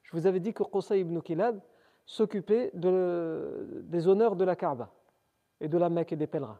je 0.03 0.15
vous 0.15 0.27
avais 0.27 0.39
dit 0.39 0.53
que 0.53 0.63
Qusay 0.63 1.01
ibn 1.01 1.19
Kilab 1.19 1.59
s'occupait 2.05 2.71
de, 2.73 3.83
des 3.85 4.07
honneurs 4.07 4.35
de 4.35 4.43
la 4.43 4.55
Kaaba 4.55 4.91
et 5.59 5.67
de 5.67 5.77
la 5.77 5.89
Mecque 5.89 6.13
et 6.13 6.15
des 6.15 6.27
pèlerins. 6.27 6.59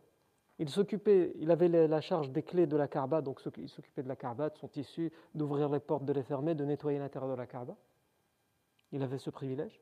Il 0.60 0.70
s'occupait, 0.70 1.34
il 1.40 1.52
avait 1.52 1.68
la 1.68 2.02
charge 2.02 2.30
des 2.32 2.44
clés 2.44 2.68
de 2.68 2.78
la 2.78 2.88
Kaaba, 2.88 3.22
donc 3.22 3.42
il 3.58 3.70
s'occupait 3.70 4.04
de 4.04 4.08
la 4.08 4.16
Kaaba, 4.16 4.50
de 4.50 4.58
son 4.58 4.68
tissu, 4.68 5.12
d'ouvrir 5.34 5.70
les 5.70 5.80
portes, 5.80 6.06
de 6.06 6.14
les 6.14 6.24
fermer, 6.24 6.54
de 6.54 6.64
nettoyer 6.64 7.00
l'intérieur 7.00 7.32
de 7.32 7.38
la 7.38 7.48
Kaaba. 7.48 7.76
Il 8.92 9.02
avait 9.02 9.18
ce 9.18 9.30
privilège. 9.30 9.82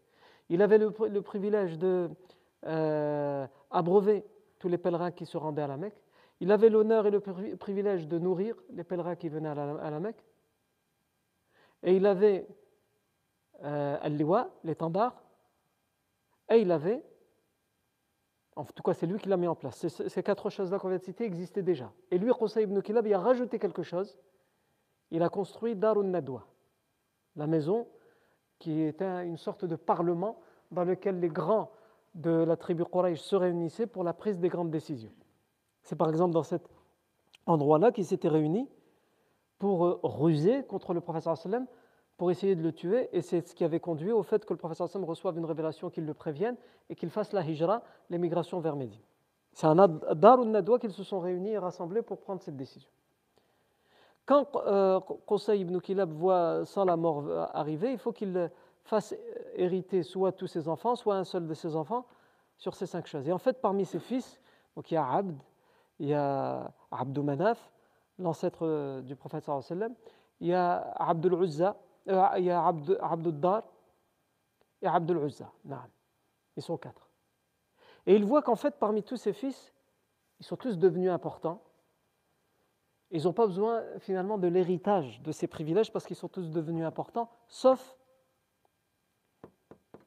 Il 0.52 0.62
avait 0.62 0.78
le, 0.78 1.22
privilège 1.22 1.80
de 1.80 2.10
euh, 2.66 3.48
abreuver 3.70 4.26
tous 4.60 4.68
les 4.68 4.78
pèlerins 4.78 5.12
qui 5.12 5.26
se 5.26 5.38
rendaient 5.38 5.62
à 5.62 5.68
la 5.68 5.78
Mecque. 5.78 6.04
Il 6.42 6.52
avait 6.52 6.70
l'honneur 6.70 7.08
et 7.08 7.10
le 7.10 7.22
privilège 7.22 8.06
de 8.06 8.20
nourrir 8.20 8.58
les 8.72 8.84
pèlerins 8.84 9.16
qui 9.16 9.30
venaient 9.30 9.48
à 9.48 9.90
la, 9.90 10.00
Mecque. 10.02 10.26
Et 11.84 11.96
il 11.96 12.06
avait 12.06 12.50
euh, 13.64 13.98
Al-Liwa, 14.02 14.50
l'étendard. 14.66 15.24
Et 16.50 16.58
il 16.58 16.72
avait, 16.74 17.02
en 18.58 18.66
tout 18.66 18.84
cas 18.84 18.94
c'est 18.94 19.08
lui 19.08 19.20
qui 19.20 19.30
l'a 19.30 19.38
mis 19.38 19.48
en 19.48 19.56
place. 19.56 19.88
Ces, 19.88 20.22
quatre 20.22 20.50
choses-là 20.50 20.80
qu'on 20.80 20.90
vient 20.90 20.98
de 20.98 21.04
citer 21.04 21.24
existaient 21.24 21.64
déjà. 21.64 21.94
Et 22.12 22.18
lui, 22.18 22.30
Qusay 22.34 22.64
ibn 22.64 22.78
il 22.86 23.14
a 23.14 23.20
rajouté 23.20 23.58
quelque 23.58 23.84
chose. 23.84 24.20
Il 25.12 25.24
a 25.24 25.30
construit 25.30 25.78
Darun 25.78 26.04
Nadwa, 26.04 26.46
la 27.38 27.48
maison 27.48 27.88
qui 28.62 28.84
était 28.84 29.26
une 29.26 29.38
sorte 29.38 29.65
de 29.65 29.76
parlement 29.76 30.38
dans 30.69 30.84
lequel 30.84 31.19
les 31.19 31.30
grands 31.30 31.71
de 32.13 32.30
la 32.30 32.56
tribu 32.56 32.86
Quraysh 32.86 33.19
se 33.19 33.36
réunissaient 33.36 33.88
pour 33.88 34.04
la 34.04 34.13
prise 34.13 34.39
des 34.39 34.50
grandes 34.50 34.69
décisions. 34.69 35.12
C'est 35.82 35.95
par 35.95 36.10
exemple 36.10 36.34
dans 36.34 36.43
cet 36.43 36.69
endroit-là 37.47 37.91
qu'ils 37.91 38.06
s'étaient 38.06 38.30
réunis 38.30 38.69
pour 39.58 39.86
euh, 39.86 40.00
ruser 40.04 40.63
contre 40.63 40.93
le 40.93 41.02
professeur 41.02 41.36
sallam, 41.38 41.65
pour 42.17 42.30
essayer 42.30 42.56
de 42.56 42.62
le 42.62 42.71
tuer, 42.71 43.10
et 43.13 43.21
c'est 43.21 43.47
ce 43.47 43.56
qui 43.56 43.63
avait 43.63 43.80
conduit 43.80 44.12
au 44.12 44.21
fait 44.21 44.45
que 44.45 44.54
le 44.54 44.60
professeur 44.60 44.88
sallam 44.88 45.10
reçoive 45.10 45.39
une 45.39 45.45
révélation 45.45 45.89
qu'il 45.89 46.06
le 46.06 46.13
prévienne 46.13 46.56
et 46.89 46.95
qu'il 46.95 47.10
fasse 47.10 47.34
la 47.34 47.43
hijra, 47.43 47.82
l'émigration 48.12 48.60
vers 48.60 48.76
Médine. 48.76 49.02
C'est 49.54 49.65
un 49.65 49.76
dar 49.76 50.45
nadwa 50.45 50.78
qu'ils 50.78 50.93
se 50.93 51.04
sont 51.04 51.19
réunis 51.19 51.54
et 51.54 51.58
rassemblés 51.58 52.04
pour 52.04 52.19
prendre 52.19 52.41
cette 52.41 52.56
décision. 52.56 52.89
Quand 54.32 54.56
euh, 54.56 55.02
Qusay 55.28 55.60
ibn 55.60 55.78
Kilab 55.82 56.10
voit 56.13 56.65
sans 56.65 56.86
la 56.86 56.96
mort 56.96 57.30
arriver, 57.54 57.91
il 57.91 57.98
faut 57.98 58.13
qu'il 58.13 58.50
fasse 58.86 59.13
hériter 59.56 60.04
soit 60.04 60.32
tous 60.32 60.48
ses 60.48 60.70
enfants, 60.70 60.96
soit 60.96 61.15
un 61.15 61.26
seul 61.26 61.46
de 61.48 61.54
ses 61.54 61.76
enfants 61.76 62.06
sur 62.56 62.74
ces 62.76 62.86
cinq 62.86 63.08
choses. 63.08 63.28
Et 63.28 63.34
en 63.34 63.38
fait, 63.38 63.60
parmi 63.60 63.86
ses 63.86 64.00
fils, 64.00 64.39
donc 64.74 64.89
il 64.89 64.94
y 64.94 64.98
a 64.98 65.06
Abd, 65.06 65.38
il 66.00 66.08
y 66.08 66.13
a 66.13 66.72
Abdou 66.91 67.24
Manaf, 67.24 67.74
l'ancêtre 68.20 69.02
du 69.02 69.17
prophète 69.17 69.44
sallallahu 69.44 69.96
il 70.39 70.48
y 70.48 70.54
a 70.54 70.78
Abdul 70.96 71.34
Uzza, 71.44 71.76
euh, 72.08 72.26
il 72.38 72.46
y 72.46 72.52
a 72.52 72.65
Abd, 72.65 72.98
Abdul 73.02 73.38
Dar 73.38 73.63
et 74.82 74.88
Abdul 74.88 75.26
Uzza. 75.26 75.52
Ils 76.56 76.63
sont 76.63 76.78
quatre. 76.78 77.10
Et 78.06 78.15
il 78.15 78.24
voit 78.24 78.41
qu'en 78.41 78.56
fait, 78.56 78.80
parmi 78.80 79.04
tous 79.04 79.17
ses 79.17 79.34
fils, 79.34 79.74
ils 80.39 80.46
sont 80.46 80.56
tous 80.56 80.78
devenus 80.78 81.12
importants. 81.12 81.62
Ils 83.12 83.24
n'ont 83.24 83.34
pas 83.34 83.45
besoin 83.45 83.84
finalement 84.00 84.38
de 84.38 84.47
l'héritage 84.47 85.21
de 85.21 85.32
ces 85.34 85.47
privilèges 85.47 85.91
parce 85.91 86.06
qu'ils 86.06 86.15
sont 86.15 86.30
tous 86.30 86.50
devenus 86.50 86.86
importants, 86.86 87.30
sauf 87.47 87.97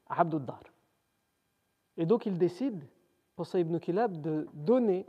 Abdul 0.08 0.44
Dar. 0.44 0.62
Et 1.96 2.06
donc 2.06 2.26
il 2.26 2.38
décide, 2.38 2.82
pour 3.36 3.46
ibn 3.54 3.78
Kilab, 3.78 4.20
de 4.20 4.48
donner 4.54 5.06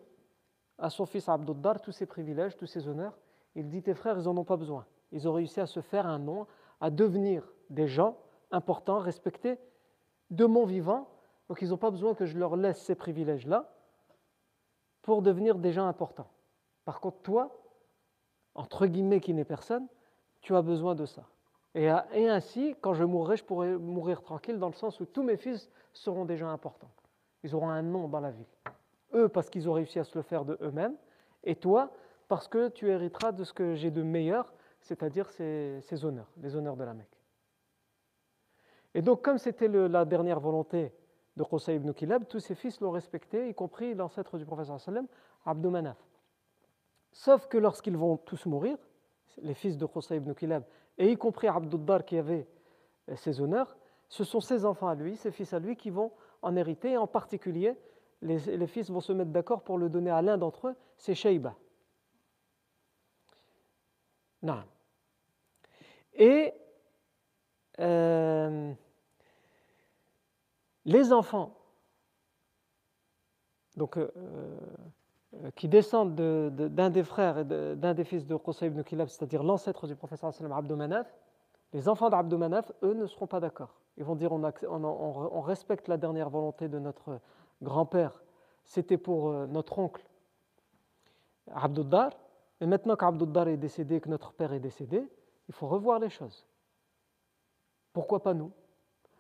à 0.78 0.90
son 0.90 1.06
fils 1.06 1.30
Abdul 1.30 1.60
Dar 1.62 1.82
tous 1.82 1.94
ses 1.94 2.06
privilèges, 2.06 2.58
tous 2.58 2.66
ses 2.66 2.88
honneurs. 2.88 3.18
Il 3.56 3.70
dit 3.70 3.82
Tes 3.82 3.94
frères, 3.94 4.18
ils 4.20 4.26
n'en 4.26 4.36
ont 4.38 4.44
pas 4.44 4.58
besoin. 4.58 4.86
Ils 5.14 5.28
ont 5.28 5.34
réussi 5.34 5.62
à 5.62 5.66
se 5.66 5.80
faire 5.80 6.06
un 6.06 6.20
nom, 6.20 6.48
à 6.82 6.90
devenir 6.90 7.50
des 7.70 7.88
gens 7.88 8.18
importants, 8.52 9.00
respectés 9.00 9.58
de 10.32 10.46
mon 10.46 10.66
vivant. 10.66 11.08
Donc 11.48 11.62
ils 11.62 11.70
n'ont 11.70 11.78
pas 11.78 11.92
besoin 11.92 12.14
que 12.14 12.26
je 12.26 12.38
leur 12.38 12.58
laisse 12.58 12.82
ces 12.82 12.96
privilèges-là 12.96 13.72
pour 15.02 15.22
devenir 15.22 15.58
des 15.58 15.72
gens 15.72 15.88
importants. 15.88 16.28
Par 16.84 17.00
contre, 17.00 17.22
toi, 17.22 17.65
entre 18.56 18.88
guillemets 18.88 19.20
qui 19.20 19.34
n'est 19.34 19.46
personne, 19.46 19.88
tu 20.42 20.56
as 20.56 20.62
besoin 20.62 20.96
de 20.96 21.06
ça. 21.06 21.24
Et, 21.76 21.90
ainsi, 21.90 22.76
quand 22.80 22.94
je 22.94 23.04
mourrai, 23.04 23.36
je 23.36 23.44
pourrai 23.44 23.76
mourir 23.76 24.22
tranquille 24.22 24.58
dans 24.60 24.70
le 24.70 24.74
sens 24.74 25.02
où 25.02 25.06
tous 25.06 25.24
mes 25.24 25.36
fils 25.36 25.70
seront 25.92 26.26
gens 26.36 26.50
importants. 26.50 26.92
Ils 27.44 27.54
auront 27.54 27.70
un 27.70 27.82
nom 27.82 28.08
dans 28.08 28.22
la 28.22 28.32
ville. 28.32 28.46
Eux, 29.14 29.28
parce 29.28 29.50
qu'ils 29.50 29.70
ont 29.70 29.74
réussi 29.74 30.00
à 30.00 30.06
se 30.06 30.18
le 30.18 30.22
faire 30.22 30.46
de 30.46 30.58
eux-mêmes, 30.62 30.96
et 31.44 31.56
toi, 31.56 31.92
parce 32.30 32.48
que 32.48 32.70
tu 32.70 32.90
hériteras 32.90 33.34
de 33.34 33.44
ce 33.44 33.52
que 33.52 33.76
j'ai 33.76 33.92
de 33.92 34.04
meilleur, 34.04 34.54
c'est-à-dire 34.80 35.30
ces, 35.30 36.06
honneurs, 36.06 36.32
les 36.38 36.56
honneurs 36.56 36.78
de 36.78 36.84
la 36.86 36.94
Mecque. 36.94 37.20
Et 38.94 39.02
donc, 39.02 39.22
comme 39.22 39.38
c'était 39.38 39.68
la 39.68 40.06
dernière 40.06 40.40
volonté 40.40 40.94
de 41.36 41.44
Qusay 41.44 41.76
ibn 41.76 41.92
Kilab, 41.92 42.26
tous 42.28 42.40
ses 42.40 42.56
fils 42.56 42.80
l'ont 42.80 42.92
respecté, 42.92 43.50
y 43.50 43.54
compris 43.54 43.94
l'ancêtre 43.94 44.38
du 44.38 44.46
professeur 44.46 44.80
sallam, 44.80 45.08
Abdou 45.46 45.70
Manaf. 45.70 45.98
Sauf 47.16 47.48
que 47.48 47.58
lorsqu'ils 47.58 47.96
vont 47.96 48.18
tous 48.18 48.46
mourir, 48.46 48.78
les 49.38 49.54
fils 49.54 49.78
de 49.78 49.86
Qusay 49.86 50.18
ibn 50.18 50.34
et 50.98 51.12
y 51.12 51.18
compris 51.18 51.48
Abdouddar 51.48 52.04
qui 52.04 52.18
avait 52.18 52.46
euh, 53.10 53.16
ses 53.16 53.40
honneurs, 53.40 53.78
ce 54.10 54.26
sont 54.26 54.42
ses 54.42 54.66
enfants 54.66 54.90
à 54.90 54.96
lui, 54.96 55.16
ses 55.16 55.32
fils 55.32 55.54
à 55.54 55.60
lui, 55.60 55.78
qui 55.78 55.90
vont 55.90 56.12
en 56.42 56.58
hériter, 56.58 56.92
et 56.92 56.98
en 56.98 57.08
particulier, 57.08 57.80
les, 58.22 58.68
fils 58.68 58.90
vont 58.90 59.00
se 59.00 59.14
mettre 59.14 59.32
d'accord 59.32 59.64
pour 59.64 59.78
le 59.78 59.88
donner 59.88 60.12
à 60.12 60.22
l'un 60.22 60.38
d'entre 60.38 60.68
eux, 60.68 60.76
c'est 60.98 61.16
Shayba. 61.16 61.56
Non. 64.44 64.64
Et 66.14 66.54
euh, 67.80 68.74
les 70.84 71.14
enfants 71.14 71.56
donc, 73.76 73.98
euh, 73.98 74.10
qui 75.56 75.68
descendent 75.68 76.16
d'un 76.16 76.90
des 76.90 77.04
frères 77.04 77.40
et 77.40 77.46
d'un 77.46 77.94
des 77.94 78.04
fils 78.04 78.26
de 78.26 78.36
Qusay 78.36 78.68
ibn 78.68 78.84
Kilab, 78.84 79.08
c'est-à-dire 79.08 79.44
l'ancêtre 79.44 79.88
du 79.88 79.96
professeur 79.96 80.32
Abdou 80.52 80.76
Manaf, 80.76 81.08
les 81.74 81.90
enfants 81.90 82.10
d'Abdou 82.10 82.38
Manaf, 82.38 82.72
eux, 82.84 82.94
ne 82.94 83.06
seront 83.06 83.28
pas 83.28 83.40
d'accord. 83.40 83.76
Ils 83.98 84.04
vont 84.04 84.16
dire 84.16 84.32
on, 84.32 85.42
respecte 85.42 85.88
la 85.88 85.98
dernière 85.98 86.30
volonté 86.30 86.68
de 86.68 86.80
notre 86.80 87.20
grand-père, 87.62 88.24
c'était 88.64 88.98
pour 88.98 89.32
notre 89.48 89.80
oncle 89.80 90.06
Abdouddar, 91.54 92.12
mais 92.60 92.68
maintenant 92.68 92.96
qu'Abdouddar 92.96 93.48
est 93.48 93.58
décédé, 93.58 94.00
que 94.02 94.10
notre 94.10 94.34
père 94.34 94.54
est 94.54 94.60
décédé, 94.60 95.08
il 95.48 95.54
faut 95.54 95.68
revoir 95.68 96.00
les 96.00 96.10
choses. 96.10 96.48
Pourquoi 97.94 98.24
pas 98.24 98.34
nous? 98.34 98.52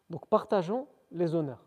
Donc 0.10 0.26
partageons 0.28 0.88
les 1.12 1.36
honneurs. 1.36 1.64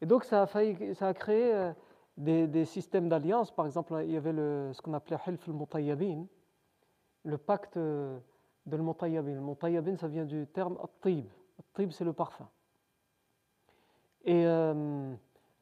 Et 0.00 0.06
donc 0.06 0.24
ça 0.24 0.42
a, 0.42 0.46
failli, 0.46 0.94
ça 0.94 1.08
a 1.08 1.14
créé 1.14 1.54
euh, 1.54 1.72
des, 2.16 2.64
systèmes 2.64 3.08
d'alliance. 3.08 3.50
Par 3.50 3.66
exemple, 3.66 3.94
il 4.04 4.12
y 4.12 4.16
avait 4.16 4.32
ce 4.32 4.80
qu'on 4.82 4.94
appelait 4.94 5.18
Hilf 5.26 5.48
al-Mutayyabin, 5.48 6.26
le 7.24 7.38
pacte 7.38 7.76
de 7.78 8.20
al-Mutayyabin. 8.70 9.36
Al-Mutayyabin, 9.36 9.96
ça 9.96 10.08
vient 10.08 10.24
du 10.24 10.46
terme 10.46 10.78
at-tib. 10.82 11.26
At-tib, 11.58 11.90
c'est 11.92 12.04
le 12.04 12.12
parfum. 12.12 12.48
Et 14.24 14.46
euh, 14.46 15.14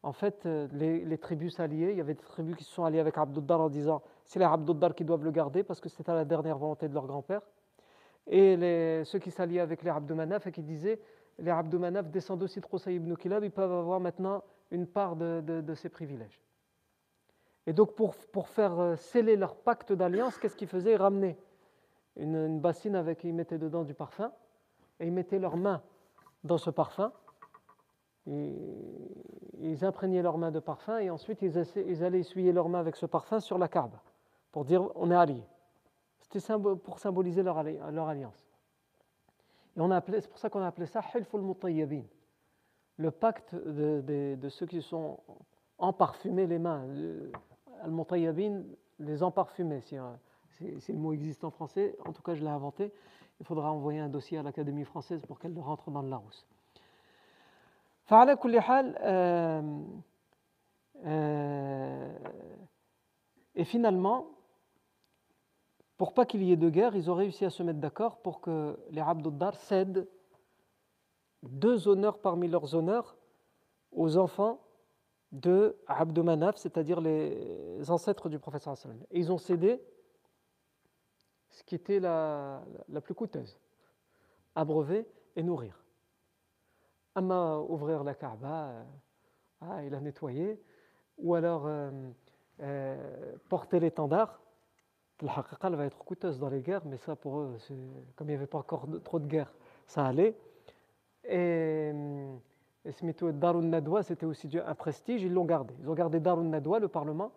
en 0.03 0.13
fait, 0.13 0.47
euh, 0.47 0.69
les, 0.73 1.19
tribus 1.19 1.57
s'alliaient. 1.57 1.93
Il 1.93 1.99
y 1.99 2.01
avait 2.01 2.15
des 2.15 2.23
tribus 2.23 2.57
qui 2.57 2.65
se 2.65 2.73
sont 2.73 2.85
alliées 2.85 3.01
avec 3.01 3.19
Abduddar 3.19 3.61
en 3.61 3.69
disant 3.69 4.03
c'est 4.25 4.39
les 4.39 4.45
Abduddar 4.45 4.95
qui 4.95 5.05
doivent 5.05 5.25
le 5.25 5.33
garder 5.33 5.65
parce 5.65 5.81
que 5.81 5.89
c'était 5.89 6.15
la 6.15 6.25
dernière 6.25 6.59
volonté 6.59 6.89
de 6.89 6.95
leur 6.95 7.07
grand-père. 7.07 7.43
Et 8.29 9.03
ceux 9.05 9.19
qui 9.19 9.33
s'alliaient 9.33 9.61
avec 9.61 9.83
les 9.83 9.91
Abdoumanaf 9.91 10.47
et 10.47 10.53
qui 10.53 10.63
disaient 10.63 11.01
les 11.39 11.51
Abdoumanaf 11.51 12.09
descendent 12.09 12.43
aussi 12.43 12.61
de 12.61 12.67
Qusay 12.67 12.95
ibn 12.95 13.15
Kilab, 13.17 13.43
ils 13.43 13.51
peuvent 13.51 13.73
avoir 13.73 13.99
maintenant 13.99 14.43
une 14.73 14.87
part 14.87 15.15
de, 15.15 15.75
ces 15.75 15.89
privilèges. 15.89 16.43
Et 17.69 17.73
donc, 17.73 17.95
pour, 17.95 18.17
pour, 18.33 18.49
faire 18.49 18.81
euh, 18.81 18.97
sceller 18.97 19.37
leur 19.37 19.55
pacte 19.55 19.93
d'alliance, 19.93 20.37
qu'est-ce 20.39 20.57
qu'ils 20.57 20.67
faisaient? 20.67 20.95
Ils 20.95 20.97
ramenaient 20.97 21.39
une, 22.17 22.59
bassine 22.59 22.97
avec, 22.97 23.23
ils 23.23 23.33
mettaient 23.33 23.59
dedans 23.59 23.85
du 23.85 23.95
parfum 23.95 24.33
et 24.99 25.07
ils 25.07 25.13
mettaient 25.13 25.39
leurs 25.39 25.57
mains 25.57 25.81
dans 26.43 26.59
ce 26.59 26.71
parfum 26.71 27.13
ils 29.63 29.85
imprégnaient 29.85 30.23
leurs 30.23 30.39
mains 30.39 30.51
de 30.51 30.61
parfum 30.61 30.99
et 30.99 31.11
ensuite 31.11 31.43
ils, 31.43 32.05
allaient 32.05 32.21
essuyer 32.21 32.53
leurs 32.53 32.69
mains 32.69 32.81
avec 32.81 32.97
ce 32.97 33.07
parfum 33.07 33.41
sur 33.41 33.59
la 33.59 33.69
carbe 33.69 33.95
pour 34.51 34.65
dire 34.65 34.89
on 34.95 35.11
est 35.11 35.17
alliés. 35.17 35.45
C'était 36.21 36.41
pour 36.85 36.99
symboliser 36.99 37.43
leur, 37.43 37.59
alliance. 37.59 38.47
Et 39.77 39.81
c'est 40.21 40.29
pour 40.29 40.39
ça 40.39 40.51
qu'on 40.51 40.63
a 40.63 40.67
appelé 40.67 40.87
ça 40.87 41.01
Hilful 41.15 41.41
Mutayyabin, 41.41 42.05
le 43.02 43.12
pacte 43.12 43.56
de, 43.56 44.50
ceux 44.50 44.66
qui 44.66 44.82
sont 44.82 45.20
emparfumés 45.78 46.48
les 46.48 46.60
mains. 46.60 46.86
Al-Mutayyabin, 47.84 48.64
les 49.00 49.22
emparfumés, 49.22 49.82
si, 49.82 49.98
si, 50.80 50.92
le 50.92 50.98
mot 50.98 51.14
existe 51.14 51.44
en 51.44 51.52
français, 51.52 51.96
en 52.06 52.14
tout 52.14 52.24
cas 52.24 52.34
je 52.34 52.42
l'ai 52.42 52.50
inventé. 52.50 52.92
Il 53.40 53.46
faudra 53.46 53.72
envoyer 53.72 54.00
un 54.00 54.10
dossier 54.10 54.40
à 54.40 54.44
l'Académie 54.44 54.84
française 54.84 55.24
pour 55.28 55.38
qu'elle 55.38 55.58
rentre 55.60 55.92
dans 55.92 56.02
le 56.02 56.10
Larousse. 56.10 56.46
فعلى 58.08 58.36
كل 58.36 58.60
حال 58.62 58.96
et 63.56 63.64
finalement 63.66 64.28
pour 65.98 66.14
pas 66.14 66.26
qu'il 66.26 66.44
y 66.44 66.52
ait 66.52 66.58
de 66.58 66.70
guerre 66.70 66.96
ils 66.96 67.12
ont 67.12 67.16
réussi 67.16 67.46
à 67.46 67.50
se 67.50 67.64
mettre 67.64 67.80
d'accord 67.80 68.18
pour 68.22 68.40
que 68.40 68.80
les 68.92 69.02
Abduddar 69.02 69.56
cèdent 69.56 70.08
deux 71.43 71.89
honneurs 71.89 72.19
parmi 72.19 72.49
leurs 72.49 72.75
honneurs 72.75 73.17
aux 73.93 74.17
enfants 74.17 74.61
de 75.33 75.77
Abdou 75.87 76.23
Manaf, 76.23 76.57
c'est-à-dire 76.57 77.01
les 77.01 77.91
ancêtres 77.91 78.29
du 78.29 78.39
prophète 78.39 78.69
Et 79.11 79.19
ils 79.19 79.33
ont 79.33 79.39
cédé 79.39 79.83
ce 81.51 81.63
qui 81.65 81.75
était 81.75 82.01
la, 82.01 82.63
la 82.89 83.01
plus 83.01 83.15
coûteuse, 83.15 83.59
abreuver 84.55 85.07
et 85.37 85.43
nourrir. 85.43 85.83
Ama 87.15 87.59
ouvrir 87.59 88.05
la 88.05 88.15
Kaaba, 88.15 88.69
euh, 88.69 88.85
ah, 89.61 89.85
il 89.85 89.95
a 89.95 90.01
nettoyé, 90.01 90.61
ou 91.19 91.35
alors 91.35 91.67
euh, 91.67 91.91
euh, 92.61 93.37
porter 93.49 93.81
l'étendard. 93.81 94.41
La 95.21 95.45
elle 95.63 95.77
va 95.77 95.85
être 95.85 95.99
coûteuse 95.99 96.39
dans 96.39 96.49
les 96.49 96.63
guerres, 96.63 96.85
mais 96.85 96.97
ça 96.97 97.15
pour 97.15 97.39
eux, 97.39 97.57
comme 98.17 98.29
il 98.29 98.33
n'y 98.33 98.37
avait 98.37 98.47
pas 98.47 98.59
encore 98.59 98.87
trop 99.05 99.21
de 99.21 99.27
guerres, 99.27 99.53
ça 99.87 100.05
allait. 100.07 100.37
Et, 101.25 101.93
et 102.85 103.33
Darun 103.33 103.63
Nadwa, 103.63 104.03
c'était 104.03 104.27
aussi 104.27 104.51
un 104.59 104.75
prestige, 104.75 105.23
ils 105.23 105.33
l'ont 105.33 105.45
gardé. 105.45 105.75
Ils 105.81 105.89
ont 105.89 105.95
gardé 105.95 106.21
Darun 106.21 106.45
Nadwa, 106.45 106.79
le 106.79 106.89
Parlement, 106.89 107.33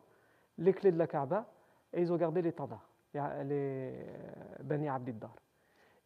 les 0.57 0.73
clés 0.73 0.91
de 0.91 0.97
la 0.97 1.07
Kaaba, 1.07 1.45
et 1.93 2.01
ils 2.01 2.11
ont 2.11 2.17
gardé 2.17 2.41
l'étendard, 2.41 2.89
les 3.45 3.93
Bani 4.63 4.89
Abdiddar. 4.89 5.35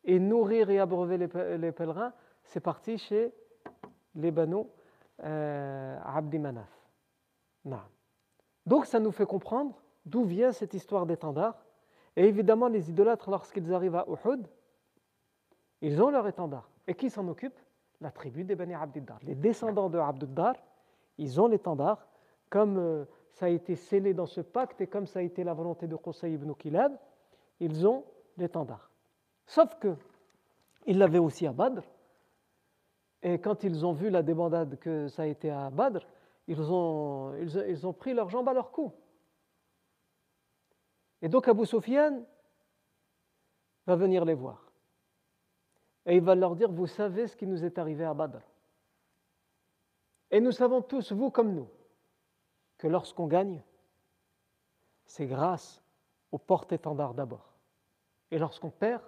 Et 0.04 0.20
nourrir 0.20 0.70
et 0.70 0.80
abreuver 0.80 1.18
les 1.18 1.72
pèlerins, 1.72 2.14
c'est 2.44 2.60
parti 2.60 2.98
chez 2.98 3.34
les 4.16 4.32
Banu 4.32 4.64
euh, 5.24 6.00
Abdi 6.04 6.40
Manaf. 6.40 6.70
Donc 8.66 8.86
ça 8.86 9.00
nous 9.00 9.12
fait 9.12 9.26
comprendre 9.26 9.82
d'où 10.06 10.24
vient 10.24 10.52
cette 10.52 10.74
histoire 10.74 11.06
d'étendard. 11.06 11.64
Et 12.16 12.26
évidemment, 12.26 12.68
les 12.68 12.90
idolâtres, 12.90 13.30
lorsqu'ils 13.30 13.74
arrivent 13.74 13.96
à 13.96 14.06
Uhud, 14.08 14.48
ils 15.82 16.02
ont 16.02 16.10
leur 16.10 16.28
étendard. 16.28 16.70
Et 16.88 16.96
qui 16.96 17.10
s'en 17.10 17.28
occupe? 17.28 17.58
La 18.02 18.12
tribu 18.12 18.44
des 18.44 18.56
Bani 18.56 18.74
Abdiddar. 18.74 19.20
Les 19.24 19.36
descendants 19.36 19.90
de 19.90 19.98
Abdiddar, 19.98 20.56
ils 21.18 21.40
ont 21.40 21.48
l'étendard, 21.48 22.08
comme 22.50 22.78
euh, 22.78 23.06
ça 23.32 23.48
a 23.48 23.50
été 23.50 23.76
scellé 23.76 24.14
dans 24.14 24.26
ce 24.26 24.42
pacte 24.42 24.82
et 24.82 24.88
comme 24.88 25.06
ça 25.06 25.20
a 25.20 25.22
été 25.22 25.44
la 25.44 25.54
volonté 25.54 25.88
de 25.88 25.96
Qusay 25.96 26.32
ibn 26.34 26.54
Kilab, 26.54 26.98
ils 27.60 27.86
ont 27.88 28.06
l'étendard. 28.38 28.90
Sauf 29.46 29.76
que 29.80 29.96
ils 30.86 30.98
l'avaient 30.98 31.20
aussi 31.20 31.46
à 31.46 31.52
Badr. 31.52 31.84
Et 33.22 33.40
quand 33.40 33.64
ils 33.64 33.86
ont 33.86 33.94
vu 33.94 34.10
la 34.10 34.24
débandade 34.24 34.80
que 34.80 35.08
ça 35.10 35.24
a 35.24 35.26
été 35.26 35.50
à 35.50 35.70
Badr, 35.70 36.00
ils 36.48 36.62
ont, 36.72 37.36
ils, 37.36 37.86
ont 37.86 37.94
pris 37.94 38.14
leurs 38.14 38.30
jambes 38.30 38.48
à 38.50 38.54
leur 38.54 38.72
cou. 38.72 38.92
Et 41.22 41.30
donc 41.30 41.48
Abu 41.48 41.66
Sufyan 41.66 42.24
va 43.86 43.96
venir 43.96 44.24
les 44.26 44.34
voir. 44.34 44.69
Et 46.10 46.16
il 46.16 46.22
va 46.22 46.34
leur 46.34 46.56
dire, 46.56 46.72
vous 46.72 46.88
savez 46.88 47.28
ce 47.28 47.36
qui 47.36 47.46
nous 47.46 47.64
est 47.64 47.78
arrivé 47.78 48.04
à 48.04 48.16
Badr. 48.16 48.42
Et 50.32 50.42
nous 50.42 50.52
savons 50.52 50.82
tous, 50.82 51.12
vous 51.12 51.30
comme 51.30 51.54
nous, 51.54 51.70
que 52.80 52.88
lorsqu'on 52.88 53.28
gagne, 53.28 53.62
c'est 55.06 55.28
grâce 55.28 55.84
aux 56.32 56.40
porte-étendards 56.40 57.14
d'abord. 57.14 57.54
Et 58.32 58.40
lorsqu'on 58.40 58.72
perd, 58.72 59.04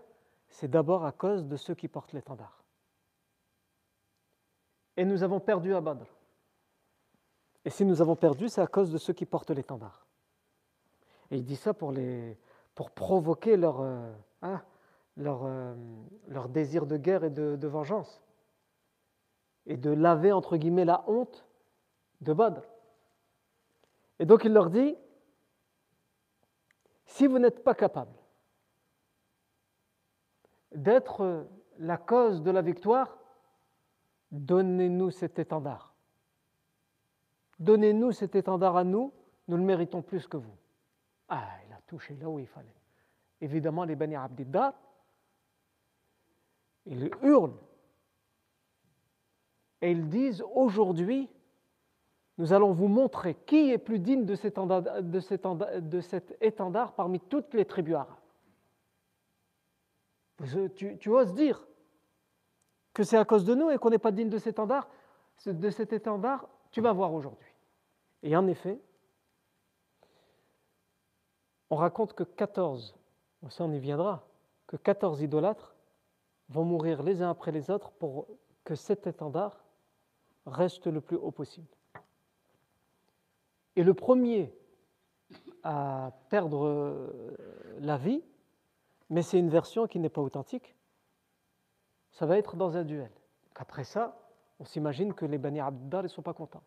c'est 0.48 0.70
d'abord 0.70 1.04
à 1.04 1.12
cause 1.12 1.48
de 1.48 1.58
ceux 1.58 1.74
qui 1.74 1.88
portent 1.88 2.14
l'étendard. 2.14 2.64
Et 4.96 5.04
nous 5.04 5.24
avons 5.24 5.40
perdu 5.40 5.74
à 5.74 5.82
Badr. 5.82 6.06
Et 7.66 7.72
si 7.72 7.84
nous 7.84 8.00
avons 8.04 8.16
perdu, 8.16 8.48
c'est 8.48 8.62
à 8.62 8.68
cause 8.68 8.92
de 8.92 9.00
ceux 9.00 9.14
qui 9.14 9.26
portent 9.26 9.50
l'étendard. 9.50 10.06
Et 11.32 11.38
il 11.38 11.46
dit 11.46 11.56
ça 11.56 11.74
pour, 11.74 11.92
les, 11.92 12.38
pour 12.76 12.92
provoquer 12.92 13.58
leur, 13.58 13.82
euh, 13.82 14.14
hein, 14.44 14.64
leur, 15.22 15.46
euh, 15.46 15.74
leur, 16.28 16.50
désir 16.50 16.86
de 16.86 16.98
guerre 16.98 17.24
et 17.24 17.30
de, 17.30 17.56
de, 17.56 17.68
vengeance. 17.68 18.22
Et 19.66 19.78
de 19.78 19.92
laver, 19.92 20.32
entre 20.32 20.58
guillemets, 20.58 20.86
la 20.86 21.04
honte 21.08 21.46
de 22.22 22.34
Badr. 22.34 22.62
Et 24.20 24.26
donc 24.26 24.44
il 24.44 24.54
leur 24.54 24.70
dit, 24.70 24.96
si 27.06 27.28
vous 27.28 27.40
n'êtes 27.40 27.64
pas 27.64 27.74
capable 27.74 28.16
d'être 30.74 31.48
la 31.80 31.98
cause 31.98 32.42
de 32.42 32.52
la 32.52 32.62
victoire, 32.62 33.18
donnez-nous 34.32 35.12
cet 35.12 35.40
étendard. 35.40 35.94
Donnez-nous 37.60 38.12
cet 38.12 38.36
étendard 38.36 38.78
à 38.78 38.84
nous, 38.84 39.14
nous 39.48 39.58
le 39.58 39.64
méritons 39.64 40.02
plus 40.02 40.28
que 40.28 40.38
vous. 40.38 40.56
Ah, 41.28 41.48
il 41.68 41.74
a 41.74 41.80
touché 41.86 42.16
là 42.16 42.30
où 42.30 42.40
il 42.40 42.48
fallait. 42.48 42.76
Évidemment, 43.40 43.84
les 43.84 43.96
Bani 43.96 44.16
Abdiddar, 44.16 44.74
ils 46.86 47.10
hurlent 47.22 47.58
et 49.82 49.92
ils 49.92 50.08
disent 50.08 50.44
aujourd'hui, 50.54 51.30
nous 52.38 52.54
allons 52.54 52.72
vous 52.72 52.88
montrer 52.88 53.36
qui 53.46 53.72
est 53.72 53.78
plus 53.78 54.00
digne 54.00 54.26
de 54.26 54.36
cet, 54.36 54.58
étendard, 56.42 56.94
parmi 56.94 57.20
toutes 57.20 57.54
les 57.54 57.66
tribus 57.66 57.96
arabes. 57.96 58.18
Tu, 60.76 60.98
tu 60.98 61.10
oses 61.10 61.34
dire 61.34 61.68
que 62.94 63.04
c'est 63.04 63.18
à 63.18 63.26
cause 63.26 63.46
de 63.46 63.54
nous 63.54 63.70
et 63.70 63.78
qu'on 63.78 63.90
n'est 63.90 64.00
pas 64.00 64.12
digne 64.12 64.30
de 64.30 64.38
cet 64.38 64.54
étendard, 64.56 64.90
de 65.46 65.70
cet 65.70 65.94
étendard, 65.94 66.48
tu 66.72 66.82
vas 66.82 66.94
voir 66.94 67.14
aujourd'hui. 67.14 67.54
Et 68.24 68.36
en 68.36 68.48
effet, 68.48 68.80
on 71.70 71.76
raconte 71.76 72.14
que 72.14 72.24
14, 72.24 72.96
ça 73.50 73.64
on 73.64 73.72
y 73.72 73.80
viendra, 73.80 74.28
que 74.68 74.78
14 74.78 75.22
idolâtres 75.22 75.76
vont 76.52 76.66
mourir 76.66 77.02
les 77.02 77.22
uns 77.22 77.30
après 77.30 77.52
les 77.52 77.70
autres 77.70 77.92
pour 77.92 78.28
que 78.64 78.76
cet 78.76 79.08
étendard 79.08 79.64
reste 80.46 80.88
le 80.88 81.02
plus 81.02 81.18
haut 81.18 81.32
possible. 81.32 81.68
Et 83.76 83.84
le 83.84 83.94
premier 83.94 84.54
à 85.64 86.12
perdre 86.30 86.66
euh, 86.66 87.36
la 87.80 87.98
vie, 87.98 88.24
mais 89.10 89.22
c'est 89.22 89.40
une 89.40 89.50
version 89.50 89.88
qui 89.88 90.00
n'est 90.00 90.10
pas 90.10 90.22
authentique, 90.22 90.76
ça 92.12 92.26
va 92.26 92.38
être 92.38 92.58
dans 92.58 92.76
un 92.76 92.84
duel. 92.84 93.12
Après 93.56 93.84
ça, 93.84 94.18
on 94.60 94.66
s'imagine 94.66 95.14
que 95.14 95.26
les 95.26 95.38
Bani 95.38 95.62
Abdar 95.62 96.04
ne 96.04 96.08
sont 96.08 96.22
pas 96.22 96.34
contents. 96.34 96.64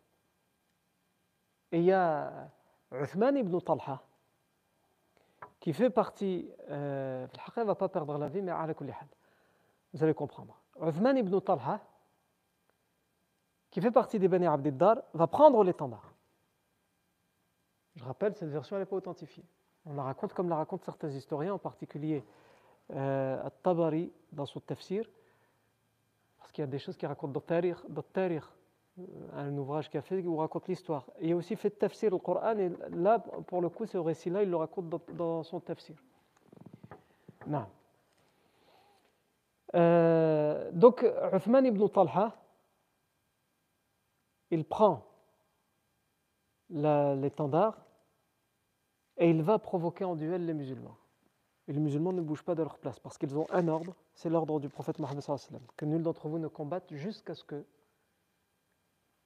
Et 1.73 1.79
il 1.79 1.85
y 1.85 1.93
a 1.93 2.51
Uthman 2.93 3.37
ibn 3.37 3.61
Talha, 3.61 4.03
qui 5.61 5.73
fait 5.73 5.91
partie, 5.91 6.51
euh, 6.71 7.27
va 7.57 7.75
pas 7.75 7.89
perdre 7.89 8.17
la 8.17 8.29
vie, 8.29 8.43
mais 8.43 8.53
à 8.53 8.67
la 8.67 8.75
vous 9.95 10.03
allez 10.03 10.15
comprendre. 10.15 10.61
Uthman 10.83 11.17
ibn 11.17 11.41
Talha, 11.41 11.81
qui 13.71 13.81
fait 13.81 13.93
partie 13.93 14.19
des 14.19 14.29
Bani 14.29 14.47
Abdiddar, 14.47 14.99
va 15.15 15.27
prendre 15.27 15.63
l'étendard. 15.65 16.13
Je 17.95 18.05
rappelle, 18.05 18.35
cette 18.35 18.51
version 18.51 18.77
n'est 18.77 18.87
pas 18.87 18.97
authentifiée. 18.97 19.45
On 19.87 19.95
la 19.95 20.03
raconte 20.03 20.33
comme 20.33 20.49
la 20.49 20.57
racontent 20.57 20.85
certains 20.85 21.11
historiens, 21.11 21.55
en 21.55 21.59
particulier 21.59 22.25
euh, 22.93 23.47
At-Tabari 23.47 24.13
dans 24.33 24.47
son 24.47 24.61
tafsir, 24.61 25.09
parce 26.39 26.51
qu'il 26.51 26.63
y 26.63 26.67
a 26.67 26.71
des 26.71 26.79
choses 26.79 26.97
qui 26.97 27.07
racontent 27.07 27.33
dans 27.33 27.41
Tariq, 27.41 27.77
euh, 28.99 29.01
un 29.33 29.57
ouvrage 29.57 29.89
qu'il 29.89 29.99
a 29.99 30.03
fait 30.03 30.21
où 30.23 30.37
raconte 30.37 30.69
l'histoire. 30.69 31.07
Il 31.21 31.33
a 31.33 31.37
aussi 31.37 31.55
fait 31.55 31.71
tafsir 31.71 32.11
le 32.11 32.19
Coran, 32.19 32.59
et 32.59 32.73
là, 32.91 33.19
pour 33.19 33.61
le 33.61 33.69
coup, 33.69 33.87
ce 33.87 33.99
récit-là, 33.99 34.43
il 34.43 34.51
le 34.51 34.57
raconte 34.57 34.89
dans, 35.13 35.43
son 35.45 35.61
tafsir. 35.61 35.97
Non. 37.47 37.67
Euh, 39.75 40.71
donc, 40.73 41.05
Uthman 41.33 41.67
ibn 41.67 41.89
Talha, 41.89 42.37
il 44.51 44.65
prend 44.65 45.05
l'étendard 46.71 47.85
et 49.17 49.31
il 49.31 49.43
va 49.43 49.59
provoquer 49.59 50.05
en 50.05 50.15
duel 50.15 50.47
les 50.47 50.55
musulmans. 50.55 50.97
Et 51.67 51.73
les 51.73 51.81
musulmans 51.81 52.13
ne 52.13 52.21
bougent 52.21 52.43
pas 52.43 52.55
de 52.55 52.63
leur 52.63 52.79
place 52.79 52.99
parce 53.01 53.17
qu'ils 53.17 53.37
ont 53.39 53.47
un 53.51 53.69
ordre, 53.69 53.95
c'est 54.15 54.29
l'ordre 54.29 54.61
du 54.61 54.69
prophète 54.69 54.99
Mohammed 54.99 55.25
que 55.77 55.85
nul 55.85 56.03
d'entre 56.03 56.29
vous 56.29 56.39
ne 56.39 56.49
combatte 56.49 56.93
jusqu'à 56.93 57.35
ce 57.35 57.45
que 57.45 57.65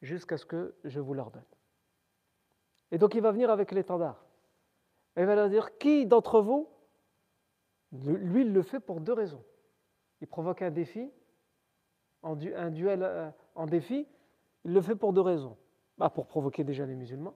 jusqu'à 0.00 0.36
ce 0.36 0.46
que 0.46 0.76
je 0.84 1.00
vous 1.00 1.14
l'ordonne. 1.14 1.42
Et 2.92 2.98
donc 2.98 3.14
il 3.14 3.20
va 3.20 3.32
venir 3.32 3.50
avec 3.50 3.72
l'étendard. 3.72 4.24
Et 5.16 5.22
il 5.22 5.26
va 5.26 5.34
leur 5.34 5.48
dire 5.48 5.76
qui 5.78 6.06
d'entre 6.06 6.40
vous 6.40 6.68
lui 7.92 8.42
il 8.42 8.52
le 8.52 8.62
fait 8.62 8.80
pour 8.80 9.00
deux 9.00 9.14
raisons. 9.14 9.42
Il 10.20 10.26
provoque 10.26 10.62
un 10.62 10.70
défi, 10.70 11.10
un 12.22 12.70
duel 12.70 13.02
euh, 13.02 13.30
en 13.54 13.66
défi, 13.66 14.06
il 14.64 14.72
le 14.72 14.80
fait 14.80 14.96
pour 14.96 15.12
deux 15.12 15.20
raisons. 15.20 15.56
Bah, 15.98 16.10
pour 16.10 16.26
provoquer 16.26 16.62
déjà 16.62 16.86
les 16.86 16.94
musulmans, 16.94 17.34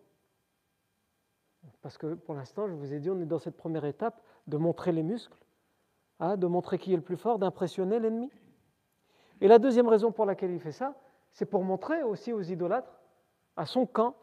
parce 1.81 1.99
que 1.99 2.14
pour 2.14 2.35
l'instant, 2.35 2.68
je 2.68 2.75
vous 2.75 2.92
ai 2.92 3.01
dit, 3.01 3.11
on 3.11 3.21
est 3.21 3.27
dans 3.27 3.40
cette 3.40 3.57
première 3.57 3.85
étape 3.85 4.23
de 4.47 4.57
montrer 4.57 4.92
les 4.92 5.03
muscles, 5.03 5.37
hein, 6.21 6.37
de 6.37 6.47
montrer 6.47 6.79
qui 6.79 6.92
est 6.92 6.97
le 6.97 7.03
plus 7.03 7.16
fort, 7.16 7.40
d'impressionner 7.40 7.99
l'ennemi. 7.99 8.31
Et 9.40 9.49
la 9.49 9.59
deuxième 9.59 9.88
raison 9.88 10.12
pour 10.12 10.27
laquelle 10.27 10.53
il 10.53 10.61
fait 10.61 10.73
ça, 10.73 10.95
c'est 11.33 11.47
pour 11.47 11.64
montrer 11.64 12.05
aussi 12.05 12.33
aux 12.33 12.42
idolâtres, 12.42 13.01
à 13.57 13.66
son 13.66 13.85
camp, 13.85 14.14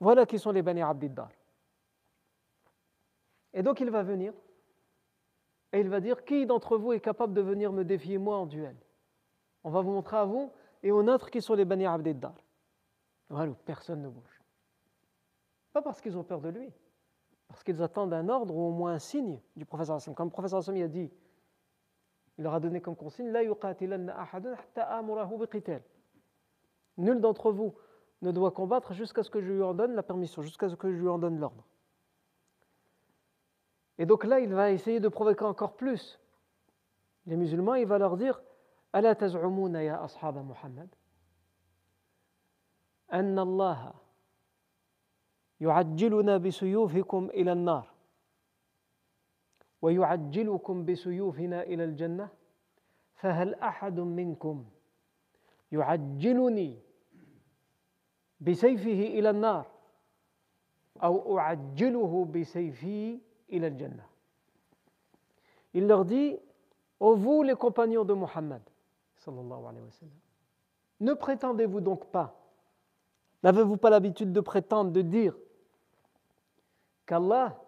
voilà 0.00 0.26
qui 0.26 0.40
sont 0.40 0.50
les 0.50 0.62
Bani 0.62 0.82
Abdiddar. 0.82 1.30
Et 3.52 3.62
donc 3.62 3.78
il 3.80 3.90
va 3.90 4.02
venir, 4.02 4.32
et 5.72 5.80
il 5.80 5.88
va 5.88 6.00
dire, 6.00 6.24
qui 6.24 6.46
d'entre 6.46 6.76
vous 6.76 6.92
est 6.92 7.00
capable 7.00 7.32
de 7.32 7.40
venir 7.40 7.72
me 7.72 7.84
défier 7.84 8.18
moi 8.18 8.36
en 8.36 8.46
duel? 8.46 8.76
On 9.62 9.70
va 9.70 9.82
vous 9.82 9.92
montrer 9.92 10.16
à 10.16 10.24
vous 10.24 10.50
et 10.82 10.90
aux 10.90 11.02
nôtres 11.02 11.30
qui 11.30 11.40
sont 11.40 11.54
les 11.54 11.64
Bani 11.64 11.86
Abdiddar. 11.86 12.34
Voilà, 13.28 13.52
personne 13.64 14.02
ne 14.02 14.08
bouge. 14.08 14.42
Pas 15.72 15.82
parce 15.82 16.00
qu'ils 16.00 16.18
ont 16.18 16.24
peur 16.24 16.40
de 16.40 16.48
lui, 16.48 16.72
parce 17.46 17.62
qu'ils 17.62 17.80
attendent 17.82 18.12
un 18.12 18.28
ordre 18.28 18.56
ou 18.56 18.68
au 18.68 18.72
moins 18.72 18.94
un 18.94 18.98
signe 18.98 19.40
du 19.54 19.64
professeur 19.64 19.96
Hassan. 19.96 20.14
Comme 20.14 20.28
le 20.28 20.32
professeur 20.32 20.68
a 20.68 20.88
dit, 20.88 21.10
il 22.38 22.44
leur 22.44 22.54
a 22.54 22.60
donné 22.60 22.80
comme 22.80 22.96
consigne 22.96 23.32
Nul 26.96 27.20
d'entre 27.20 27.52
vous 27.52 27.74
ne 28.22 28.32
doit 28.32 28.50
combattre 28.50 28.92
jusqu'à 28.92 29.22
ce 29.22 29.30
que 29.30 29.40
je 29.40 29.52
lui 29.52 29.62
en 29.62 29.74
donne 29.74 29.94
la 29.94 30.02
permission, 30.02 30.42
jusqu'à 30.42 30.68
ce 30.68 30.74
que 30.74 30.90
je 30.90 30.96
lui 30.96 31.08
en 31.08 31.18
donne 31.18 31.38
l'ordre. 31.38 31.64
Et 34.00 34.06
donc 34.06 34.24
là, 34.24 34.40
il 34.40 34.52
va 34.54 34.70
essayer 34.70 34.98
de 34.98 35.08
provoquer 35.08 35.44
encore 35.44 35.76
plus. 35.76 36.18
Les 37.26 37.36
musulmans. 37.36 37.74
Il 37.74 37.86
va 37.86 37.98
leur 37.98 38.16
dire 38.16 38.40
ألا 38.94 39.12
تزعمون 39.12 39.74
يا 39.74 40.04
أصحاب 40.04 40.38
محمد 40.50 40.88
أن 43.12 43.38
الله 43.38 43.92
يعجلنا 45.60 46.36
بسيوفكم 46.36 47.30
إلى 47.30 47.52
النار 47.52 47.86
ويعجلكم 49.82 50.84
بسيوفنا 50.84 51.62
إلى 51.62 51.84
الجنة 51.84 52.28
فهل 53.14 53.54
أحد 53.54 54.00
منكم 54.00 54.64
يعجلني 55.72 56.78
بسيفه 58.40 59.00
إلى 59.18 59.30
النار 59.30 59.66
أو 61.02 61.38
أعجله 61.38 62.24
بسيفي 62.24 63.29
Il 63.50 63.64
Il 65.74 65.86
leur 65.86 66.04
dit 66.04 66.38
Ô 66.98 67.14
vous, 67.14 67.42
les 67.42 67.54
compagnons 67.54 68.04
de 68.04 68.12
Mohammed, 68.12 68.62
ne 71.00 71.14
prétendez-vous 71.14 71.80
donc 71.80 72.06
pas, 72.06 72.38
n'avez-vous 73.42 73.76
pas 73.76 73.90
l'habitude 73.90 74.32
de 74.32 74.40
prétendre, 74.40 74.90
de 74.90 75.02
dire 75.02 75.36
qu'Allah 77.06 77.58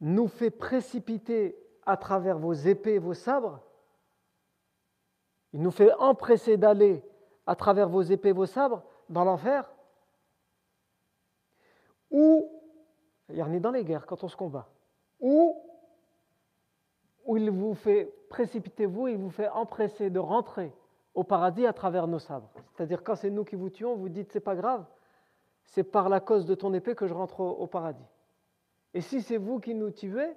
nous 0.00 0.26
fait 0.26 0.50
précipiter 0.50 1.56
à 1.86 1.96
travers 1.96 2.38
vos 2.38 2.52
épées 2.52 2.94
et 2.94 2.98
vos 2.98 3.14
sabres? 3.14 3.60
Il 5.52 5.62
nous 5.62 5.70
fait 5.70 5.92
empresser 5.94 6.56
d'aller 6.56 7.04
à 7.46 7.54
travers 7.54 7.88
vos 7.88 8.02
épées 8.02 8.30
et 8.30 8.32
vos 8.32 8.46
sabres 8.46 8.82
dans 9.08 9.24
l'enfer? 9.24 9.70
Il 13.32 13.38
y 13.38 13.42
en 13.42 13.52
a 13.52 13.58
dans 13.58 13.70
les 13.70 13.84
guerres 13.84 14.06
quand 14.06 14.22
on 14.24 14.28
se 14.28 14.36
combat, 14.36 14.68
ou, 15.20 15.56
il 17.36 17.50
vous 17.50 17.74
fait 17.74 18.12
précipiter 18.28 18.86
vous, 18.86 19.08
il 19.08 19.16
vous 19.16 19.30
fait 19.30 19.48
empresser 19.48 20.10
de 20.10 20.18
rentrer 20.18 20.72
au 21.14 21.24
paradis 21.24 21.66
à 21.66 21.72
travers 21.72 22.06
nos 22.06 22.18
sabres. 22.18 22.50
C'est-à-dire 22.72 23.02
quand 23.02 23.14
c'est 23.14 23.30
nous 23.30 23.44
qui 23.44 23.56
vous 23.56 23.70
tuons, 23.70 23.96
vous 23.96 24.08
dites 24.08 24.32
c'est 24.32 24.40
pas 24.40 24.56
grave, 24.56 24.84
c'est 25.64 25.84
par 25.84 26.08
la 26.08 26.20
cause 26.20 26.46
de 26.46 26.54
ton 26.54 26.74
épée 26.74 26.94
que 26.94 27.06
je 27.06 27.14
rentre 27.14 27.40
au, 27.40 27.66
paradis. 27.66 28.04
Et 28.94 29.00
si 29.00 29.22
c'est 29.22 29.36
vous 29.36 29.60
qui 29.60 29.74
nous 29.74 29.90
tuez, 29.90 30.32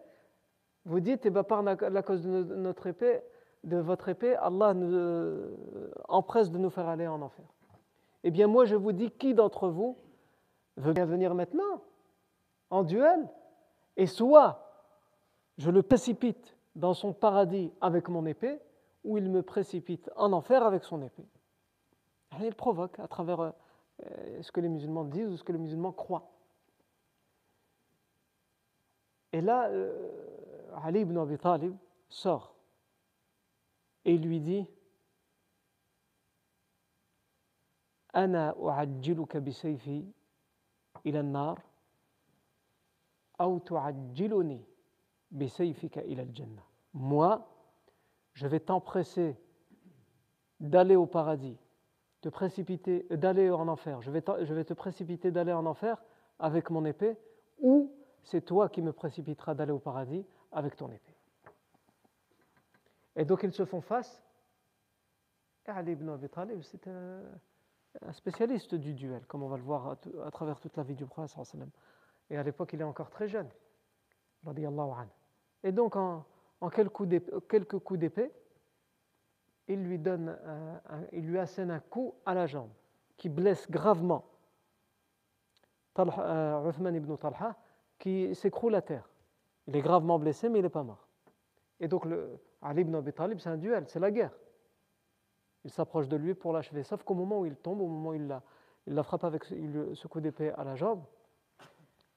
vous 0.86 1.00
dites, 1.00 1.26
eh 1.26 1.30
ben, 1.30 1.43
par 1.43 1.64
la 1.64 2.04
cause 2.04 2.22
de 2.24 2.43
notre 2.43 2.88
épée, 2.88 3.22
de 3.64 3.78
votre 3.78 4.10
épée, 4.10 4.36
Allah 4.36 4.74
nous 4.74 4.93
euh, 4.93 5.91
empresse 6.08 6.52
de 6.52 6.58
nous 6.58 6.70
faire 6.70 6.88
aller 6.88 7.08
en 7.08 7.22
enfer. 7.22 7.46
Eh 8.24 8.32
bien, 8.32 8.48
moi, 8.48 8.66
je 8.66 8.76
vous 8.76 8.91
dis, 8.91 9.12
qui 9.12 9.34
d'entre 9.34 9.68
vous 9.68 9.98
veut 10.78 10.93
bien 10.93 11.06
venir 11.06 11.34
maintenant 11.34 11.82
en 12.76 12.84
duel, 12.84 13.30
et 13.95 14.05
soit 14.05 14.61
je 15.57 15.69
le 15.71 15.82
précipite 15.82 16.57
dans 16.76 16.93
son 16.93 17.13
paradis 17.13 17.71
avec 17.80 18.09
mon 18.09 18.26
épée, 18.26 18.59
ou 19.05 19.17
il 19.17 19.30
me 19.30 19.41
précipite 19.41 20.11
en 20.17 20.34
enfer 20.34 20.61
avec 20.63 20.84
son 20.84 21.01
épée. 21.01 21.26
Et 22.41 22.47
il 22.47 22.53
provoque 22.55 22.99
à 22.99 23.07
travers 23.07 23.39
euh, 23.39 23.51
euh, 24.03 24.41
ce 24.41 24.51
que 24.51 24.59
les 24.59 24.67
musulmans 24.67 25.05
disent 25.05 25.30
ou 25.30 25.38
ce 25.38 25.43
que 25.43 25.53
les 25.53 25.57
musulmans 25.57 25.93
croient. 25.93 26.30
Et 29.32 29.39
là, 29.39 29.69
euh, 29.69 30.76
Ali 30.84 31.01
ibn 31.01 31.17
Abi 31.17 31.38
Talib 31.38 31.76
sort 32.09 32.55
et 34.03 34.17
lui 34.17 34.41
dit 34.41 34.67
Ana 38.13 38.53
bi 39.41 39.53
sayfi 39.53 40.05
nar 41.05 41.57
moi, 46.93 47.47
je 48.33 48.47
vais 48.47 48.59
t'empresser 48.59 49.38
d'aller 50.59 50.95
au 50.95 51.05
paradis, 51.05 51.57
te 52.21 52.29
précipiter, 52.29 53.05
d'aller 53.09 53.49
en 53.49 53.67
enfer. 53.67 54.01
Je 54.01 54.11
vais, 54.11 54.21
te 54.21 54.73
précipiter 54.73 55.31
d'aller 55.31 55.53
en 55.53 55.65
enfer 55.65 56.01
avec 56.39 56.69
mon 56.69 56.86
épée, 56.86 57.17
ou 57.59 57.91
c'est 58.23 58.41
toi 58.41 58.69
qui 58.69 58.81
me 58.81 58.93
précipiteras 58.93 59.53
d'aller 59.53 59.71
au 59.71 59.79
paradis 59.79 60.25
avec 60.51 60.75
ton 60.75 60.91
épée. 60.91 61.15
Et 63.15 63.25
donc 63.25 63.43
ils 63.43 63.53
se 63.53 63.65
font 63.65 63.81
face. 63.81 64.21
Et 65.67 65.71
Ali 65.71 65.93
ibn 65.93 66.09
Abi 66.09 66.27
c'est 66.61 66.88
un, 66.88 67.21
spécialiste 68.11 68.75
du 68.75 68.93
duel, 68.93 69.25
comme 69.27 69.43
on 69.43 69.47
va 69.47 69.57
le 69.57 69.63
voir 69.63 69.97
à, 70.23 70.31
travers 70.31 70.59
toute 70.59 70.75
la 70.75 70.83
vie 70.83 70.95
du 70.95 71.05
prophète. 71.05 71.38
Et 72.30 72.38
à 72.38 72.43
l'époque, 72.43 72.73
il 72.73 72.82
est 72.82 72.86
encore 72.86 73.09
très 73.09 73.28
jeune. 73.28 73.49
Et 75.63 75.71
donc, 75.71 75.95
en, 75.95 76.26
quelques 76.69 77.80
coups 77.80 77.99
d'épée, 77.99 78.32
il 79.67 79.84
lui 79.84 79.97
donne, 79.97 80.38
il 81.11 81.26
lui 81.26 81.39
assène 81.39 81.71
un 81.71 81.80
coup 81.80 82.13
à 82.26 82.34
la 82.34 82.45
jambe 82.45 82.69
qui 83.17 83.30
blesse 83.30 83.69
gravement 83.69 84.26
Talha, 85.93 86.61
Uthman 86.67 86.95
ibn 86.95 87.15
Talha, 87.15 87.55
qui 87.97 88.36
s'écroule 88.36 88.76
à 88.76 88.82
terre. 88.82 89.09
Il 89.67 89.76
est 89.76 89.82
gravement 89.82 90.19
blessé, 90.19 90.49
mais 90.49 90.59
il 90.59 90.63
n'est 90.63 90.69
pas 90.69 90.84
mort. 90.84 91.07
Et 91.80 91.88
donc, 91.88 92.05
le, 92.05 92.38
Ali 92.61 92.82
ibn 92.82 92.95
Abi 92.95 93.13
Talib, 93.13 93.39
c'est 93.39 93.49
un 93.49 93.57
duel, 93.57 93.86
c'est 93.88 93.99
la 93.99 94.11
guerre. 94.11 94.36
Il 95.63 95.71
s'approche 95.71 96.07
de 96.07 96.17
lui 96.17 96.36
pour 96.36 96.53
l'achever. 96.53 96.84
Sauf 96.84 97.03
qu'au 97.03 97.15
moment 97.15 97.39
où 97.39 97.45
il 97.45 97.55
tombe, 97.55 97.82
au 97.82 97.88
moment 97.88 98.09
où 98.09 98.13
il 98.13 98.28
la 98.88 99.03
frappe 99.03 99.23
avec 99.23 99.45
ce 99.45 100.07
coup 100.07 100.19
d'épée 100.19 100.51
à 100.51 100.63
la 100.63 100.76
jambe, 100.76 101.03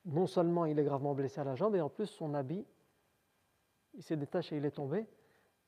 non 0.08 0.26
seulement 0.26 0.64
il 0.64 0.78
est 0.78 0.84
gravement 0.84 1.14
blessé 1.14 1.40
à 1.40 1.44
la 1.44 1.54
jambe, 1.54 1.76
et 1.76 1.80
en 1.80 1.88
plus 1.88 2.06
son 2.06 2.34
habit, 2.34 2.66
il 3.94 4.02
s'est 4.02 4.16
détaché, 4.16 4.56
il 4.56 4.64
est 4.64 4.70
tombé. 4.70 5.06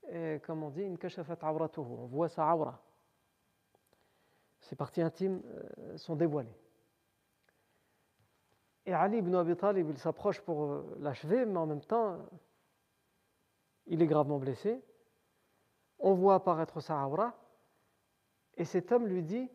Et 0.09 0.41
comme 0.45 0.62
on 0.62 0.70
dit, 0.70 0.84
on 0.84 2.07
voit 2.07 2.28
sa 2.28 2.55
aura. 2.55 2.82
Ses 4.61 4.76
parties 4.76 5.03
intimes 5.03 5.43
euh, 5.45 5.97
sont 5.97 6.16
dévoilées. 6.16 6.57
Et 8.86 8.93
Ali 8.93 9.18
ibn 9.18 9.34
Abi 9.34 9.57
Talib, 9.57 9.88
il 9.91 9.99
s'approche 9.99 10.41
pour 10.41 10.64
euh, 10.64 10.97
l'achever, 11.01 11.45
mais 11.45 11.59
en 11.59 11.66
même 11.66 11.82
temps, 11.82 12.18
il 13.86 14.03
est 14.03 14.07
gravement 14.07 14.38
blessé. 14.38 14.82
On 15.99 16.14
voit 16.14 16.36
apparaître 16.36 16.80
sa 16.80 17.07
aura, 17.07 17.34
et 18.57 18.64
cet 18.64 18.91
homme 18.93 19.07
lui 19.07 19.22
dit 19.22 19.51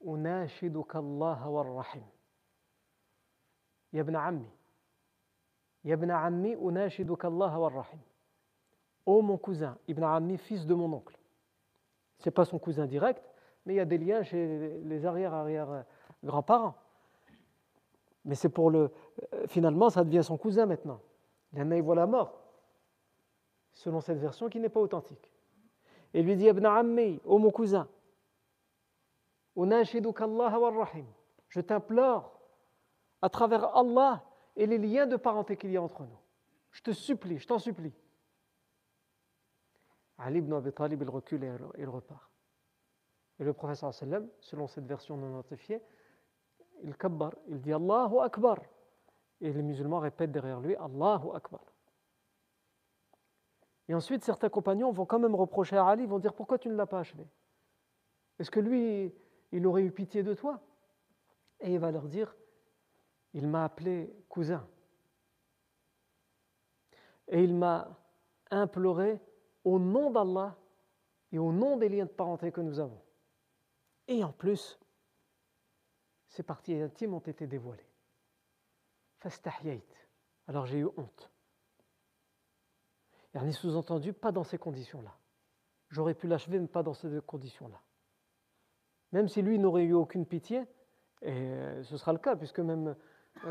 wa 0.00 1.34
rahim. 1.36 2.04
Yabna 3.92 4.24
ammi, 6.24 6.56
unashiduka 6.56 7.28
Allah 7.28 7.58
wa 7.58 7.68
rahim. 7.68 8.00
Oh 9.06 9.22
mon 9.22 9.38
cousin, 9.38 9.76
Ibn 9.88 10.04
Ammi, 10.04 10.36
fils 10.38 10.66
de 10.66 10.74
mon 10.74 10.92
oncle. 10.92 11.16
Ce 12.18 12.28
n'est 12.28 12.32
pas 12.32 12.44
son 12.44 12.58
cousin 12.58 12.86
direct, 12.86 13.22
mais 13.64 13.74
il 13.74 13.76
y 13.76 13.80
a 13.80 13.84
des 13.84 13.98
liens 13.98 14.22
chez 14.22 14.80
les 14.84 15.06
arrière-arrière-grands-parents. 15.06 16.74
Mais 18.24 18.34
c'est 18.34 18.50
pour 18.50 18.70
le. 18.70 18.90
Euh, 19.32 19.46
finalement, 19.46 19.88
ça 19.88 20.04
devient 20.04 20.22
son 20.22 20.36
cousin 20.36 20.66
maintenant. 20.66 21.00
Il 21.52 21.62
en 21.62 21.70
a, 21.70 21.76
il 21.76 21.82
voit 21.82 21.94
la 21.94 22.06
mort 22.06 22.36
selon 23.72 24.00
cette 24.00 24.18
version 24.18 24.48
qui 24.50 24.60
n'est 24.60 24.68
pas 24.68 24.80
authentique. 24.80 25.32
Et 26.12 26.22
lui 26.22 26.36
dit 26.36 26.46
Ibn 26.46 26.66
Ammi, 26.66 27.20
ô 27.24 27.38
mon 27.38 27.50
cousin, 27.50 27.88
je 31.48 31.60
t'implore 31.60 32.39
à 33.22 33.28
travers 33.28 33.76
Allah 33.76 34.24
et 34.56 34.66
les 34.66 34.78
liens 34.78 35.06
de 35.06 35.16
parenté 35.16 35.56
qu'il 35.56 35.70
y 35.70 35.76
a 35.76 35.82
entre 35.82 36.02
nous. 36.02 36.18
Je 36.70 36.82
te 36.82 36.92
supplie, 36.92 37.38
je 37.38 37.46
t'en 37.46 37.58
supplie. 37.58 37.92
Ali 40.18 40.38
ibn 40.38 40.52
Abi 40.52 40.72
Talib, 40.72 41.00
il 41.02 41.08
recule 41.08 41.44
et 41.44 41.52
il 41.78 41.88
repart. 41.88 42.30
Et 43.38 43.44
le 43.44 43.52
professeur 43.54 43.92
sallam, 43.94 44.28
selon 44.40 44.66
cette 44.66 44.84
version 44.84 45.16
non 45.16 45.30
notifiée, 45.30 45.80
il 46.82 46.96
kabbar, 46.96 47.32
il 47.48 47.60
dit 47.60 47.72
Allahu 47.72 48.18
Akbar. 48.20 48.58
Et 49.40 49.52
les 49.52 49.62
musulmans 49.62 49.98
répètent 49.98 50.32
derrière 50.32 50.60
lui 50.60 50.76
Allahu 50.76 51.34
Akbar. 51.34 51.64
Et 53.88 53.94
ensuite, 53.94 54.22
certains 54.22 54.50
compagnons 54.50 54.92
vont 54.92 55.06
quand 55.06 55.18
même 55.18 55.34
reprocher 55.34 55.76
à 55.76 55.86
Ali, 55.86 56.06
vont 56.06 56.18
dire 56.18 56.34
Pourquoi 56.34 56.58
tu 56.58 56.68
ne 56.68 56.74
l'as 56.74 56.86
pas 56.86 57.00
achevé? 57.00 57.26
Est-ce 58.38 58.50
que 58.50 58.60
lui, 58.60 59.12
il 59.52 59.66
aurait 59.66 59.82
eu 59.82 59.90
pitié 59.90 60.22
de 60.22 60.34
toi? 60.34 60.60
Et 61.60 61.72
il 61.72 61.78
va 61.78 61.90
leur 61.90 62.08
dire 62.08 62.34
Il 63.34 63.46
m'a 63.46 63.64
appelé 63.64 64.12
cousin. 64.28 64.66
Et 67.28 67.42
il 67.42 67.54
m'a 67.54 67.96
imploré 68.50 69.20
au 69.64 69.78
nom 69.78 70.10
d'Allah 70.10 70.56
et 71.32 71.38
au 71.38 71.52
nom 71.52 71.76
des 71.76 71.88
liens 71.88 72.06
de 72.06 72.10
parenté 72.10 72.50
que 72.50 72.60
nous 72.60 72.80
avons. 72.80 73.00
Et 74.08 74.24
en 74.24 74.32
plus, 74.32 74.78
ces 76.28 76.42
parties 76.42 76.74
intimes 76.74 77.14
ont 77.14 77.20
été 77.20 77.46
dévoilées. 77.46 77.86
Alors 80.48 80.66
j'ai 80.66 80.78
eu 80.78 80.86
honte. 80.96 81.30
Il 83.34 83.42
y 83.42 83.48
a 83.48 83.52
sous-entendu, 83.52 84.12
pas 84.12 84.32
dans 84.32 84.42
ces 84.42 84.58
conditions-là. 84.58 85.16
J'aurais 85.88 86.14
pu 86.14 86.26
l'achever, 86.26 86.58
mais 86.58 86.66
pas 86.66 86.82
dans 86.82 86.94
ces 86.94 87.20
conditions-là. 87.24 87.80
Même 89.12 89.28
si 89.28 89.42
lui 89.42 89.58
n'aurait 89.58 89.84
eu 89.84 89.92
aucune 89.92 90.26
pitié, 90.26 90.64
et 91.22 91.82
ce 91.82 91.96
sera 91.96 92.12
le 92.12 92.18
cas, 92.18 92.34
puisque 92.36 92.60
même, 92.60 92.96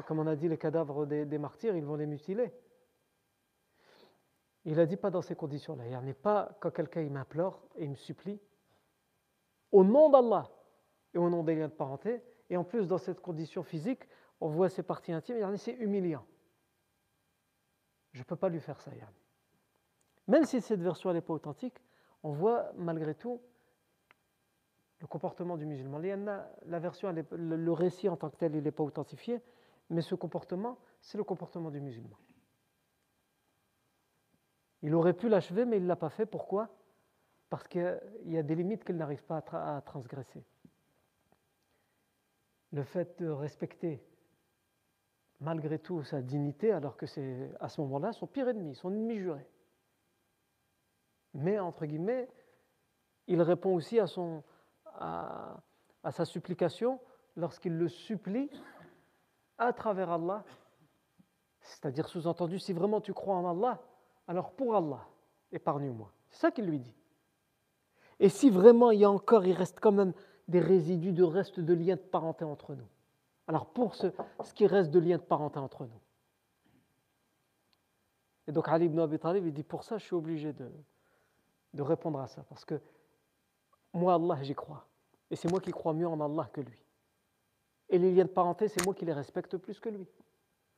comme 0.05 0.19
on 0.19 0.27
a 0.27 0.35
dit, 0.35 0.47
les 0.47 0.57
cadavres 0.57 1.05
des, 1.05 1.37
martyrs, 1.37 1.75
ils 1.75 1.83
vont 1.83 1.95
les 1.95 2.05
mutiler. 2.05 2.51
Il 4.65 4.79
a 4.79 4.85
dit 4.85 4.97
pas 4.97 5.09
dans 5.09 5.21
ces 5.21 5.35
conditions-là. 5.35 5.87
Il 5.87 5.93
a 5.93 6.13
pas 6.13 6.57
quand 6.59 6.71
quelqu'un 6.71 7.07
m'implore 7.09 7.63
et 7.75 7.85
il 7.85 7.91
me 7.91 7.95
supplie, 7.95 8.39
au 9.71 9.83
nom 9.83 10.09
d'Allah 10.09 10.49
et 11.13 11.17
au 11.17 11.29
nom 11.29 11.43
des 11.43 11.55
liens 11.55 11.67
de 11.67 11.73
parenté, 11.73 12.21
et 12.49 12.57
en 12.57 12.63
plus 12.63 12.87
dans 12.87 12.97
cette 12.97 13.21
condition 13.21 13.63
physique, 13.63 14.07
on 14.41 14.47
voit 14.47 14.69
ses 14.69 14.83
parties 14.83 15.11
intimes, 15.11 15.57
c'est 15.57 15.73
humiliant. 15.73 16.25
Je 18.11 18.19
ne 18.19 18.23
peux 18.23 18.35
pas 18.35 18.49
lui 18.49 18.59
faire 18.59 18.79
ça, 18.81 18.93
Yann. 18.95 19.13
Même 20.27 20.45
si 20.45 20.61
cette 20.61 20.81
version 20.81 21.11
n'est 21.13 21.21
pas 21.21 21.33
authentique, 21.33 21.77
on 22.23 22.31
voit 22.31 22.71
malgré 22.75 23.15
tout 23.15 23.41
le 24.99 25.07
comportement 25.07 25.57
du 25.57 25.65
musulman. 25.65 25.99
La 26.65 26.79
version, 26.79 27.13
le 27.31 27.71
récit 27.71 28.09
en 28.09 28.17
tant 28.17 28.29
que 28.29 28.35
tel, 28.35 28.55
il 28.55 28.63
n'est 28.63 28.71
pas 28.71 28.83
authentifié, 28.83 29.41
mais 29.89 30.01
ce 30.01 30.15
comportement, 30.15 30.77
c'est 31.01 31.17
le 31.17 31.23
comportement 31.23 31.71
du 31.71 31.79
musulman. 31.79 32.17
Il 34.81 34.95
aurait 34.95 35.13
pu 35.13 35.29
l'achever, 35.29 35.65
mais 35.65 35.77
il 35.77 35.83
ne 35.83 35.87
l'a 35.87 35.95
pas 35.95 36.09
fait. 36.09 36.25
Pourquoi? 36.25 36.69
Parce 37.49 37.67
qu'il 37.67 37.99
y 38.25 38.37
a 38.37 38.43
des 38.43 38.55
limites 38.55 38.85
qu'il 38.85 38.95
n'arrive 38.95 39.23
pas 39.23 39.43
à 39.51 39.81
transgresser. 39.81 40.43
Le 42.71 42.83
fait 42.83 43.19
de 43.19 43.27
respecter 43.27 44.01
malgré 45.41 45.79
tout 45.79 46.03
sa 46.03 46.21
dignité, 46.21 46.71
alors 46.71 46.97
que 46.97 47.05
c'est 47.05 47.51
à 47.59 47.69
ce 47.69 47.81
moment-là 47.81 48.11
son 48.13 48.27
pire 48.27 48.49
ennemi, 48.49 48.75
son 48.75 48.93
ennemi 48.93 49.17
juré. 49.17 49.45
Mais, 51.33 51.59
entre 51.59 51.85
guillemets, 51.85 52.27
il 53.27 53.41
répond 53.41 53.73
aussi 53.73 53.99
à, 53.99 54.05
sa 56.11 56.25
supplication 56.25 56.99
lorsqu'il 57.35 57.77
le 57.77 57.87
supplie 57.87 58.49
à 59.59 59.73
travers 59.73 60.09
Allah. 60.11 60.43
C'est-à-dire, 61.61 62.07
sous-entendu, 62.07 62.59
si 62.59 62.73
vraiment 62.73 63.01
tu 63.01 63.13
crois 63.13 63.35
en 63.35 63.49
Allah, 63.49 63.79
alors 64.27 64.51
pour 64.51 64.75
Allah, 64.75 65.05
épargne-moi. 65.51 66.11
C'est 66.29 66.39
ça 66.39 66.51
qu'il 66.51 66.65
lui 66.65 66.79
dit. 66.79 66.95
Et 68.19 68.29
si 68.29 68.49
vraiment 68.49 68.91
il 68.91 68.99
y 68.99 69.05
a 69.05 69.11
encore, 69.11 69.45
il 69.45 69.53
reste 69.53 69.79
quand 69.79 69.91
même 69.91 70.13
des 70.47 70.59
résidus 70.59 71.13
de 71.13 71.23
reste 71.23 71.59
de 71.59 71.73
liens 71.73 71.95
de 71.95 72.01
parenté 72.01 72.43
entre 72.43 72.73
nous. 72.73 72.87
Alors 73.47 73.67
pour 73.67 73.95
ce, 73.95 74.07
qui 74.53 74.67
reste 74.67 74.91
de 74.91 74.99
liens 74.99 75.17
de 75.17 75.23
parenté 75.23 75.59
entre 75.59 75.85
nous. 75.85 76.01
Et 78.47 78.51
donc 78.51 78.67
Ali 78.67 78.85
ibn 78.85 78.99
Abi 78.99 79.19
Talib, 79.19 79.45
il 79.45 79.53
dit 79.53 79.63
pour 79.63 79.83
ça 79.83 79.97
je 79.97 80.05
suis 80.05 80.15
obligé 80.15 80.53
de 80.53 81.81
répondre 81.81 82.19
à 82.19 82.27
ça. 82.27 82.43
Parce 82.49 82.65
que 82.65 82.81
moi, 83.93 84.15
Allah, 84.15 84.41
j'y 84.43 84.55
crois. 84.55 84.85
Et 85.31 85.35
c'est 85.35 85.49
moi 85.49 85.59
qui 85.59 85.71
crois 85.71 85.93
mieux 85.93 86.07
en 86.07 86.19
Allah 86.19 86.49
que 86.51 86.61
lui. 86.61 86.83
Et 87.89 87.97
les 87.97 88.13
liens 88.13 88.25
de 88.25 88.29
parenté, 88.29 88.67
c'est 88.67 88.83
moi 88.85 88.93
qui 88.93 89.05
les 89.05 89.13
respecte 89.13 89.57
plus 89.57 89.79
que 89.79 89.89
lui. 89.89 90.07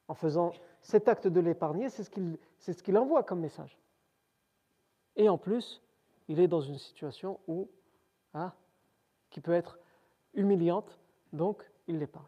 En 0.08 0.14
faisant 0.14 0.52
cet 0.82 1.08
acte 1.08 1.28
de 1.28 1.40
l'épargner, 1.40 1.90
c'est 1.90 2.04
ce 2.04 2.10
qu'il 2.10 2.38
ce 2.60 2.72
qu'il 2.72 2.98
envoie 2.98 3.24
comme 3.24 3.40
message. 3.40 3.78
Et 5.16 5.30
en 5.30 5.38
plus, 5.38 5.82
il 6.28 6.40
est 6.40 6.48
dans 6.48 6.62
une 6.62 6.78
situation 6.78 7.40
où, 7.48 7.70
hein, 8.34 8.54
qui 9.30 9.42
peut 9.42 9.54
être 9.54 9.80
humiliante, 10.34 11.00
donc 11.34 11.64
il 11.88 12.00
l'épargne. 12.00 12.26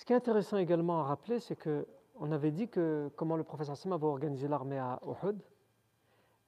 Ce 0.00 0.06
qui 0.06 0.14
est 0.14 0.16
intéressant 0.16 0.56
également 0.56 1.00
à 1.00 1.04
rappeler, 1.04 1.40
c'est 1.40 1.56
que 1.56 1.86
on 2.14 2.32
avait 2.32 2.52
dit 2.52 2.68
que 2.68 3.10
comment 3.16 3.36
le 3.36 3.44
professeur 3.44 3.76
Sim 3.76 3.92
avait 3.92 4.06
organisé 4.06 4.48
l'armée 4.48 4.78
à 4.78 4.98
Uhud, 5.06 5.38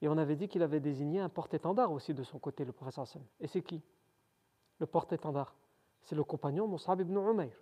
et 0.01 0.09
on 0.09 0.17
avait 0.17 0.37
dit 0.37 0.49
qu'il 0.49 0.63
avait 0.63 0.81
désigné 0.81 1.21
un 1.21 1.29
porte-étendard 1.29 1.93
aussi 1.93 2.15
de 2.15 2.23
son 2.23 2.39
côté, 2.39 2.65
le 2.65 2.73
professeur 2.73 3.07
Sim. 3.07 3.21
Et 3.41 3.47
c'est 3.47 3.61
qui? 3.61 3.83
Le 4.83 4.87
porte-étendard. 4.89 5.55
C'est 6.03 6.17
le 6.17 6.25
compagnon 6.25 6.67
Mus'ab 6.67 7.01
ibn 7.01 7.17
Umayr, 7.17 7.57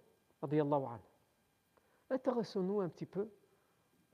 Intéressons-nous 2.09 2.81
un 2.81 2.89
petit 2.89 3.05
peu 3.05 3.29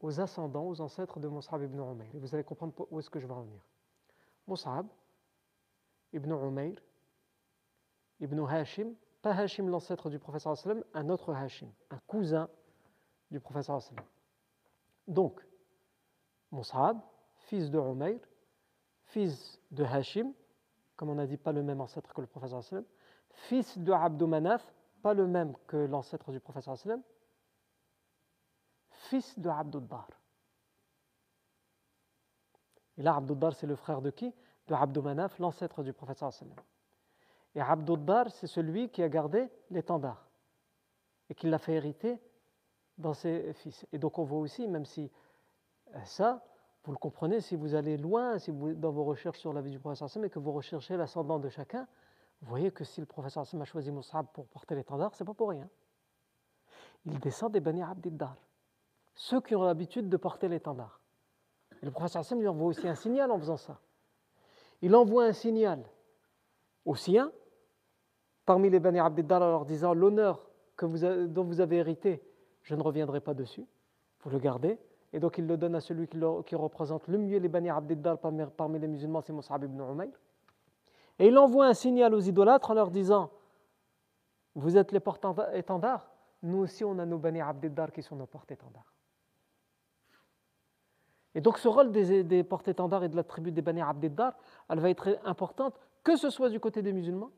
aux 0.00 0.20
ascendants, 0.20 0.66
aux 0.66 0.80
ancêtres 0.80 1.20
de 1.20 1.28
Mus'ab 1.28 1.62
ibn 1.62 1.78
Umayr. 1.78 2.10
Vous 2.14 2.34
allez 2.34 2.42
comprendre 2.42 2.74
où 2.90 2.98
est-ce 2.98 3.08
que 3.08 3.20
je 3.20 3.28
vais 3.28 3.32
en 3.32 3.42
venir. 3.42 3.60
Mus'ab 4.48 4.88
ibn 6.12 6.32
Umayr, 6.32 6.74
ibn 8.18 8.44
Hashim, 8.44 8.92
pas 9.22 9.34
Hashim 9.34 9.68
l'ancêtre 9.68 10.10
du 10.10 10.18
professeur 10.18 10.56
un 10.92 11.08
autre 11.08 11.32
Hashim, 11.32 11.70
un 11.90 11.98
cousin 12.08 12.48
du 13.30 13.38
professeur 13.38 13.78
Donc, 15.06 15.46
Mus'ab, 16.50 16.98
fils 17.46 17.70
de 17.70 17.78
Umayr, 17.78 18.18
fils 19.04 19.60
de 19.70 19.84
Hashim, 19.84 20.32
comme 20.96 21.10
on 21.10 21.18
a 21.18 21.26
dit, 21.26 21.36
pas 21.36 21.52
le 21.52 21.62
même 21.62 21.80
ancêtre 21.80 22.12
que 22.12 22.20
le 22.20 22.26
professeur 22.26 22.64
fils 23.36 23.78
de 23.78 23.92
Abdou 23.92 24.26
Manaf, 24.26 24.74
pas 25.02 25.14
le 25.14 25.26
même 25.26 25.54
que 25.66 25.76
l'ancêtre 25.76 26.32
du 26.32 26.40
professeur 26.40 26.76
fils 28.90 29.38
de 29.38 29.48
Abdouddar. 29.48 30.08
Et 32.98 33.02
là, 33.02 33.16
Abdouddar, 33.16 33.54
c'est 33.54 33.66
le 33.66 33.76
frère 33.76 34.00
de 34.00 34.10
qui? 34.10 34.34
De 34.66 34.74
Abdou 34.74 35.02
Manaf, 35.02 35.38
l'ancêtre 35.38 35.82
du 35.82 35.92
professeur 35.92 36.32
Et 37.54 37.60
Abdouddar, 37.60 38.30
c'est 38.30 38.46
celui 38.46 38.88
qui 38.88 39.02
a 39.02 39.08
gardé 39.08 39.48
l'étendard 39.70 40.26
et 41.28 41.34
qui 41.34 41.46
l'a 41.48 41.58
fait 41.58 41.74
hériter 41.74 42.20
dans 42.98 43.14
ses 43.14 43.52
fils. 43.52 43.86
Et 43.92 43.98
donc 43.98 44.18
on 44.18 44.24
voit 44.24 44.38
aussi, 44.38 44.66
même 44.66 44.86
si 44.86 45.10
euh, 45.94 46.04
ça, 46.04 46.44
vous 46.84 46.92
le 46.92 46.98
comprenez, 46.98 47.40
si 47.40 47.56
vous 47.56 47.74
allez 47.74 47.96
loin, 47.96 48.38
si 48.38 48.50
vous 48.50 48.74
dans 48.74 48.92
vos 48.92 49.04
recherches 49.04 49.38
sur 49.38 49.52
la 49.52 49.60
vie 49.60 49.70
du 49.70 49.78
professeur 49.78 50.06
Hassan 50.06 50.24
et 50.24 50.30
que 50.30 50.38
vous 50.38 50.52
recherchez 50.52 50.96
l'ascendant 50.96 51.38
de 51.38 51.48
chacun, 51.48 51.86
vous 52.42 52.48
voyez 52.48 52.70
que 52.70 52.84
si 52.84 53.00
le 53.00 53.06
professeur 53.06 53.42
Hassan 53.42 53.60
a 53.62 53.64
choisi 53.64 53.90
Moussab 53.90 54.26
pour 54.32 54.46
porter 54.46 54.74
l'étendard, 54.74 55.14
c'est 55.14 55.24
pas 55.24 55.34
pour 55.34 55.50
rien. 55.50 55.68
Il 57.04 57.18
descend 57.18 57.52
des 57.52 57.60
Bani 57.60 57.82
Abdiddar, 57.82 58.36
ceux 59.14 59.40
qui 59.40 59.54
ont 59.54 59.62
l'habitude 59.62 60.08
de 60.08 60.16
porter 60.16 60.48
l'étendard. 60.48 61.00
Et 61.82 61.84
le 61.84 61.90
professeur 61.90 62.20
Hassan 62.20 62.38
lui 62.38 62.48
envoie 62.48 62.66
aussi 62.66 62.86
un 62.86 62.94
signal 62.94 63.30
en 63.30 63.38
faisant 63.38 63.56
ça. 63.56 63.80
Il 64.82 64.94
envoie 64.94 65.24
un 65.24 65.32
signal 65.32 65.82
aux 66.84 66.94
siens, 66.94 67.32
parmi 68.44 68.70
les 68.70 68.80
Bani 68.80 69.00
Abdiddar, 69.00 69.42
en 69.42 69.50
leur 69.50 69.64
disant 69.64 69.94
l'honneur 69.94 70.48
dont 70.78 71.44
vous 71.44 71.60
avez 71.60 71.76
hérité, 71.76 72.22
je 72.62 72.74
ne 72.74 72.82
reviendrai 72.82 73.20
pas 73.20 73.34
dessus, 73.34 73.66
vous 74.20 74.30
le 74.30 74.38
gardez. 74.38 74.78
Et 75.12 75.20
donc 75.20 75.38
il 75.38 75.46
le 75.46 75.56
donne 75.56 75.74
à 75.74 75.80
celui 75.80 76.08
qui, 76.08 76.54
représente 76.54 77.08
le 77.08 77.18
mieux 77.18 77.38
les 77.38 77.48
Bani 77.48 77.70
Abdiddar 77.70 78.18
parmi, 78.18 78.78
les 78.78 78.88
musulmans, 78.88 79.22
c'est 79.22 79.32
Mus'ab 79.32 79.64
ibn 79.64 79.80
Umayr. 79.80 80.12
Et 81.18 81.28
il 81.28 81.38
envoie 81.38 81.66
un 81.66 81.74
signal 81.74 82.14
aux 82.14 82.20
idolâtres 82.20 82.70
en 82.70 82.74
leur 82.74 82.90
disant 82.90 83.30
Vous 84.54 84.76
êtes 84.76 84.92
les 84.92 85.00
porte-étendards, 85.00 86.10
nous 86.42 86.58
aussi 86.58 86.84
on 86.84 86.98
a 86.98 87.06
nos 87.06 87.18
Bani 87.18 87.40
Abdiddar 87.40 87.92
qui 87.92 88.02
sont 88.02 88.16
nos 88.16 88.26
porte-étendards. 88.26 88.92
Et 91.34 91.40
donc 91.40 91.58
ce 91.58 91.68
rôle 91.68 91.92
des, 91.92 92.24
des 92.24 92.44
porte-étendards 92.44 93.04
et 93.04 93.08
de 93.08 93.16
la 93.16 93.24
tribu 93.24 93.52
des 93.52 93.62
Bani 93.62 93.82
Abdiddar, 93.82 94.34
elle 94.68 94.80
va 94.80 94.90
être 94.90 95.18
importante, 95.24 95.78
que 96.02 96.16
ce 96.16 96.30
soit 96.30 96.48
du 96.48 96.60
côté 96.60 96.82
des 96.82 96.92
musulmans, 96.92 97.30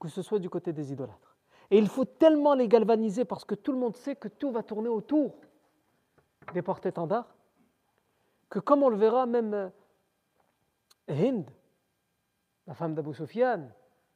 que 0.00 0.08
ce 0.08 0.22
soit 0.22 0.38
du 0.38 0.50
côté 0.50 0.72
des 0.72 0.92
idolâtres. 0.92 1.36
Et 1.70 1.78
il 1.78 1.88
faut 1.88 2.04
tellement 2.04 2.54
les 2.54 2.68
galvaniser 2.68 3.24
parce 3.24 3.44
que 3.44 3.54
tout 3.54 3.72
le 3.72 3.78
monde 3.78 3.96
sait 3.96 4.16
que 4.16 4.28
tout 4.28 4.50
va 4.52 4.62
tourner 4.62 4.88
autour 4.88 5.34
des 6.54 6.62
porte-étendards, 6.62 7.34
que 8.48 8.58
comme 8.58 8.82
on 8.82 8.88
le 8.88 8.96
verra, 8.96 9.26
même 9.26 9.54
euh, 9.54 9.68
Hind, 11.08 11.50
la 12.66 12.74
femme 12.74 12.94
d'Abu 12.94 13.14
Sufyan, 13.14 13.68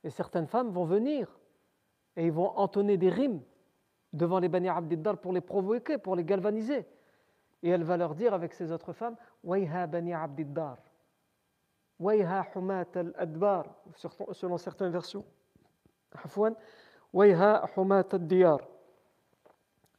et 0.02 0.10
certaines 0.10 0.46
femmes 0.46 0.70
vont 0.70 0.84
venir 0.84 1.28
et 2.16 2.26
ils 2.26 2.32
vont 2.32 2.56
entonner 2.56 2.96
des 2.96 3.10
rimes 3.10 3.42
devant 4.12 4.38
les 4.38 4.48
Bani 4.48 4.68
Abdiddar 4.68 5.18
pour 5.18 5.32
les 5.32 5.40
provoquer, 5.40 5.98
pour 5.98 6.16
les 6.16 6.24
galvaniser. 6.24 6.86
Et 7.62 7.68
elle 7.68 7.84
va 7.84 7.96
leur 7.96 8.14
dire 8.14 8.34
avec 8.34 8.54
ses 8.54 8.72
autres 8.72 8.92
femmes 8.92 9.16
Wayha 9.44 9.86
Bani 9.86 10.14
Abdiddar, 10.14 10.78
Wayha 11.98 12.46
Humat 12.54 12.96
al-Adbar, 12.96 13.66
selon 14.32 14.56
certaines 14.56 14.90
versions. 14.90 15.24
Afwan, 16.12 16.54
Wayha 17.12 17.68
Humat 17.76 18.12
al-Diyar, 18.12 18.60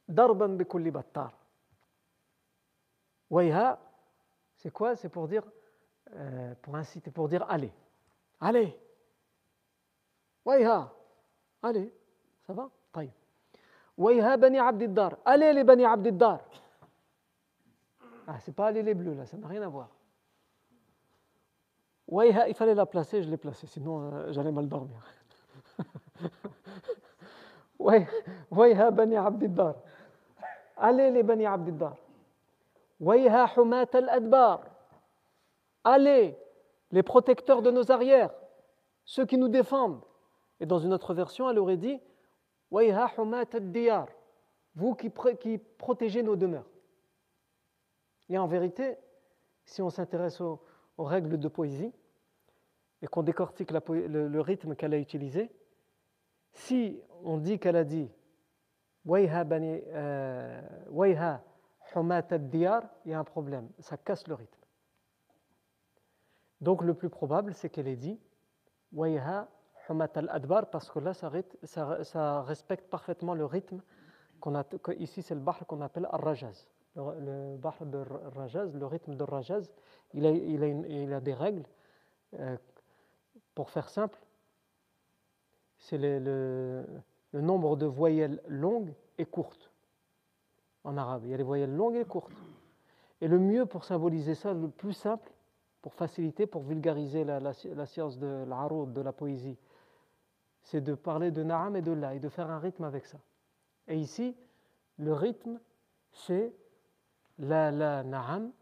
Darban 0.08 0.56
bikulli 0.56 0.90
battar. 0.90 1.32
C'est 4.56 4.70
quoi? 4.70 4.94
C'est 4.94 5.08
pour 5.08 5.26
dire, 5.26 5.42
euh, 6.14 6.54
pour 6.60 6.76
inciter, 6.76 7.10
pour 7.10 7.28
dire 7.28 7.46
allez. 7.48 7.72
Allez 8.42 8.72
ويها 10.44 10.92
allez 11.62 11.88
ça 12.46 12.52
va 12.52 12.68
طيب 12.92 13.10
ويها 13.98 14.36
بني 14.36 14.58
عبد 14.58 14.82
الدار 14.82 15.18
allez 15.26 15.52
les 15.54 15.62
بني 15.62 15.84
عبد 15.84 16.06
الدار 16.06 16.40
ah 18.28 18.38
c'est 18.40 18.54
pas 18.54 18.66
allez 18.66 18.82
les 18.82 18.94
bleus 18.94 19.14
là 19.14 19.26
ça 19.26 19.36
n'a 19.36 19.46
rien 19.46 19.62
à 19.62 19.68
voir 19.68 19.88
ويها 22.08 22.48
il 22.48 22.54
fallait 22.54 22.74
la 22.74 22.86
placer 22.86 23.22
je 23.22 23.30
l'ai 23.30 23.36
placée 23.38 23.66
sinon 23.66 24.12
euh, 24.12 24.32
j'allais 24.32 24.52
mal 24.52 24.68
dormir 24.68 25.00
ويها 28.50 28.88
بني 28.90 29.16
عبد 29.16 29.42
الدار 29.42 29.74
Allez 30.82 31.12
les 31.12 31.22
Bani 31.22 31.46
Abdiddar. 31.46 31.96
Wayha 32.98 33.46
Humat 33.56 33.94
al-Adbar. 33.94 34.62
Allez, 35.84 36.36
les 36.92 37.02
protecteurs 37.02 37.62
de 37.62 37.70
nos 37.70 37.90
arrières, 37.90 38.32
ceux 39.04 39.26
qui 39.26 39.38
nous 39.38 39.48
défendent. 39.48 40.00
Et 40.60 40.66
dans 40.66 40.78
une 40.78 40.92
autre 40.92 41.14
version, 41.14 41.50
elle 41.50 41.58
aurait 41.58 41.76
dit 41.76 42.00
Wayha. 42.70 43.10
Vous 44.74 44.94
qui, 44.94 45.10
protégez 45.58 46.22
nos 46.22 46.36
demeures. 46.36 46.68
Et 48.30 48.38
en 48.38 48.46
vérité, 48.46 48.96
si 49.64 49.82
on 49.82 49.90
s'intéresse 49.90 50.40
aux, 50.40 50.60
règles 50.98 51.38
de 51.38 51.48
poésie 51.48 51.92
et 53.02 53.08
qu'on 53.08 53.24
décortique 53.24 53.72
le 53.72 54.40
rythme 54.40 54.76
qu'elle 54.76 54.94
a 54.94 54.98
utilisé, 54.98 55.50
si 56.52 57.00
on 57.24 57.38
dit 57.38 57.58
qu'elle 57.58 57.76
a 57.76 57.84
dit 57.84 58.08
Wayha 59.04 59.44
euh, 59.50 60.60
Humat 61.94 62.38
diyar 62.38 62.82
il 63.04 63.10
y 63.10 63.14
a 63.14 63.18
un 63.18 63.24
problème, 63.24 63.68
ça 63.80 63.96
casse 63.96 64.26
le 64.28 64.34
rythme. 64.34 64.61
Donc 66.62 66.82
le 66.82 66.94
plus 66.94 67.10
probable, 67.10 67.52
c'est 67.54 67.68
qu'elle 67.68 67.88
ait 67.88 67.96
dit 67.96 68.18
Wayha 68.92 69.48
Humat 69.88 70.10
al-Adbar, 70.14 70.70
parce 70.70 70.88
que 70.90 71.00
là, 71.00 71.12
ça, 71.12 72.42
respecte 72.42 72.88
parfaitement 72.88 73.34
le 73.34 73.44
rythme 73.44 73.82
qu'on 74.40 74.54
a. 74.54 74.64
Ici, 74.98 75.22
c'est 75.22 75.34
le 75.34 75.40
bahr 75.40 75.66
qu'on 75.66 75.80
appelle 75.80 76.06
Ar-Rajaz. 76.10 76.68
Le, 76.94 77.56
bahr 77.56 77.74
de 77.84 77.98
Rajaz, 78.36 78.72
le 78.74 78.86
rythme 78.86 79.16
de 79.16 79.24
Rajaz, 79.24 79.72
il 80.14 80.24
a, 80.24 80.30
il 80.30 81.12
a, 81.12 81.20
des 81.20 81.34
règles. 81.34 81.64
Euh, 82.38 82.56
pour 83.56 83.70
faire 83.70 83.88
simple, 83.88 84.18
c'est 85.78 85.98
le, 85.98 86.86
le 87.32 87.40
nombre 87.40 87.76
de 87.76 87.86
voyelles 87.86 88.40
longues 88.46 88.94
et 89.18 89.26
courtes. 89.26 89.72
En 90.84 90.96
arabe, 90.96 91.22
il 91.24 91.30
y 91.30 91.34
a 91.34 91.36
les 91.36 91.42
voyelles 91.42 91.74
longues 91.74 91.96
et 91.96 92.04
courtes. 92.04 92.32
Et 93.20 93.26
le 93.26 93.38
mieux 93.38 93.66
pour 93.66 93.84
symboliser 93.84 94.34
ça, 94.34 94.52
le 94.52 94.68
plus 94.68 94.92
simple, 94.92 95.32
pour 95.82 95.94
faciliter, 95.94 96.46
pour 96.46 96.62
vulgariser 96.62 97.24
la, 97.24 97.52
science 97.86 98.18
de 98.18 98.44
l'aroud, 98.48 98.92
de 98.92 99.00
la 99.00 99.12
poésie, 99.12 99.58
c'est 100.62 100.80
de 100.80 100.94
parler 100.94 101.32
de 101.32 101.42
na'am 101.42 101.74
et 101.76 101.82
de 101.82 101.92
la, 101.92 102.14
et 102.14 102.20
de 102.20 102.28
faire 102.28 102.48
un 102.48 102.60
rythme 102.60 102.84
avec 102.84 103.04
ça. 103.04 103.18
Et 103.88 103.96
ici, 103.96 104.36
le 104.98 105.12
rythme, 105.12 105.58
c'est 106.12 106.54
la 107.38 107.72
la 107.72 108.04
na'am, 108.04 108.52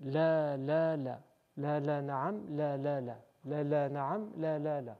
la 0.00 0.56
la 0.56 0.96
la, 0.96 1.20
la 1.56 1.80
la 1.80 2.02
na'am, 2.02 2.42
la 2.50 2.76
la 2.76 3.00
la, 3.00 3.16
la 3.44 3.62
la 3.62 3.88
na'am, 3.88 4.30
la 4.38 4.58
la 4.58 4.80
la. 4.80 4.96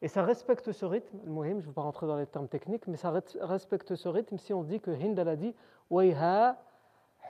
Et 0.00 0.08
ça 0.08 0.24
respecte 0.24 0.72
ce 0.72 0.86
rythme, 0.86 1.20
je 1.24 1.30
ne 1.30 1.60
vais 1.60 1.72
pas 1.72 1.82
rentrer 1.82 2.06
dans 2.06 2.16
les 2.16 2.26
termes 2.26 2.48
techniques, 2.48 2.86
mais 2.88 2.96
ça 2.96 3.12
respecte 3.40 3.94
ce 3.94 4.08
rythme 4.08 4.38
si 4.38 4.54
on 4.54 4.64
dit 4.64 4.80
que 4.80 4.90
Hind 4.90 5.18
a 5.18 5.36
dit 5.36 5.54
Wayha 5.90 6.58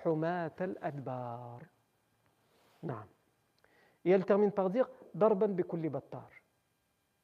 humat 0.05 0.53
al-adbar. 0.59 1.59
Et 4.05 4.11
elle 4.11 4.25
termine 4.25 4.53
par 4.53 4.71
dire 4.71 4.89
Darban 5.15 5.49
bikulli 5.49 5.89
battar. 5.89 6.29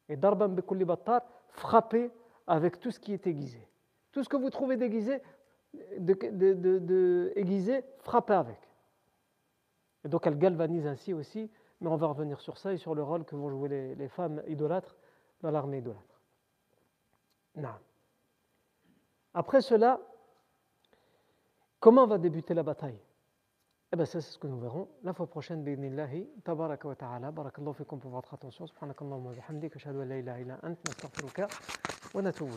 Et 0.08 0.16
Darban 0.16 0.48
bikulli 0.48 0.84
battar, 0.84 1.22
frapper 1.48 2.10
avec 2.46 2.80
tout 2.80 2.90
ce 2.90 3.00
qui 3.00 3.12
est 3.12 3.26
aiguisé. 3.26 3.66
Tout 4.12 4.22
ce 4.22 4.28
que 4.28 4.36
vous 4.36 4.50
trouvez 4.50 4.76
déguisé, 4.76 5.22
de, 5.98 7.32
aiguisé, 7.36 7.84
frappez 8.00 8.34
avec. 8.34 8.60
Et 10.04 10.08
donc 10.08 10.26
elle 10.26 10.38
galvanise 10.38 10.86
ainsi 10.86 11.12
aussi, 11.12 11.50
mais 11.80 11.88
on 11.88 11.96
va 11.96 12.06
revenir 12.06 12.40
sur 12.40 12.56
ça 12.56 12.72
et 12.72 12.78
sur 12.78 12.94
le 12.94 13.02
rôle 13.02 13.24
que 13.24 13.36
vont 13.36 13.50
jouer 13.50 13.68
les, 13.68 13.94
les 13.94 14.08
femmes 14.08 14.42
idolâtres 14.46 14.96
dans 15.40 15.50
l'armée 15.50 15.78
idolâtre. 15.78 16.20
Non. 17.56 17.74
Après 19.34 19.60
cela, 19.60 20.00
comment 21.80 22.06
va 22.06 22.18
débuter 22.18 22.54
la 22.54 22.62
bataille? 22.62 23.00
Eh 23.90 23.96
bien, 23.96 24.04
ça, 24.04 24.20
c'est 24.20 24.32
ce 24.32 24.38
que 24.38 24.46
nous 24.46 24.60
verrons 24.60 24.86
la 25.02 25.14
fois 25.14 25.26
prochaine. 25.26 25.64
B'idnillahi, 25.64 26.28
tabaraka 26.44 26.88
wa 26.88 26.94
ta'ala. 26.94 27.30
Barakallahu 27.30 27.74
fikum 27.74 27.98
pour 27.98 28.10
votre 28.10 28.34
attention. 28.34 28.66
Subhanakallahu 28.66 29.22
wa 29.28 29.32
bihamdik. 29.32 29.76
Ashhadu 29.76 30.00
an 30.02 30.04
la 30.04 30.18
ilaha 30.18 30.40
illa 30.40 30.58
ant. 30.62 30.76
Nastaghfiruka 30.86 31.48
wa 32.12 32.22
natubu 32.22 32.52